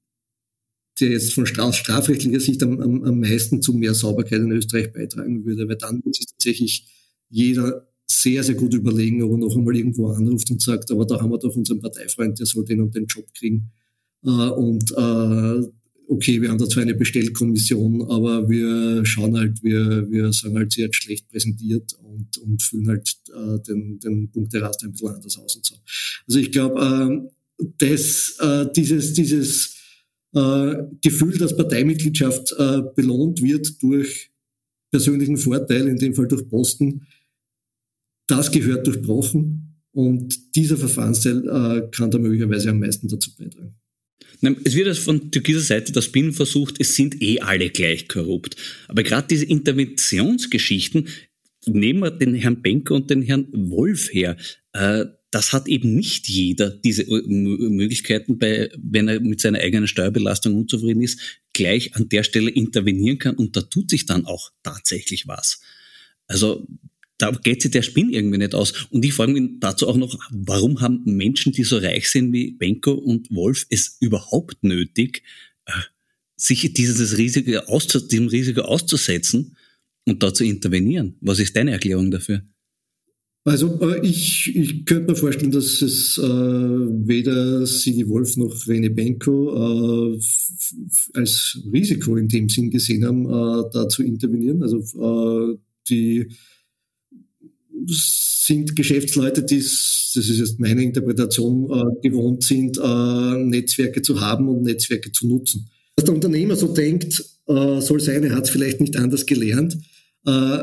der 1.01 1.11
jetzt 1.11 1.33
von 1.33 1.47
strafrechtlicher 1.47 2.41
Sicht 2.41 2.63
am, 2.63 2.79
am, 2.81 3.03
am 3.05 3.21
meisten 3.21 3.63
zu 3.63 3.73
mehr 3.73 3.95
Sauberkeit 3.95 4.41
in 4.41 4.51
Österreich 4.51 4.93
beitragen 4.93 5.47
würde, 5.47 5.67
weil 5.67 5.77
dann 5.77 6.05
wird 6.05 6.15
sich 6.15 6.27
tatsächlich 6.27 6.87
jeder 7.31 7.87
sehr, 8.11 8.43
sehr 8.43 8.57
gut 8.57 8.75
überlegen, 8.75 9.23
ob 9.23 9.33
er 9.33 9.39
noch 9.39 9.57
einmal 9.57 9.77
irgendwo 9.77 10.09
anruft 10.09 10.51
und 10.51 10.61
sagt, 10.61 10.91
aber 10.91 11.07
da 11.07 11.21
haben 11.21 11.31
wir 11.31 11.39
doch 11.39 11.55
unseren 11.55 11.81
Parteifreund, 11.81 12.39
der 12.39 12.47
soll 12.47 12.65
den 12.65 12.81
und 12.81 12.95
den 12.95 13.07
Job 13.07 13.25
kriegen. 13.35 13.71
Äh, 14.25 14.29
und 14.29 14.91
äh, 14.91 15.69
okay, 16.09 16.43
wir 16.43 16.51
haben 16.51 16.59
da 16.59 16.69
zwar 16.69 16.83
eine 16.83 16.95
Bestellkommission, 16.95 18.03
aber 18.11 18.49
wir 18.51 19.05
schauen 19.07 19.39
halt, 19.39 19.63
wir, 19.63 20.11
wir 20.11 20.33
sagen 20.33 20.57
halt, 20.57 20.73
sie 20.73 20.85
hat 20.85 20.95
schlecht 20.95 21.29
präsentiert 21.29 21.97
und, 22.03 22.37
und 22.39 22.63
füllen 22.63 22.89
halt 22.89 23.17
äh, 23.29 23.61
den, 23.61 24.01
den 24.01 24.31
Punkteraster 24.31 24.87
ein 24.87 24.93
bisschen 24.93 25.09
anders 25.09 25.39
aus 25.39 25.57
und 25.57 25.65
so. 25.65 25.77
Also 26.27 26.41
ich 26.41 26.51
glaube, 26.51 27.31
äh, 27.61 27.65
das, 27.77 28.39
dieses, 28.75 29.13
dieses 29.13 29.77
Gefühl, 30.33 31.37
dass 31.37 31.55
Parteimitgliedschaft 31.55 32.55
belohnt 32.97 33.43
wird 33.43 33.83
durch 33.83 34.31
persönlichen 34.91 35.37
Vorteil, 35.37 35.87
in 35.87 35.99
dem 35.99 36.15
Fall 36.15 36.27
durch 36.27 36.49
Posten, 36.49 37.07
das 38.31 38.51
gehört 38.51 38.87
durchbrochen 38.87 39.81
und 39.93 40.55
dieser 40.55 40.77
Verfahrensteil 40.77 41.49
äh, 41.49 41.91
kann 41.91 42.11
da 42.11 42.19
möglicherweise 42.19 42.71
am 42.71 42.81
meisten 42.81 43.09
dazu 43.09 43.35
beitragen. 43.37 43.75
Es 44.65 44.75
wird 44.75 44.97
von 44.97 45.31
türkiser 45.31 45.61
Seite 45.61 45.93
der 45.93 46.01
Spin 46.01 46.33
versucht, 46.33 46.77
es 46.79 46.95
sind 46.95 47.21
eh 47.21 47.41
alle 47.41 47.69
gleich 47.69 48.09
korrupt. 48.09 48.57
Aber 48.89 49.03
gerade 49.03 49.27
diese 49.29 49.45
Interventionsgeschichten, 49.45 51.09
nehmen 51.67 52.01
wir 52.01 52.11
den 52.11 52.35
Herrn 52.35 52.63
Benker 52.63 52.95
und 52.95 53.11
den 53.11 53.21
Herrn 53.23 53.49
Wolf 53.53 54.13
her, 54.13 54.37
äh, 54.73 55.05
das 55.31 55.53
hat 55.53 55.69
eben 55.69 55.95
nicht 55.95 56.29
jeder 56.29 56.71
diese 56.71 57.05
Möglichkeiten, 57.07 58.39
bei, 58.39 58.71
wenn 58.77 59.09
er 59.09 59.21
mit 59.21 59.41
seiner 59.41 59.61
eigenen 59.61 59.87
Steuerbelastung 59.87 60.55
unzufrieden 60.57 61.03
ist, 61.03 61.21
gleich 61.53 61.95
an 61.95 62.09
der 62.09 62.25
Stelle 62.25 62.51
intervenieren 62.51 63.19
kann 63.19 63.37
und 63.37 63.57
da 63.57 63.61
tut 63.61 63.91
sich 63.91 64.07
dann 64.07 64.25
auch 64.25 64.51
tatsächlich 64.63 65.29
was. 65.29 65.61
Also 66.27 66.67
da 67.21 67.31
geht 67.31 67.63
sich 67.63 67.71
der 67.71 67.83
Spinn 67.83 68.11
irgendwie 68.11 68.39
nicht 68.39 68.55
aus. 68.55 68.73
Und 68.91 69.05
ich 69.05 69.13
frage 69.13 69.33
mich 69.33 69.61
dazu 69.61 69.89
auch 69.89 69.97
noch, 69.97 70.19
warum 70.31 70.81
haben 70.81 71.03
Menschen, 71.05 71.53
die 71.53 71.65
so 71.65 71.77
reich 71.79 72.09
sind 72.09 72.33
wie 72.33 72.53
Benko 72.53 72.93
und 72.93 73.31
Wolf, 73.31 73.67
es 73.69 73.99
überhaupt 74.01 74.63
nötig, 74.65 75.23
äh, 75.67 75.73
sich 76.37 76.73
dieses 76.73 77.19
Risiko 77.19 77.59
auszu 77.67 78.01
diesem 78.01 78.29
Risiko 78.29 78.63
auszusetzen 78.63 79.57
und 80.07 80.23
da 80.23 80.33
zu 80.33 80.45
intervenieren? 80.45 81.17
Was 81.21 81.39
ist 81.39 81.55
deine 81.55 81.73
Erklärung 81.73 82.11
dafür? 82.11 82.43
Also 83.45 83.81
äh, 83.81 84.07
ich, 84.07 84.55
ich 84.55 84.85
könnte 84.85 85.13
mir 85.13 85.17
vorstellen, 85.17 85.51
dass 85.51 85.81
es 85.83 86.19
äh, 86.19 86.23
weder 86.23 87.67
Sigi 87.67 88.09
Wolf 88.09 88.37
noch 88.37 88.67
Rene 88.67 88.91
Benko 88.91 90.15
äh, 90.15 90.21
als 91.15 91.59
Risiko 91.73 92.17
in 92.17 92.29
dem 92.29 92.49
Sinn 92.49 92.71
gesehen 92.71 93.05
haben, 93.05 93.27
äh, 93.27 93.71
da 93.73 93.89
zu 93.89 94.03
intervenieren. 94.03 94.63
Also 94.63 94.79
äh, 94.79 95.59
die 95.89 96.29
sind 97.87 98.75
Geschäftsleute, 98.77 99.43
die, 99.43 99.59
das 99.59 100.13
ist 100.15 100.39
jetzt 100.39 100.61
meine 100.61 100.83
Interpretation, 100.83 101.71
äh, 101.71 102.09
gewohnt 102.09 102.45
sind, 102.45 102.79
äh, 102.79 103.45
Netzwerke 103.45 104.03
zu 104.03 104.21
haben 104.21 104.49
und 104.49 104.63
Netzwerke 104.63 105.13
zu 105.13 105.27
nutzen. 105.27 105.71
Was 105.97 106.05
der 106.05 106.15
Unternehmer 106.15 106.57
so 106.57 106.73
denkt, 106.73 107.25
äh, 107.47 107.81
soll 107.81 108.01
sein, 108.01 108.25
er 108.25 108.35
hat 108.35 108.45
es 108.45 108.51
vielleicht 108.51 108.81
nicht 108.81 108.97
anders 108.97 109.27
gelernt. 109.27 109.79
Äh, 110.27 110.59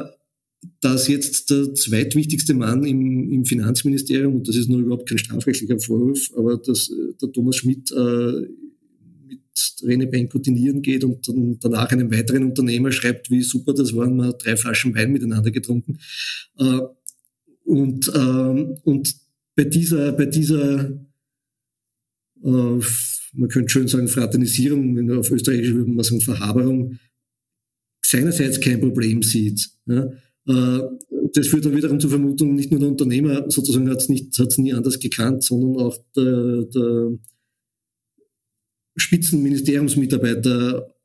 dass 0.81 1.07
jetzt 1.07 1.49
der 1.49 1.73
zweitwichtigste 1.75 2.53
Mann 2.53 2.83
im, 2.83 3.31
im 3.31 3.45
Finanzministerium, 3.45 4.35
und 4.35 4.47
das 4.47 4.55
ist 4.55 4.69
nur 4.69 4.81
überhaupt 4.81 5.07
kein 5.07 5.17
strafrechtlicher 5.17 5.79
Vorwurf, 5.79 6.31
aber 6.35 6.57
dass 6.57 6.89
äh, 6.89 7.13
der 7.21 7.31
Thomas 7.31 7.57
Schmidt 7.57 7.91
äh, 7.91 8.47
mit 9.27 9.41
Rene 9.83 10.07
Benko 10.07 10.39
dinieren 10.39 10.81
geht 10.81 11.03
und 11.03 11.27
dann 11.27 11.57
danach 11.59 11.91
einem 11.91 12.11
weiteren 12.11 12.45
Unternehmer 12.45 12.91
schreibt, 12.91 13.29
wie 13.29 13.43
super 13.43 13.73
das 13.73 13.95
war, 13.95 14.09
man 14.09 14.27
hat 14.27 14.43
drei 14.43 14.57
Flaschen 14.57 14.95
Wein 14.95 15.11
miteinander 15.11 15.51
getrunken. 15.51 15.99
Und, 17.67 18.07
äh, 18.07 18.75
und 18.83 19.15
bei 19.55 19.65
dieser, 19.65 20.13
bei 20.13 20.25
dieser 20.25 20.89
äh, 22.43 22.79
man 23.33 23.49
könnte 23.49 23.69
schön 23.69 23.87
sagen, 23.87 24.07
Fraternisierung, 24.07 24.95
wenn 24.95 25.11
auf 25.11 25.31
Österreichisch 25.31 25.73
würde 25.73 25.91
man 25.91 26.03
sagen 26.03 26.21
Verhaberung, 26.21 26.99
seinerseits 28.01 28.59
kein 28.59 28.79
Problem 28.79 29.21
sieht. 29.21 29.69
Ja. 29.85 30.09
Äh, 30.47 30.81
das 31.33 31.47
führt 31.47 31.65
dann 31.65 31.75
wiederum 31.75 31.99
zur 31.99 32.09
Vermutung, 32.09 32.55
nicht 32.55 32.71
nur 32.71 32.79
der 32.79 32.89
Unternehmer 32.89 33.49
sozusagen 33.49 33.89
hat 33.89 34.01
es 34.01 34.57
nie 34.57 34.73
anders 34.73 34.97
gekannt, 34.97 35.43
sondern 35.43 35.85
auch 35.85 35.97
der, 36.15 36.63
der 36.63 37.17
Spitzenministeriumsmitarbeiter 38.95 40.95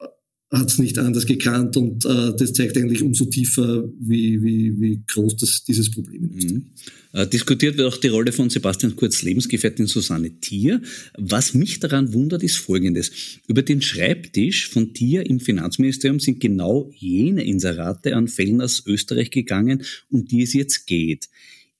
hat 0.52 0.70
es 0.70 0.78
nicht 0.78 0.98
anders 0.98 1.24
gekannt 1.24 1.76
und 1.78 2.04
äh, 2.04 2.32
das 2.36 2.52
zeigt 2.52 2.76
eigentlich 2.76 3.02
umso 3.02 3.24
tiefer, 3.24 3.88
wie, 3.98 4.42
wie, 4.42 4.78
wie 4.78 5.02
groß 5.06 5.36
das, 5.36 5.64
dieses 5.64 5.90
Problem 5.90 6.30
ist. 6.36 6.50
Mhm. 6.50 6.66
Äh, 7.14 7.26
diskutiert 7.26 7.78
wird 7.78 7.92
auch 7.92 7.96
die 7.96 8.08
Rolle 8.08 8.32
von 8.32 8.50
Sebastian 8.50 8.94
Kurz 8.94 9.22
Lebensgefährtin 9.22 9.86
Susanne 9.86 10.40
Thier. 10.40 10.82
Was 11.16 11.54
mich 11.54 11.80
daran 11.80 12.12
wundert, 12.12 12.42
ist 12.42 12.58
Folgendes. 12.58 13.10
Über 13.48 13.62
den 13.62 13.80
Schreibtisch 13.80 14.68
von 14.68 14.92
Thier 14.92 15.24
im 15.24 15.40
Finanzministerium 15.40 16.20
sind 16.20 16.40
genau 16.40 16.90
jene 16.94 17.44
Inserate 17.44 18.14
an 18.14 18.28
Fellners 18.28 18.82
Österreich 18.86 19.30
gegangen, 19.30 19.82
um 20.10 20.26
die 20.26 20.42
es 20.42 20.52
jetzt 20.52 20.86
geht. 20.86 21.30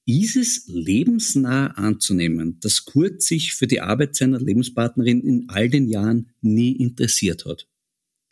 Ist 0.07 0.37
es 0.37 0.65
lebensnah 0.67 1.69
anzunehmen, 1.69 2.59
dass 2.61 2.87
Kurz 2.87 3.27
sich 3.27 3.53
für 3.53 3.67
die 3.67 3.81
Arbeit 3.81 4.17
seiner 4.17 4.41
Lebenspartnerin 4.41 5.21
in 5.21 5.45
all 5.49 5.69
den 5.69 5.89
Jahren 5.89 6.31
nie 6.41 6.73
interessiert 6.73 7.45
hat? 7.45 7.69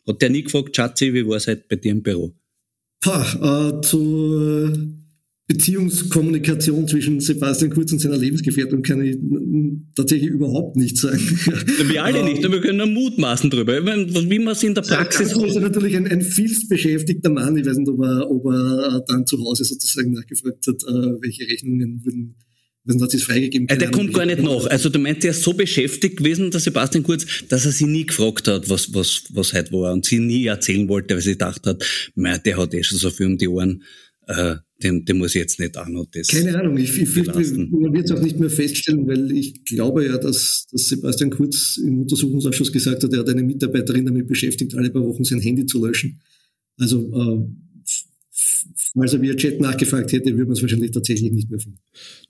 Hat 0.07 0.21
der 0.21 0.29
nie 0.29 0.43
gefragt, 0.43 0.75
Schatzi, 0.75 1.13
wie 1.13 1.27
war 1.27 1.37
es 1.37 1.47
heute 1.47 1.65
bei 1.69 1.75
dir 1.75 1.91
im 1.91 2.01
Büro? 2.01 2.33
Pah, 3.01 3.71
äh, 3.77 3.81
zur 3.81 4.73
Beziehungskommunikation 5.47 6.87
zwischen 6.87 7.19
Sebastian 7.19 7.71
Kurz 7.71 7.91
und 7.91 7.99
seiner 7.99 8.17
Lebensgefährtin 8.17 8.83
kann 8.83 9.01
ich 9.01 9.17
tatsächlich 9.95 10.29
überhaupt 10.29 10.77
nicht 10.77 10.97
sagen. 10.97 11.19
Wir 11.19 12.03
alle 12.03 12.23
nicht, 12.23 12.45
aber 12.45 12.55
wir 12.55 12.61
können 12.61 12.77
nur 12.77 12.87
mutmaßen 12.87 13.49
drüber. 13.49 13.83
Wie 13.83 14.39
man 14.39 14.53
es 14.53 14.63
in 14.63 14.75
der 14.75 14.83
Praxis... 14.83 15.33
Das 15.33 15.43
ist 15.43 15.59
natürlich 15.59 15.97
ein, 15.97 16.07
ein 16.07 16.21
vielbeschäftigter 16.21 17.29
Mann. 17.29 17.57
Ich 17.57 17.65
weiß 17.65 17.77
nicht, 17.77 17.89
ob 17.89 18.01
er, 18.01 18.31
ob 18.31 18.45
er 18.45 19.03
dann 19.07 19.25
zu 19.25 19.43
Hause 19.43 19.65
sozusagen 19.65 20.13
nachgefragt 20.13 20.65
hat, 20.67 20.83
äh, 20.83 21.21
welche 21.21 21.45
Rechnungen 21.47 22.01
würden 22.05 22.35
was 22.83 23.01
hat 23.01 23.13
es 23.13 23.23
freigegeben? 23.23 23.67
Äh, 23.67 23.77
der 23.77 23.91
kommt 23.91 24.13
gar 24.13 24.25
nicht 24.25 24.41
nach. 24.41 24.65
Also 24.65 24.89
du 24.89 24.99
meinst, 24.99 25.23
der 25.23 25.31
ist 25.31 25.43
so 25.43 25.53
beschäftigt 25.53 26.17
gewesen, 26.17 26.49
der 26.49 26.59
Sebastian 26.59 27.03
Kurz, 27.03 27.25
dass 27.47 27.65
er 27.65 27.71
sie 27.71 27.85
nie 27.85 28.05
gefragt 28.05 28.47
hat, 28.47 28.69
was, 28.69 28.93
was, 28.93 29.23
was 29.29 29.53
heute 29.53 29.71
war 29.71 29.93
und 29.93 30.05
sie 30.05 30.19
nie 30.19 30.45
erzählen 30.45 30.87
wollte, 30.89 31.13
weil 31.13 31.21
sie 31.21 31.31
gedacht 31.31 31.65
hat, 31.67 31.83
mei, 32.15 32.37
der 32.39 32.57
hat 32.57 32.73
eh 32.73 32.83
schon 32.83 32.97
so 32.97 33.11
viel 33.11 33.27
um 33.27 33.37
die 33.37 33.47
Ohren, 33.47 33.83
äh, 34.27 34.55
dem, 34.81 35.05
dem 35.05 35.19
muss 35.19 35.35
ich 35.35 35.41
jetzt 35.41 35.59
nicht 35.59 35.75
noch 35.75 36.07
das. 36.11 36.27
Keine 36.27 36.57
Ahnung, 36.57 36.77
ich, 36.77 36.97
ich 36.97 37.15
man 37.15 37.93
wird 37.93 38.05
es 38.05 38.11
auch 38.11 38.21
nicht 38.21 38.39
mehr 38.39 38.49
feststellen, 38.49 39.07
weil 39.07 39.31
ich 39.31 39.63
glaube 39.63 40.05
ja, 40.05 40.17
dass, 40.17 40.67
dass 40.71 40.87
Sebastian 40.87 41.29
Kurz 41.29 41.77
im 41.77 41.99
Untersuchungsausschuss 42.01 42.71
gesagt 42.71 43.03
hat, 43.03 43.13
er 43.13 43.19
hat 43.19 43.29
eine 43.29 43.43
Mitarbeiterin 43.43 44.05
damit 44.05 44.27
beschäftigt, 44.27 44.75
alle 44.75 44.89
paar 44.89 45.05
Wochen 45.05 45.23
sein 45.23 45.39
Handy 45.39 45.67
zu 45.67 45.85
löschen. 45.85 46.19
Also 46.77 46.99
äh, 46.99 47.47
Falls 48.93 49.13
er 49.13 49.21
via 49.21 49.35
Chat 49.35 49.61
nachgefragt 49.61 50.11
hätte, 50.11 50.31
würde 50.31 50.45
man 50.45 50.53
es 50.53 50.61
wahrscheinlich 50.61 50.91
tatsächlich 50.91 51.31
nicht 51.31 51.49
mehr 51.49 51.59
finden. 51.59 51.79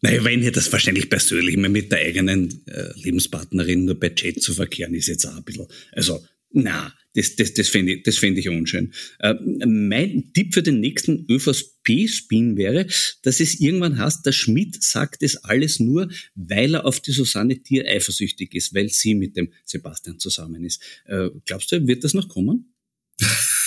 Naja, 0.02 0.24
wenn 0.24 0.42
hätte 0.42 0.60
das 0.60 0.72
wahrscheinlich 0.72 1.10
persönlich 1.10 1.58
mehr 1.58 1.70
mit 1.70 1.92
der 1.92 2.00
eigenen 2.00 2.66
äh, 2.68 2.90
Lebenspartnerin 3.02 3.86
nur 3.86 4.00
bei 4.00 4.10
Chat 4.10 4.42
zu 4.42 4.54
verkehren, 4.54 4.94
ist 4.94 5.08
jetzt 5.08 5.26
auch 5.26 5.36
ein 5.36 5.44
bisschen, 5.44 5.66
also, 5.92 6.24
na, 6.54 6.94
das, 7.14 7.36
das, 7.36 7.54
das 7.54 7.70
fände 7.70 7.94
ich, 7.94 8.04
das 8.04 8.18
fänd 8.18 8.38
ich 8.38 8.50
unschön. 8.50 8.94
Äh, 9.20 9.36
mein 9.66 10.32
Tipp 10.34 10.54
für 10.54 10.62
den 10.62 10.80
nächsten 10.80 11.26
ÖVP-Spin 11.30 12.58
wäre, 12.58 12.86
dass 13.24 13.40
es 13.40 13.60
irgendwann 13.60 13.98
heißt, 13.98 14.26
der 14.26 14.32
Schmidt 14.32 14.84
sagt 14.84 15.24
es 15.24 15.38
alles 15.38 15.80
nur, 15.80 16.10
weil 16.36 16.76
er 16.76 16.86
auf 16.86 17.00
die 17.00 17.12
Susanne 17.12 17.64
Tier 17.64 17.86
eifersüchtig 17.88 18.54
ist, 18.54 18.74
weil 18.76 18.90
sie 18.90 19.16
mit 19.16 19.36
dem 19.36 19.52
Sebastian 19.66 20.20
zusammen 20.20 20.64
ist. 20.64 20.82
Äh, 21.06 21.30
glaubst 21.46 21.72
du, 21.72 21.88
wird 21.88 22.04
das 22.04 22.14
noch 22.14 22.28
kommen? 22.28 22.74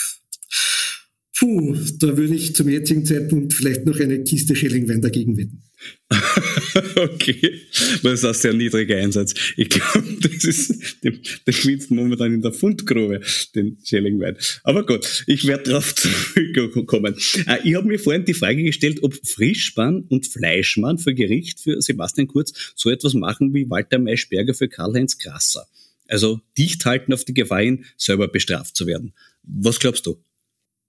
Puh, 1.37 1.77
da 1.99 2.17
würde 2.17 2.35
ich 2.35 2.55
zum 2.55 2.69
jetzigen 2.69 3.05
Zeitpunkt 3.05 3.55
vielleicht 3.55 3.87
noch 3.87 3.99
eine 3.99 4.23
Kiste 4.23 4.55
Schellingwein 4.55 5.03
dagegen 5.03 5.37
wetten. 5.37 5.65
okay, 6.97 7.61
das 8.05 8.13
ist 8.13 8.25
ein 8.25 8.35
sehr 8.35 8.53
niedriger 8.53 8.97
Einsatz. 8.97 9.35
Ich 9.57 9.69
glaube, 9.69 10.05
das 10.21 10.45
ist, 10.45 11.03
der, 11.03 11.53
schwitzt 11.53 11.91
momentan 11.91 12.35
in 12.35 12.41
der 12.41 12.53
Fundgrube, 12.53 13.21
den 13.57 13.79
Schellingwein. 13.85 14.37
Aber 14.63 14.87
gut, 14.87 15.25
ich 15.27 15.45
werde 15.45 15.65
darauf 15.65 15.93
zurückkommen. 15.97 17.17
Äh, 17.47 17.59
ich 17.65 17.75
habe 17.75 17.89
mir 17.89 17.99
vorhin 17.99 18.25
die 18.25 18.35
Frage 18.35 18.63
gestellt, 18.63 19.03
ob 19.03 19.15
Frischmann 19.27 20.05
und 20.09 20.29
Fleischmann 20.29 20.99
für 20.99 21.15
Gericht 21.15 21.59
für 21.59 21.83
Sebastian 21.83 22.29
Kurz 22.29 22.53
so 22.77 22.91
etwas 22.91 23.15
machen 23.15 23.53
wie 23.53 23.69
Walter 23.69 23.99
Maischberger 23.99 24.55
für 24.55 24.69
Karl-Heinz 24.69 25.19
Grasser. 25.19 25.67
Also 26.07 26.41
dicht 26.57 26.85
halten 26.85 27.13
auf 27.13 27.25
die 27.25 27.35
Gefahr 27.35 27.63
hin, 27.63 27.87
selber 27.97 28.29
bestraft 28.29 28.77
zu 28.77 28.87
werden. 28.87 29.15
Was 29.43 29.81
glaubst 29.81 30.07
du? 30.07 30.23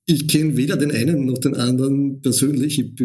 Ich 0.07 0.27
kenne 0.27 0.55
weder 0.55 0.77
den 0.77 0.91
einen 0.91 1.25
noch 1.25 1.39
den 1.39 1.55
anderen 1.55 2.21
persönlich. 2.21 2.79
Ich 2.79 2.95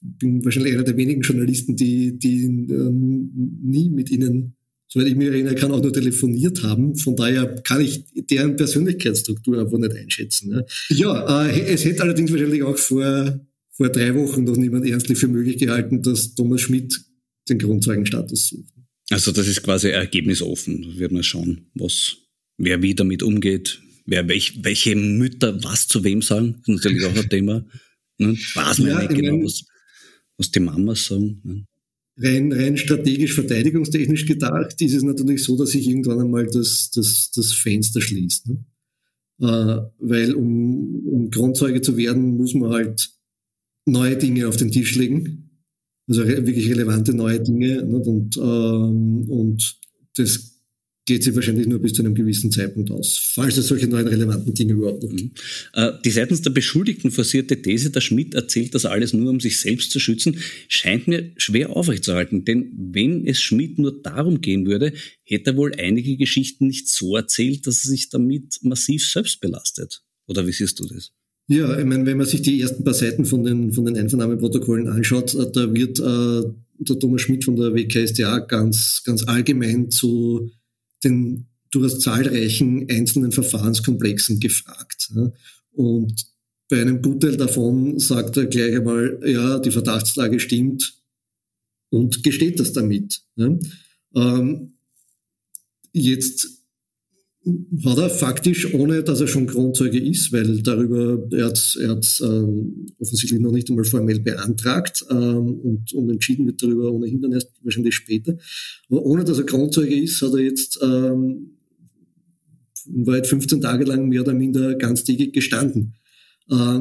bin 0.00 0.44
wahrscheinlich 0.44 0.74
einer 0.74 0.84
der 0.84 0.96
wenigen 0.96 1.20
Journalisten, 1.20 1.76
die, 1.76 2.18
die 2.18 2.44
ähm, 2.44 3.30
nie 3.62 3.90
mit 3.90 4.10
ihnen, 4.10 4.56
soweit 4.88 5.08
ich 5.08 5.16
mich 5.16 5.28
erinnern 5.28 5.54
kann, 5.54 5.72
auch 5.72 5.82
nur 5.82 5.92
telefoniert 5.92 6.62
haben. 6.62 6.96
Von 6.96 7.14
daher 7.16 7.46
kann 7.62 7.82
ich 7.82 8.04
deren 8.30 8.56
Persönlichkeitsstruktur 8.56 9.60
einfach 9.60 9.78
nicht 9.78 9.94
einschätzen. 9.94 10.50
Ne? 10.50 10.66
Ja, 10.88 11.46
äh, 11.46 11.74
es 11.74 11.84
hätte 11.84 12.02
allerdings 12.02 12.30
wahrscheinlich 12.30 12.62
auch 12.62 12.78
vor, 12.78 13.38
vor 13.72 13.88
drei 13.90 14.14
Wochen 14.14 14.44
noch 14.44 14.56
niemand 14.56 14.86
ernstlich 14.86 15.18
für 15.18 15.28
möglich 15.28 15.58
gehalten, 15.58 16.02
dass 16.02 16.34
Thomas 16.34 16.62
Schmidt 16.62 16.98
den 17.48 17.58
Grundzeugenstatus 17.58 18.48
sucht. 18.48 18.72
Also 19.10 19.30
das 19.30 19.46
ist 19.46 19.62
quasi 19.62 19.88
ergebnisoffen. 19.88 20.98
Wird 20.98 21.12
man 21.12 21.22
schauen, 21.22 21.66
was, 21.74 22.16
wer 22.58 22.82
wie 22.82 22.94
damit 22.94 23.22
umgeht, 23.22 23.80
wer 24.06 24.28
welch, 24.28 24.64
welche 24.64 24.96
Mütter 24.96 25.62
was 25.62 25.86
zu 25.88 26.02
wem 26.04 26.22
sagen. 26.22 26.62
Das 26.66 26.76
ist 26.76 26.84
natürlich 26.84 27.04
auch 27.06 27.16
ein 27.16 27.28
Thema. 27.28 27.64
Ne? 28.18 28.36
Weiß 28.54 28.78
man 28.78 28.88
ja, 28.88 28.98
nicht 29.00 29.14
genau, 29.14 29.44
was, 29.44 29.64
was 30.38 30.50
die 30.50 30.60
Mamas 30.60 31.06
sagen. 31.06 31.40
Ne? 31.44 31.66
Rein, 32.18 32.52
rein 32.52 32.76
strategisch, 32.78 33.34
verteidigungstechnisch 33.34 34.24
gedacht, 34.24 34.80
ist 34.80 34.94
es 34.94 35.02
natürlich 35.02 35.44
so, 35.44 35.58
dass 35.58 35.70
sich 35.70 35.86
irgendwann 35.86 36.20
einmal 36.20 36.46
das, 36.46 36.90
das, 36.94 37.30
das 37.34 37.52
Fenster 37.52 38.00
schließt. 38.00 38.48
Ne? 38.48 38.64
Äh, 39.40 39.82
weil 39.98 40.34
um, 40.34 41.06
um 41.06 41.30
Grundzeuge 41.30 41.82
zu 41.82 41.96
werden, 41.98 42.36
muss 42.36 42.54
man 42.54 42.70
halt 42.70 43.10
neue 43.84 44.16
Dinge 44.16 44.48
auf 44.48 44.56
den 44.56 44.70
Tisch 44.70 44.94
legen. 44.94 45.60
Also 46.08 46.26
wirklich 46.26 46.70
relevante 46.70 47.12
neue 47.12 47.42
Dinge. 47.42 47.84
Ne? 47.84 47.98
Und, 47.98 48.36
ähm, 48.38 49.28
und 49.28 49.78
das 50.16 50.55
geht 51.06 51.22
sie 51.22 51.34
wahrscheinlich 51.34 51.66
nur 51.66 51.78
bis 51.78 51.92
zu 51.92 52.02
einem 52.02 52.14
gewissen 52.14 52.50
Zeitpunkt 52.50 52.90
aus, 52.90 53.30
falls 53.32 53.56
es 53.56 53.68
solche 53.68 53.86
neuen 53.86 54.08
relevanten 54.08 54.52
Dinge 54.54 54.74
überhaupt 54.74 55.04
noch 55.04 55.14
gibt. 55.14 55.40
Mhm. 55.74 55.92
Die 56.04 56.10
seitens 56.10 56.42
der 56.42 56.50
Beschuldigten 56.50 57.10
forcierte 57.10 57.62
These, 57.62 57.90
der 57.90 58.00
Schmidt 58.00 58.34
erzählt 58.34 58.74
das 58.74 58.84
alles 58.84 59.12
nur, 59.12 59.30
um 59.30 59.40
sich 59.40 59.58
selbst 59.60 59.92
zu 59.92 60.00
schützen, 60.00 60.38
scheint 60.68 61.06
mir 61.06 61.32
schwer 61.36 61.70
aufrechtzuerhalten. 61.70 62.44
Denn 62.44 62.72
wenn 62.76 63.26
es 63.26 63.40
Schmidt 63.40 63.78
nur 63.78 64.02
darum 64.02 64.40
gehen 64.40 64.66
würde, 64.66 64.92
hätte 65.22 65.50
er 65.52 65.56
wohl 65.56 65.72
einige 65.78 66.16
Geschichten 66.16 66.66
nicht 66.66 66.88
so 66.88 67.16
erzählt, 67.16 67.66
dass 67.66 67.84
er 67.84 67.90
sich 67.90 68.08
damit 68.08 68.58
massiv 68.62 69.08
selbst 69.08 69.40
belastet. 69.40 70.02
Oder 70.26 70.46
wie 70.46 70.52
siehst 70.52 70.80
du 70.80 70.86
das? 70.86 71.12
Ja, 71.48 71.78
ich 71.78 71.84
meine, 71.84 72.04
wenn 72.06 72.16
man 72.16 72.26
sich 72.26 72.42
die 72.42 72.60
ersten 72.60 72.82
paar 72.82 72.94
Seiten 72.94 73.24
von 73.24 73.44
den, 73.44 73.72
von 73.72 73.84
den 73.84 73.96
Einvernahmeprotokollen 73.96 74.88
anschaut, 74.88 75.34
äh, 75.34 75.50
da 75.52 75.72
wird 75.72 76.00
äh, 76.00 76.42
der 76.78 76.98
Thomas 76.98 77.22
Schmidt 77.22 77.44
von 77.44 77.54
der 77.54 77.72
WKSDA 77.72 78.40
ganz, 78.40 79.02
ganz 79.04 79.22
allgemein 79.22 79.90
zu 79.90 80.50
den 81.06 81.46
durchaus 81.70 82.00
zahlreichen 82.00 82.88
einzelnen 82.90 83.32
Verfahrenskomplexen 83.32 84.40
gefragt. 84.40 85.12
Und 85.72 86.26
bei 86.68 86.80
einem 86.80 87.00
Gutteil 87.02 87.36
davon 87.36 87.98
sagt 87.98 88.36
er 88.36 88.46
gleich 88.46 88.76
einmal, 88.76 89.20
ja, 89.24 89.58
die 89.58 89.70
Verdachtslage 89.70 90.40
stimmt 90.40 91.00
und 91.90 92.22
gesteht 92.22 92.60
das 92.60 92.72
damit. 92.72 93.22
Ähm, 94.14 94.72
jetzt 95.92 96.55
hat 97.84 97.98
er 97.98 98.10
faktisch, 98.10 98.74
ohne 98.74 99.04
dass 99.04 99.20
er 99.20 99.28
schon 99.28 99.46
Grundzeuge 99.46 100.00
ist, 100.00 100.32
weil 100.32 100.62
darüber, 100.62 101.24
er 101.30 101.46
hat 101.46 101.78
er 101.80 101.90
hat 101.90 102.20
ähm, 102.24 102.86
offensichtlich 102.98 103.40
noch 103.40 103.52
nicht 103.52 103.70
einmal 103.70 103.84
formell 103.84 104.18
beantragt 104.18 105.04
ähm, 105.10 105.60
und, 105.60 105.92
und 105.92 106.10
entschieden 106.10 106.46
wird 106.46 106.60
darüber 106.62 106.90
ohnehin 106.90 107.20
dann 107.20 107.32
erst 107.32 107.52
wahrscheinlich 107.62 107.94
später. 107.94 108.36
Aber 108.90 109.04
ohne 109.04 109.22
dass 109.22 109.38
er 109.38 109.44
Grundzeuge 109.44 109.94
ist, 109.94 110.20
hat 110.22 110.32
er 110.32 110.40
jetzt 110.40 110.80
ähm, 110.82 111.56
Wahrheit 112.86 113.28
15 113.28 113.60
Tage 113.60 113.84
lang 113.84 114.08
mehr 114.08 114.22
oder 114.22 114.34
minder 114.34 114.74
ganztägig 114.74 115.32
gestanden. 115.32 115.94
Äh, 116.50 116.80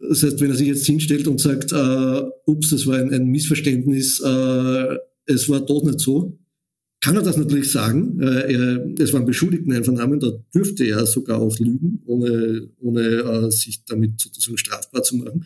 das 0.00 0.22
heißt, 0.24 0.40
wenn 0.40 0.50
er 0.50 0.56
sich 0.56 0.68
jetzt 0.68 0.86
hinstellt 0.86 1.28
und 1.28 1.40
sagt, 1.40 1.72
äh, 1.72 2.22
ups, 2.46 2.70
das 2.70 2.86
war 2.86 2.98
ein, 2.98 3.12
ein 3.12 3.26
Missverständnis, 3.26 4.20
äh, 4.20 4.96
es 5.26 5.48
war 5.48 5.60
doch 5.60 5.84
nicht 5.84 6.00
so, 6.00 6.36
kann 7.04 7.16
er 7.16 7.22
das 7.22 7.36
natürlich 7.36 7.70
sagen. 7.70 8.18
Äh, 8.18 9.02
es 9.02 9.12
waren 9.12 9.26
Beschuldigteneinvernahmen, 9.26 10.20
da 10.20 10.32
dürfte 10.54 10.84
er 10.84 11.04
sogar 11.04 11.38
auch 11.38 11.58
lügen, 11.58 12.00
ohne, 12.06 12.70
ohne 12.80 13.00
äh, 13.02 13.50
sich 13.50 13.84
damit 13.84 14.18
sozusagen 14.18 14.56
strafbar 14.56 15.02
zu 15.02 15.16
machen. 15.16 15.44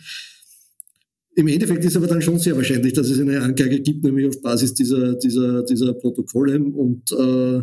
Im 1.35 1.49
Endeffekt 1.49 1.85
ist 1.85 1.97
aber 1.97 2.07
dann 2.07 2.23
schon 2.23 2.39
sehr 2.39 2.57
wahrscheinlich, 2.57 2.93
dass 2.93 3.11
es 3.11 3.19
eine 3.19 3.41
Anklage 3.41 3.81
gibt, 3.81 4.05
nämlich 4.05 4.29
auf 4.29 4.41
Basis 4.41 4.73
dieser, 4.75 5.15
dieser, 5.17 5.65
dieser 5.65 5.95
Protokolle. 5.95 6.61
Und 6.61 7.11
äh, 7.11 7.63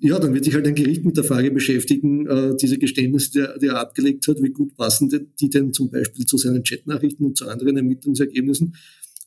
ja, 0.00 0.18
dann 0.18 0.32
wird 0.32 0.44
sich 0.44 0.54
halt 0.54 0.66
ein 0.66 0.74
Gericht 0.74 1.04
mit 1.04 1.18
der 1.18 1.24
Frage 1.24 1.50
beschäftigen, 1.50 2.26
äh, 2.26 2.56
diese 2.56 2.78
Geständnisse, 2.78 3.30
die 3.32 3.60
die 3.60 3.66
er 3.66 3.80
abgelegt 3.80 4.26
hat, 4.28 4.42
wie 4.42 4.50
gut 4.50 4.74
passen 4.76 5.10
die 5.40 5.50
denn 5.50 5.74
zum 5.74 5.90
Beispiel 5.90 6.24
zu 6.24 6.38
seinen 6.38 6.62
Chatnachrichten 6.62 7.26
und 7.26 7.36
zu 7.36 7.46
anderen 7.48 7.76
Ermittlungsergebnissen. 7.76 8.74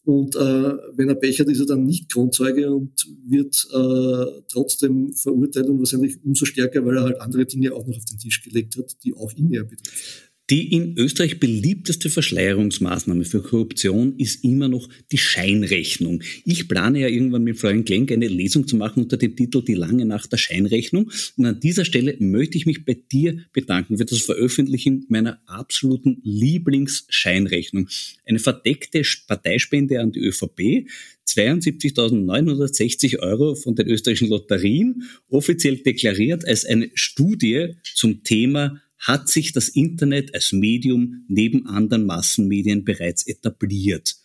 Und 0.10 0.36
äh, 0.36 0.74
wenn 0.96 1.08
er 1.08 1.14
Pech 1.14 1.40
hat, 1.40 1.50
ist 1.50 1.60
er 1.60 1.68
dann 1.68 1.86
nicht 1.86 2.12
Kronzeuge 2.12 2.74
und 2.74 3.06
wird 3.28 3.68
äh, 3.72 4.42
trotzdem 4.52 5.14
verurteilt 5.14 5.68
und 5.68 5.78
wahrscheinlich 5.78 6.18
umso 6.24 6.46
stärker, 6.46 6.84
weil 6.84 6.98
er 6.98 7.04
halt 7.04 7.22
andere 7.22 7.46
Dinge 7.46 7.74
auch 7.74 7.86
noch 7.86 7.96
auf 7.96 8.06
den 8.06 8.18
Tisch 8.18 8.42
gelegt 8.42 8.76
hat, 8.76 8.98
die 9.04 9.14
auch 9.14 9.32
ihn 9.34 9.52
ja 9.52 9.62
betreffen. 9.62 10.29
Die 10.50 10.74
in 10.74 10.98
Österreich 10.98 11.40
beliebteste 11.40 12.10
Verschleierungsmaßnahme 12.10 13.24
für 13.24 13.44
Korruption 13.44 14.16
ist 14.18 14.44
immer 14.44 14.68
noch 14.68 14.90
die 15.12 15.20
Scheinrechnung. 15.20 16.24
Ich 16.44 16.68
plane 16.68 17.02
ja 17.02 17.08
irgendwann 17.08 17.44
mit 17.44 17.60
Florian 17.60 17.86
Klenk 17.86 18.12
eine 18.12 18.28
Lesung 18.28 18.68
zu 18.68 18.76
machen 18.76 19.04
unter 19.04 19.18
dem 19.18 19.36
Titel 19.36 19.62
Die 19.62 19.76
lange 19.76 20.06
Nacht 20.06 20.32
der 20.32 20.38
Scheinrechnung. 20.38 21.12
Und 21.38 21.46
an 21.46 21.60
dieser 21.60 21.86
Stelle 21.86 22.16
möchte 22.20 22.58
ich 22.58 22.66
mich 22.66 22.84
bei 22.84 22.98
dir 23.12 23.46
bedanken 23.54 24.00
für 24.00 24.06
das 24.06 24.22
Veröffentlichen 24.22 25.06
meiner 25.10 25.40
absoluten 25.46 26.20
Lieblingsscheinrechnung. 26.24 27.88
Eine 28.26 28.40
verdeckte 28.40 29.04
Parteispende 29.28 30.00
an 30.00 30.12
die 30.12 30.22
ÖVP, 30.22 30.88
72.960 31.28 33.20
Euro 33.20 33.54
von 33.54 33.76
den 33.76 33.88
österreichischen 33.88 34.30
Lotterien, 34.30 35.04
offiziell 35.30 35.78
deklariert 35.78 36.44
als 36.48 36.66
eine 36.66 36.90
Studie 36.96 37.76
zum 37.84 38.24
Thema 38.24 38.82
hat 39.00 39.30
sich 39.30 39.54
das 39.54 39.70
Internet 39.70 40.34
als 40.34 40.52
Medium 40.52 41.26
neben 41.28 41.68
anderen 41.68 42.06
Massenmedien 42.06 42.84
bereits 42.84 43.26
etabliert. 43.26 44.18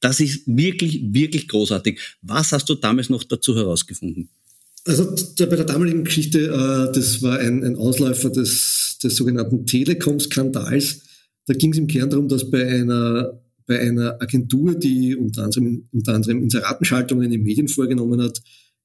Das 0.00 0.20
ist 0.20 0.42
wirklich, 0.46 1.02
wirklich 1.12 1.48
großartig. 1.48 2.00
Was 2.22 2.52
hast 2.52 2.68
du 2.68 2.74
damals 2.74 3.10
noch 3.10 3.24
dazu 3.24 3.54
herausgefunden? 3.54 4.30
Also 4.86 5.14
bei 5.38 5.56
der 5.56 5.64
damaligen 5.64 6.04
Geschichte, 6.04 6.46
äh, 6.46 6.94
das 6.94 7.22
war 7.22 7.38
ein, 7.38 7.62
ein 7.62 7.76
Ausläufer 7.76 8.30
des, 8.30 8.98
des 9.02 9.14
sogenannten 9.14 9.66
Telekom-Skandals. 9.66 11.02
Da 11.46 11.54
ging 11.54 11.72
es 11.72 11.78
im 11.78 11.86
Kern 11.86 12.08
darum, 12.08 12.28
dass 12.28 12.50
bei 12.50 12.66
einer, 12.66 13.42
bei 13.66 13.78
einer 13.80 14.20
Agentur, 14.22 14.74
die 14.74 15.14
unter 15.16 15.44
anderem, 15.44 15.86
unter 15.92 16.14
anderem 16.14 16.42
Inseratenschaltungen 16.42 17.24
in 17.24 17.32
den 17.32 17.42
Medien 17.42 17.68
vorgenommen 17.68 18.22
hat, 18.22 18.40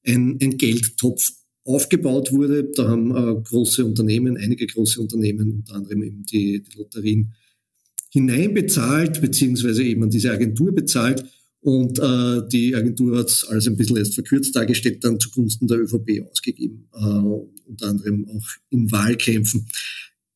ein, 0.05 0.37
ein 0.41 0.57
Geldtopf 0.57 1.31
aufgebaut 1.65 2.31
wurde. 2.31 2.63
Da 2.63 2.87
haben 2.87 3.11
äh, 3.11 3.41
große 3.41 3.85
Unternehmen, 3.85 4.37
einige 4.37 4.67
große 4.67 5.01
Unternehmen, 5.01 5.51
unter 5.51 5.75
anderem 5.75 6.03
eben 6.03 6.23
die, 6.23 6.61
die 6.61 6.77
Lotterien, 6.77 7.33
hineinbezahlt, 8.11 9.19
beziehungsweise 9.19 9.83
eben 9.83 10.03
an 10.03 10.09
diese 10.09 10.31
Agentur 10.31 10.73
bezahlt. 10.73 11.25
Und 11.59 11.99
äh, 11.99 12.47
die 12.47 12.75
Agentur 12.75 13.17
hat 13.17 13.27
es 13.27 13.43
alles 13.43 13.67
ein 13.67 13.75
bisschen 13.75 13.97
erst 13.97 14.13
verkürzt 14.13 14.55
dargestellt, 14.55 15.03
dann 15.03 15.19
zugunsten 15.19 15.67
der 15.67 15.79
ÖVP 15.79 16.21
ausgegeben, 16.31 16.87
äh, 16.93 17.67
unter 17.67 17.87
anderem 17.87 18.25
auch 18.29 18.45
in 18.69 18.91
Wahlkämpfen. 18.91 19.65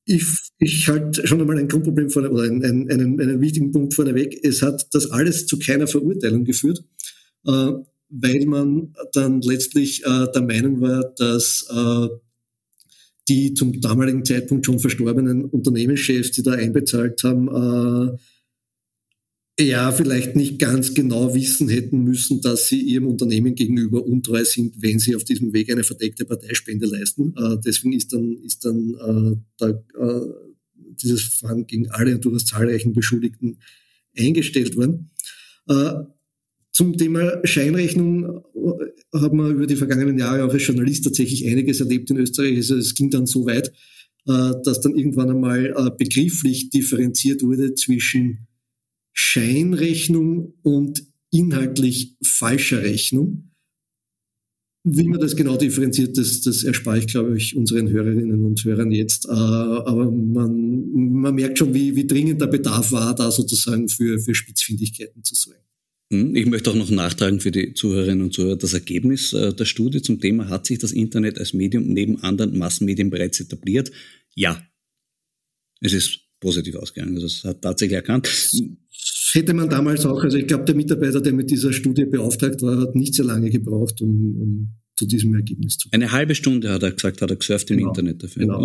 Ich, 0.06 0.26
ich 0.58 0.88
halte 0.90 1.26
schon 1.28 1.40
einmal 1.40 1.60
ein 1.60 1.68
Grundproblem 1.68 2.10
vorne, 2.10 2.32
oder 2.32 2.44
einen, 2.44 2.90
einen, 2.90 3.22
einen 3.22 3.42
wichtigen 3.42 3.72
Punkt 3.72 3.94
vorneweg. 3.94 4.44
Es 4.44 4.64
hat 4.64 4.88
das 4.92 5.12
alles 5.12 5.46
zu 5.46 5.60
keiner 5.60 5.86
Verurteilung 5.86 6.46
geführt. 6.46 6.84
Äh, 7.46 7.74
weil 8.10 8.46
man 8.46 8.94
dann 9.14 9.42
letztlich 9.42 10.04
äh, 10.04 10.28
der 10.34 10.42
Meinung 10.42 10.82
war, 10.82 11.14
dass 11.18 11.68
äh, 11.70 12.08
die 13.28 13.54
zum 13.54 13.80
damaligen 13.80 14.26
Zeitpunkt 14.26 14.66
schon 14.66 14.80
verstorbenen 14.80 15.46
Unternehmenschefs, 15.46 16.32
die 16.32 16.42
da 16.42 16.54
einbezahlt 16.54 17.24
haben, 17.24 17.48
äh, 17.48 18.18
ja, 19.62 19.92
vielleicht 19.92 20.36
nicht 20.38 20.58
ganz 20.58 20.94
genau 20.94 21.36
wissen 21.36 21.68
hätten 21.68 22.04
müssen, 22.04 22.42
dass 22.42 22.68
sie 22.68 22.80
ihrem 22.80 23.08
Unternehmen 23.08 23.56
gegenüber 23.56 24.06
untreu 24.06 24.44
sind, 24.46 24.82
wenn 24.82 25.00
sie 25.00 25.16
auf 25.16 25.26
diesem 25.26 25.52
Weg 25.52 25.70
eine 25.70 25.84
verdeckte 25.84 26.26
Parteispende 26.26 26.88
leisten. 26.88 27.36
Äh, 27.38 27.58
deswegen 27.64 27.94
ist 27.94 28.14
dann, 28.14 28.38
ist 28.38 28.64
dann 28.64 28.96
äh, 28.96 29.36
der, 29.60 29.84
äh, 30.00 30.22
dieses 31.02 31.24
Verfahren 31.24 31.68
gegen 31.68 31.90
alle 31.90 32.16
und 32.16 32.24
durchaus 32.24 32.46
zahlreichen 32.46 32.94
Beschuldigten 32.94 33.60
eingestellt 34.18 34.78
worden. 34.78 35.12
Äh, 35.68 36.06
zum 36.80 36.98
Thema 36.98 37.42
Scheinrechnung 37.44 38.42
äh, 38.56 39.18
haben 39.18 39.38
wir 39.38 39.50
über 39.50 39.68
die 39.68 39.76
vergangenen 39.76 40.18
Jahre 40.18 40.46
auch 40.46 40.54
als 40.54 40.66
Journalist 40.66 41.04
tatsächlich 41.04 41.46
einiges 41.46 41.82
erlebt 41.82 42.10
in 42.10 42.16
Österreich. 42.16 42.56
Also 42.56 42.78
es 42.78 42.96
ging 42.96 43.10
dann 43.10 43.26
so 43.26 43.46
weit, 43.46 43.68
äh, 44.28 44.54
dass 44.64 44.80
dann 44.80 44.96
irgendwann 44.96 45.30
einmal 45.30 45.76
äh, 45.76 45.92
begrifflich 45.98 46.70
differenziert 46.70 47.44
wurde 47.44 47.76
zwischen 47.76 48.48
Scheinrechnung 49.12 50.54
und 50.64 51.04
inhaltlich 51.32 52.16
falscher 52.24 52.82
Rechnung. 52.82 53.52
Wie 54.86 55.10
man 55.10 55.20
das 55.20 55.36
genau 55.36 55.58
differenziert, 55.58 56.18
das, 56.18 56.40
das 56.40 56.64
erspare 56.64 57.00
ich, 57.00 57.08
glaube 57.08 57.36
ich, 57.36 57.58
unseren 57.58 57.90
Hörerinnen 57.90 58.46
und 58.46 58.64
Hörern 58.64 58.94
jetzt. 58.94 59.28
Aber 59.28 60.10
man, 60.10 60.90
man 60.94 61.36
merkt 61.36 61.58
schon, 61.58 61.74
wie, 61.74 61.98
wie 61.98 62.08
dringend 62.08 62.40
der 62.40 62.48
Bedarf 62.48 62.94
war, 62.94 63.14
da 63.14 63.30
sozusagen 63.30 63.90
für, 63.90 64.18
für 64.20 64.34
Spitzfindigkeiten 64.34 65.26
zu 65.26 65.36
sorgen. 65.36 65.60
Hm, 66.12 66.36
ich 66.36 66.46
möchte 66.48 66.72
auch 66.72 66.76
noch 66.76 66.90
nachtragen 66.90 67.40
für 67.40 67.52
die 67.52 67.74
Zuhörerinnen 67.74 68.24
und 68.24 68.34
Zuhörer, 68.34 68.56
das 68.56 68.74
Ergebnis 68.74 69.34
äh, 69.34 69.54
der 69.54 69.66
Studie 69.66 70.02
zum 70.02 70.20
Thema, 70.20 70.50
hat 70.50 70.66
sich 70.66 70.80
das 70.80 70.92
Internet 70.92 71.38
als 71.38 71.54
Medium 71.54 71.88
neben 71.88 72.22
anderen 72.24 72.58
Massenmedien 72.58 73.10
bereits 73.10 73.40
etabliert? 73.40 73.92
Ja. 74.34 74.62
Es 75.82 75.94
ist 75.94 76.20
positiv 76.40 76.76
ausgegangen. 76.76 77.16
Also 77.16 77.28
es 77.28 77.44
hat 77.44 77.62
tatsächlich 77.62 77.96
erkannt. 77.96 78.28
Das 78.28 79.32
hätte 79.34 79.54
man 79.54 79.70
damals 79.70 80.06
auch, 80.06 80.24
also 80.24 80.38
ich 80.38 80.48
glaube, 80.48 80.66
der 80.66 80.76
Mitarbeiter, 80.76 81.22
der 81.22 81.34
mit 81.34 81.52
dieser 81.52 81.72
Studie 81.74 82.06
beauftragt 82.06 82.62
war, 82.62 82.82
hat 82.82 82.96
nicht 82.96 83.14
sehr 83.14 83.26
lange 83.26 83.50
gebraucht, 83.50 84.02
um, 84.02 84.10
um 84.10 84.79
zu 85.00 85.06
diesem 85.06 85.34
Ergebnis 85.34 85.78
zu 85.78 85.90
kommen. 85.90 86.04
Eine 86.04 86.12
halbe 86.12 86.36
Stunde 86.36 86.70
hat 86.72 86.84
er 86.84 86.92
gesagt, 86.92 87.22
hat 87.22 87.30
er 87.30 87.38
gesurft 87.38 87.72
im 87.72 87.78
genau. 87.78 87.90
Internet 87.90 88.22
dafür. 88.22 88.42
Genau. 88.42 88.62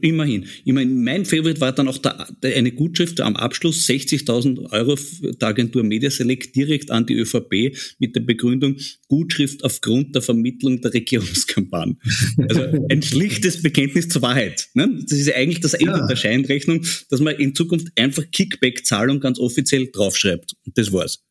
Immerhin. 0.00 0.44
Immerhin. 0.64 1.04
Mein 1.04 1.24
Favorite 1.24 1.60
war 1.60 1.70
dann 1.72 1.86
auch 1.86 1.98
der, 1.98 2.26
eine 2.42 2.72
Gutschrift 2.72 3.20
am 3.20 3.36
Abschluss, 3.36 3.86
60.000 3.86 4.72
Euro 4.72 4.96
der 5.22 5.48
Agentur 5.48 5.84
Media 5.84 6.10
Select 6.10 6.56
direkt 6.56 6.90
an 6.90 7.06
die 7.06 7.14
ÖVP 7.14 7.76
mit 8.00 8.16
der 8.16 8.20
Begründung 8.20 8.76
Gutschrift 9.06 9.62
aufgrund 9.62 10.16
der 10.16 10.22
Vermittlung 10.22 10.80
der 10.80 10.92
Regierungskampagne. 10.92 11.96
Also 12.48 12.62
ein 12.90 13.02
schlichtes 13.02 13.62
Bekenntnis 13.62 14.08
zur 14.08 14.22
Wahrheit. 14.22 14.68
Ne? 14.74 14.98
Das 15.02 15.18
ist 15.18 15.26
ja 15.26 15.34
eigentlich 15.34 15.60
das 15.60 15.74
Ende 15.74 15.98
ja. 15.98 16.06
der 16.06 16.16
Scheinrechnung, 16.16 16.84
dass 17.10 17.20
man 17.20 17.36
in 17.36 17.54
Zukunft 17.54 17.88
einfach 17.96 18.24
Kickback-Zahlung 18.30 19.20
ganz 19.20 19.38
offiziell 19.38 19.88
draufschreibt. 19.92 20.54
Und 20.64 20.76
das 20.76 20.92
war's. 20.92 21.22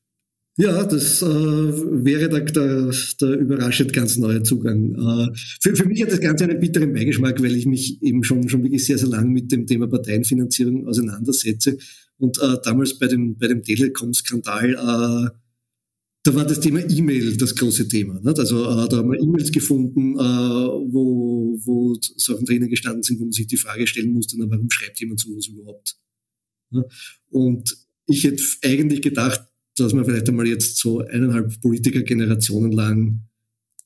Ja, 0.58 0.86
das 0.86 1.22
äh, 1.22 1.26
wäre 1.26 2.30
der, 2.30 2.42
der, 2.46 2.94
der 3.20 3.40
überraschend 3.40 3.92
ganz 3.92 4.16
neue 4.16 4.42
Zugang. 4.42 4.96
Äh, 4.96 5.38
für, 5.60 5.76
für 5.76 5.86
mich 5.86 6.02
hat 6.02 6.14
das 6.14 6.22
Ganze 6.22 6.46
einen 6.46 6.62
bitteren 6.62 6.94
Beigeschmack, 6.94 7.42
weil 7.42 7.58
ich 7.58 7.66
mich 7.66 8.02
eben 8.02 8.24
schon, 8.24 8.48
schon 8.48 8.64
wirklich 8.64 8.86
sehr, 8.86 8.98
sehr 8.98 9.10
lang 9.10 9.34
mit 9.34 9.52
dem 9.52 9.68
Thema 9.68 9.88
Parteienfinanzierung 9.88 10.88
auseinandersetze. 10.88 11.78
Und 12.18 12.38
äh, 12.42 12.56
damals 12.64 12.98
bei 12.98 13.08
dem, 13.08 13.38
bei 13.38 13.48
dem 13.48 13.64
Telekom-Skandal, 13.64 14.70
äh, 14.72 15.30
da 16.24 16.34
war 16.34 16.46
das 16.46 16.62
Thema 16.62 16.80
E-Mail 16.90 17.36
das 17.36 17.54
große 17.54 17.90
Thema. 17.90 18.22
Nicht? 18.22 18.40
Also 18.40 18.64
äh, 18.64 18.88
da 18.88 18.98
haben 18.98 19.12
wir 19.12 19.20
E-Mails 19.20 19.52
gefunden, 19.52 20.16
äh, 20.16 20.20
wo, 20.20 21.60
wo 21.66 21.98
Sachen 22.16 22.46
drinnen 22.46 22.70
gestanden 22.70 23.04
sind, 23.04 23.20
wo 23.20 23.26
man 23.26 23.34
sich 23.34 23.48
die 23.48 23.58
Frage 23.58 23.86
stellen 23.88 24.14
musste, 24.14 24.38
na, 24.40 24.50
warum 24.50 24.70
schreibt 24.70 25.02
jemand 25.02 25.20
sowas 25.20 25.48
überhaupt? 25.48 25.98
Und 27.30 27.78
ich 28.08 28.24
hätte 28.24 28.42
eigentlich 28.64 29.02
gedacht, 29.02 29.42
dass 29.78 29.94
man 29.94 30.06
vielleicht 30.06 30.30
einmal 30.30 30.48
jetzt 30.48 30.78
so 30.78 31.00
eineinhalb 31.00 31.60
Politikergenerationen 31.62 32.72
lang 32.72 33.22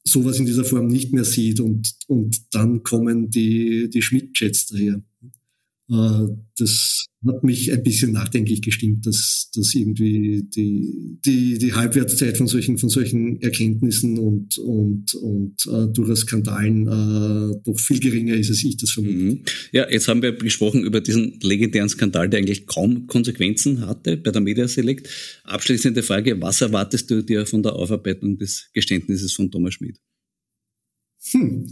sowas 0.04 0.40
in 0.40 0.46
dieser 0.46 0.64
Form 0.64 0.88
nicht 0.88 1.14
mehr 1.14 1.26
sieht 1.26 1.60
und, 1.60 1.94
und 2.08 2.54
dann 2.54 2.84
kommen 2.84 3.30
die, 3.30 3.90
die 3.90 4.02
Schmidt-Jets 4.02 4.68
daher. 4.68 5.02
Äh, 5.90 6.28
das 6.58 7.06
hat 7.26 7.44
mich 7.44 7.72
ein 7.72 7.84
bisschen 7.84 8.12
nachdenklich 8.12 8.62
gestimmt, 8.62 9.06
dass, 9.06 9.50
dass 9.54 9.74
irgendwie 9.76 10.44
die, 10.44 11.20
die, 11.26 11.58
die 11.58 11.74
Halbwertszeit 11.74 12.38
von 12.38 12.48
solchen, 12.48 12.78
von 12.78 12.90
solchen 12.90 13.42
Erkenntnissen 13.42 14.18
und, 14.18 14.58
und, 14.58 15.14
und 15.16 15.56
äh, 15.66 15.92
durchaus 15.92 16.22
Skandalen 16.22 16.88
äh, 16.88 17.60
doch 17.64 17.80
viel 17.80 18.00
geringer 18.00 18.36
ist, 18.36 18.50
als 18.50 18.64
ich 18.64 18.78
das 18.78 18.92
vermute. 18.92 19.16
Mhm. 19.16 19.42
Ja, 19.72 19.90
jetzt 19.90 20.08
haben 20.08 20.22
wir 20.22 20.32
gesprochen 20.34 20.84
über 20.84 21.02
diesen 21.02 21.40
legendären 21.42 21.90
Skandal, 21.90 22.30
der 22.30 22.40
eigentlich 22.40 22.68
kaum 22.68 23.08
Konsequenzen 23.08 23.86
hatte 23.86 24.16
bei 24.18 24.32
der 24.32 24.42
Media 24.42 24.68
Select. 24.68 25.10
Abschließende 25.44 26.04
Frage, 26.04 26.40
was 26.42 26.62
erwartest 26.62 27.12
du 27.12 27.24
dir 27.24 27.46
von 27.46 27.64
der 27.64 27.74
Aufarbeitung 27.74 28.38
des 28.38 28.70
Geständnisses 28.74 29.34
von 29.34 29.52
Thomas 29.52 29.74
Schmidt? 29.74 29.98
Hm. 31.32 31.68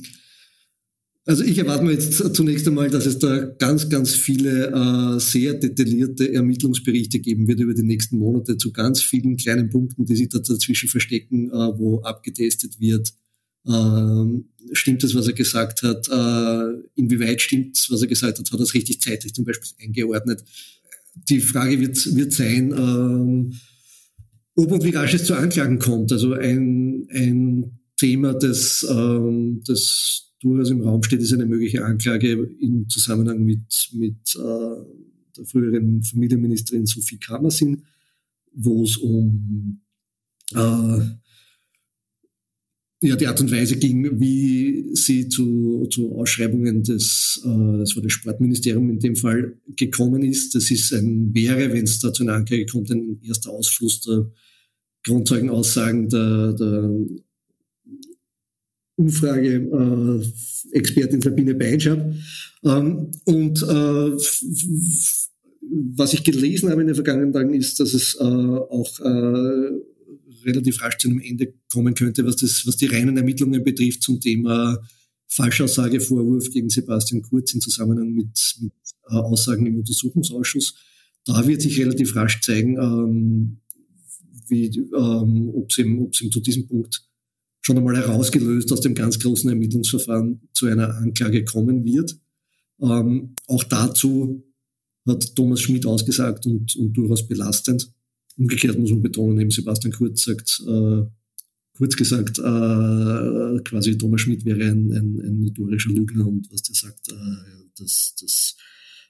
Also 1.28 1.43
ich 1.43 1.57
erwarte 1.57 1.84
mir 1.84 1.91
jetzt 1.91 2.34
zunächst 2.34 2.65
einmal, 2.69 2.89
dass 2.89 3.05
es 3.05 3.19
da 3.19 3.38
ganz, 3.38 3.89
ganz 3.89 4.15
viele 4.15 4.67
äh, 4.71 5.19
sehr 5.19 5.55
detaillierte 5.55 6.34
Ermittlungsberichte 6.34 7.19
geben 7.19 7.49
wird 7.49 7.59
über 7.59 7.73
die 7.73 7.84
nächsten 7.84 8.17
Monate 8.17 8.55
zu 8.55 8.71
ganz 8.71 9.01
vielen 9.01 9.36
kleinen 9.36 9.69
Punkten, 9.69 10.05
die 10.05 10.15
sich 10.15 10.30
da 10.30 10.39
dazwischen 10.39 10.88
verstecken, 10.88 11.49
äh, 11.49 11.78
wo 11.78 11.99
abgetestet 11.99 12.80
wird. 12.80 13.13
Äh, 13.67 14.71
stimmt 14.71 15.03
das, 15.03 15.15
was 15.15 15.28
er 15.28 15.34
gesagt 15.34 15.84
hat? 15.84 16.07
Äh, 16.07 16.80
inwieweit 16.95 17.41
stimmt 17.41 17.75
es, 17.75 17.91
was 17.91 18.01
er 18.01 18.07
gesagt 18.07 18.39
hat? 18.39 18.49
Hat 18.49 18.59
er 18.59 18.63
es 18.63 18.73
richtig 18.73 19.01
zeitlich 19.01 19.34
zum 19.34 19.43
Beispiel 19.43 19.71
eingeordnet? 19.84 20.45
Die 21.28 21.41
Frage 21.41 21.78
wird, 21.82 22.15
wird 22.15 22.32
sein, 22.32 22.71
äh, 22.71 24.61
ob 24.61 24.71
und 24.71 24.82
wie 24.86 24.91
rasch 24.91 25.13
es 25.13 25.25
zu 25.25 25.36
Anklagen 25.36 25.80
kommt. 25.80 26.09
Also 26.13 26.32
ein, 26.36 27.05
ein 27.11 27.80
Thema, 27.97 28.34
das, 28.34 28.88
ähm, 28.89 29.61
das 29.67 30.26
durchaus 30.39 30.69
im 30.69 30.81
Raum 30.81 31.03
steht, 31.03 31.21
ist 31.21 31.33
eine 31.33 31.45
mögliche 31.45 31.83
Anklage 31.83 32.31
im 32.59 32.88
Zusammenhang 32.89 33.43
mit, 33.43 33.89
mit 33.93 34.35
äh, 34.35 34.83
der 35.38 35.45
früheren 35.45 36.03
Familienministerin 36.03 36.85
Sophie 36.85 37.17
Kamersin, 37.17 37.83
wo 38.53 38.83
es 38.83 38.97
um 38.97 39.81
äh, 40.53 40.99
ja, 43.01 43.15
die 43.15 43.27
Art 43.27 43.39
und 43.39 43.51
Weise 43.51 43.77
ging, 43.77 44.19
wie 44.19 44.89
sie 44.95 45.29
zu, 45.29 45.88
zu 45.91 46.15
Ausschreibungen 46.15 46.83
des, 46.83 47.41
äh, 47.45 47.77
das 47.79 47.95
war 47.95 48.01
das 48.01 48.11
Sportministerium 48.11 48.89
in 48.89 48.99
dem 48.99 49.15
Fall, 49.15 49.59
gekommen 49.75 50.23
ist. 50.23 50.55
Das 50.55 50.71
ist 50.71 50.93
ein, 50.93 51.33
wäre, 51.33 51.71
wenn 51.73 51.83
es 51.83 51.99
da 51.99 52.11
zu 52.11 52.23
einer 52.23 52.33
Anklage 52.33 52.65
kommt, 52.65 52.89
ein 52.89 53.19
erster 53.23 53.51
Ausfluss 53.51 54.01
der 54.01 54.31
Grundzeugenaussagen 55.05 56.09
der, 56.09 56.53
der 56.53 56.91
Umfrage-Expertin 58.97 61.19
äh, 61.19 61.23
Sabine 61.23 61.55
Beinschab. 61.55 62.13
Ähm, 62.63 63.11
und 63.25 63.63
äh, 63.63 64.11
was 65.95 66.13
ich 66.13 66.23
gelesen 66.23 66.69
habe 66.69 66.81
in 66.81 66.87
den 66.87 66.95
vergangenen 66.95 67.31
Tagen 67.31 67.53
ist, 67.53 67.79
dass 67.79 67.93
es 67.93 68.17
äh, 68.19 68.23
auch 68.23 68.99
äh, 68.99 69.69
relativ 70.45 70.81
rasch 70.81 70.97
zu 70.97 71.09
einem 71.09 71.19
Ende 71.19 71.53
kommen 71.71 71.93
könnte, 71.93 72.25
was, 72.25 72.37
das, 72.37 72.65
was 72.65 72.77
die 72.77 72.87
reinen 72.87 73.17
Ermittlungen 73.17 73.63
betrifft 73.63 74.01
zum 74.01 74.19
Thema 74.19 74.79
Falschaussagevorwurf 75.27 76.49
gegen 76.51 76.69
Sebastian 76.69 77.21
Kurz 77.21 77.53
in 77.53 77.61
Zusammenhang 77.61 78.13
mit, 78.13 78.55
mit 78.61 78.73
äh, 79.09 79.15
Aussagen 79.15 79.65
im 79.65 79.77
Untersuchungsausschuss. 79.77 80.75
Da 81.25 81.45
wird 81.45 81.61
sich 81.61 81.79
relativ 81.79 82.15
rasch 82.15 82.41
zeigen, 82.41 82.77
ähm, 82.77 83.57
wie, 84.47 84.67
ähm, 84.67 85.51
ob 85.53 85.69
es 85.69 85.77
ihm, 85.77 86.09
ihm 86.21 86.31
zu 86.31 86.39
diesem 86.39 86.67
Punkt 86.67 87.03
schon 87.62 87.78
einmal 87.78 87.97
herausgelöst 87.97 88.72
aus 88.72 88.82
dem 88.82 88.95
ganz 88.95 89.20
großen 89.20 89.49
Ermittlungsverfahren 89.49 90.41
zu 90.53 90.68
einer 90.68 90.95
Anklage 90.97 91.43
kommen 91.43 91.84
wird. 91.84 92.18
Ähm, 92.82 93.36
auch 93.47 93.64
dazu 93.64 94.43
hat 95.05 95.36
Thomas 95.36 95.62
Schmidt 95.62 95.86
ausgesagt 95.86 96.45
und, 96.45 96.76
und 96.76 96.93
durchaus 96.93 97.28
belastend. 97.28 97.91
Umgekehrt 98.38 98.78
muss 98.78 98.91
man 98.91 99.01
betonen, 99.01 99.39
eben 99.39 99.51
Sebastian 99.51 99.93
Kurz 99.93 100.24
sagt, 100.24 100.62
äh, 100.68 101.03
kurz 101.74 101.95
gesagt, 101.95 102.39
äh, 102.39 103.64
quasi 103.64 103.97
Thomas 103.97 104.22
Schmidt 104.22 104.45
wäre 104.45 104.64
ein, 104.64 104.91
ein, 104.91 105.20
ein 105.22 105.39
notorischer 105.39 105.91
Lügner 105.91 106.28
und 106.28 106.51
was 106.51 106.62
der 106.64 106.76
sagt, 106.76 107.10
äh, 107.10 107.14
das, 107.78 108.16
das 108.20 108.55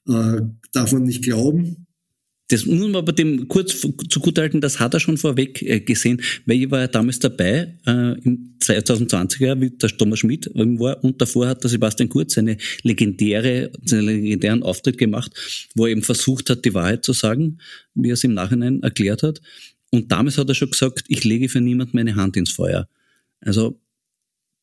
äh, 0.08 0.42
darf 0.72 0.92
man 0.94 1.04
nicht 1.04 1.24
glauben. 1.24 1.87
Das 2.50 2.66
muss 2.66 2.80
man 2.80 2.96
aber 2.96 3.12
dem 3.12 3.50
kurz 3.50 3.86
zugutehalten, 4.10 4.62
das 4.62 4.80
hat 4.80 4.94
er 4.94 5.02
schon 5.02 5.18
vorweg 5.18 5.62
äh, 5.64 5.82
gesehen, 5.82 6.22
weil 6.46 6.64
ich 6.64 6.72
war 6.72 6.80
ja 6.80 6.88
damals 6.88 7.20
dabei, 7.20 7.78
äh, 7.86 8.20
im 8.22 8.56
2020er, 8.62 9.60
wie 9.60 9.70
der 9.72 9.90
Thomas 9.90 10.20
Schmidt 10.20 10.50
war, 10.54 11.04
und 11.04 11.22
davor 11.22 11.48
hat 11.48 11.64
der 11.64 11.70
Sebastian 11.70 12.08
Kurz 12.08 12.36
seine 12.36 12.58
legendäre, 12.84 13.72
seinen 13.84 14.06
legendären 14.06 14.64
Auftritt 14.64 14.98
gemacht, 14.98 15.32
wo 15.76 15.86
er 15.86 15.92
eben 15.92 16.04
versucht 16.04 16.50
hat, 16.50 16.64
die 16.64 16.74
Wahrheit 16.74 17.04
zu 17.04 17.12
sagen, 17.12 17.60
wie 17.96 18.12
er 18.12 18.14
es 18.14 18.24
im 18.24 18.34
Nachhinein 18.34 18.82
erklärt 18.82 19.24
hat. 19.24 19.42
Und 19.92 20.12
damals 20.12 20.38
hat 20.38 20.48
er 20.48 20.56
schon 20.56 20.72
gesagt, 20.72 21.06
ich 21.10 21.26
lege 21.26 21.50
für 21.50 21.60
niemand 21.60 21.94
meine 21.94 22.16
Hand 22.16 22.38
ins 22.38 22.52
Feuer. 22.52 22.88
Also, 23.42 23.78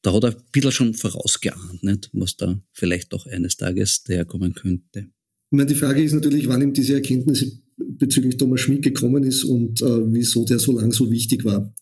da 0.00 0.14
hat 0.14 0.24
er 0.24 0.30
ein 0.30 0.42
bisschen 0.52 0.72
schon 0.72 0.94
vorausgeahnt, 0.94 1.82
nicht, 1.82 2.08
was 2.14 2.36
da 2.36 2.58
vielleicht 2.72 3.12
doch 3.12 3.26
eines 3.26 3.58
Tages 3.58 4.04
daherkommen 4.04 4.54
könnte. 4.54 5.00
Ich 5.00 5.56
meine, 5.56 5.66
die 5.66 5.74
Frage 5.74 6.02
ist 6.02 6.12
natürlich, 6.12 6.48
wann 6.48 6.62
ihm 6.62 6.72
diese 6.72 6.94
Erkenntnisse 6.94 7.63
bezüglich 7.76 8.36
Thomas 8.36 8.60
Schmidt 8.60 8.82
gekommen 8.82 9.24
ist 9.24 9.44
und 9.44 9.82
äh, 9.82 10.12
wieso 10.12 10.44
der 10.44 10.58
so 10.58 10.78
lang 10.78 10.92
so 10.92 11.10
wichtig 11.10 11.44
war, 11.44 11.74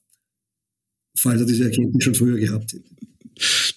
falls 1.17 1.41
er 1.41 1.47
diese 1.47 1.65
Erkenntnis 1.65 2.05
schon 2.05 2.15
früher 2.15 2.39
gehabt 2.39 2.73
hätte. 2.73 2.89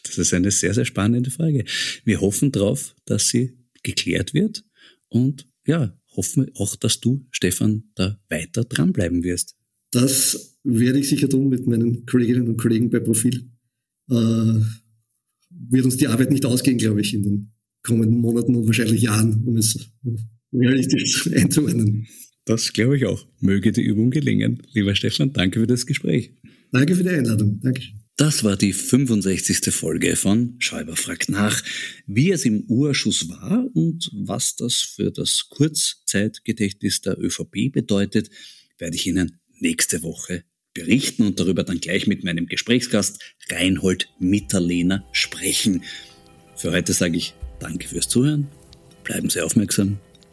Das 0.03 0.18
ist 0.18 0.34
eine 0.34 0.51
sehr, 0.51 0.74
sehr 0.74 0.86
spannende 0.86 1.32
Frage. 1.32 1.66
Wir 2.03 2.22
hoffen 2.22 2.51
darauf, 2.51 2.95
dass 3.05 3.30
sie 3.30 3.57
geklärt 3.84 4.34
wird 4.34 4.63
Und 5.09 5.47
ja, 5.66 5.97
hoffen 6.16 6.51
auch, 6.55 6.76
dass 6.76 6.99
du, 6.99 7.26
Stefan, 7.32 7.84
da 7.95 8.20
weiter 8.30 8.63
dranbleiben 8.63 9.24
wirst. 9.24 9.55
Das 9.91 10.57
werde 10.63 10.99
ich 10.99 11.09
sicher 11.09 11.30
tun 11.30 11.49
mit 11.49 11.68
meinen 11.68 12.05
Kolleginnen 12.05 12.47
und 12.47 12.57
Kollegen 12.57 12.89
bei 12.89 12.99
Profil. 12.99 13.49
Äh, 14.09 14.59
wird 15.49 15.86
uns 15.86 15.97
die 15.97 16.07
Arbeit 16.07 16.32
nicht 16.32 16.45
ausgehen, 16.45 16.78
glaube 16.78 17.01
ich, 17.01 17.13
in 17.13 17.24
den 17.24 17.53
kommenden 17.82 18.20
Monaten 18.20 18.55
und 18.55 18.66
wahrscheinlich 18.66 19.03
Jahren, 19.03 19.43
um 19.45 19.57
es 19.57 19.78
realistisch 20.60 21.28
einzuordnen. 21.34 22.08
Das 22.45 22.74
glaube 22.74 22.97
ich 22.97 23.06
auch. 23.06 23.26
Möge 23.39 23.72
die 23.72 23.82
Übung 23.82 24.12
gelingen. 24.12 24.62
Lieber 24.74 24.95
Stefan, 24.95 25.34
danke 25.34 25.60
für 25.60 25.68
das 25.68 25.86
Gespräch. 25.86 26.32
Danke 26.72 26.95
für 26.95 27.03
die 27.03 27.10
Einladung. 27.10 27.60
Dankeschön. 27.62 27.95
Das 28.18 28.45
war 28.45 28.56
die 28.56 28.72
65. 28.72 29.74
Folge 29.74 30.16
von 30.16 30.56
Schäuber 30.60 30.95
fragt 30.95 31.28
nach, 31.28 31.62
wie 32.08 32.32
es 32.32 32.45
im 32.45 32.64
Urschuss 32.70 33.28
war 33.28 33.68
und 33.74 34.10
was 34.14 34.56
das 34.56 34.76
für 34.76 35.12
das 35.12 35.47
Kurzzeitgedächtnis 35.49 37.01
der 37.01 37.20
ÖVP 37.20 37.74
bedeutet, 37.74 38.30
werde 38.78 38.95
ich 38.95 39.06
Ihnen 39.06 39.39
nächste 39.60 40.01
Woche 40.01 40.43
berichten 40.74 41.24
und 41.24 41.41
darüber 41.41 41.64
dann 41.64 41.82
gleich 41.82 42.08
mit 42.08 42.24
meinem 42.24 42.45
Gesprächsgast 42.45 43.22
Reinhold 43.49 44.08
Mitterlehner 44.20 45.06
sprechen. 45.12 45.84
Für 46.56 46.72
heute 46.72 46.93
sage 46.93 47.18
ich 47.18 47.34
Danke 47.60 47.88
fürs 47.88 48.08
Zuhören, 48.08 48.47
bleiben 49.03 49.30
Sie 49.30 49.41
aufmerksam. 49.41 49.97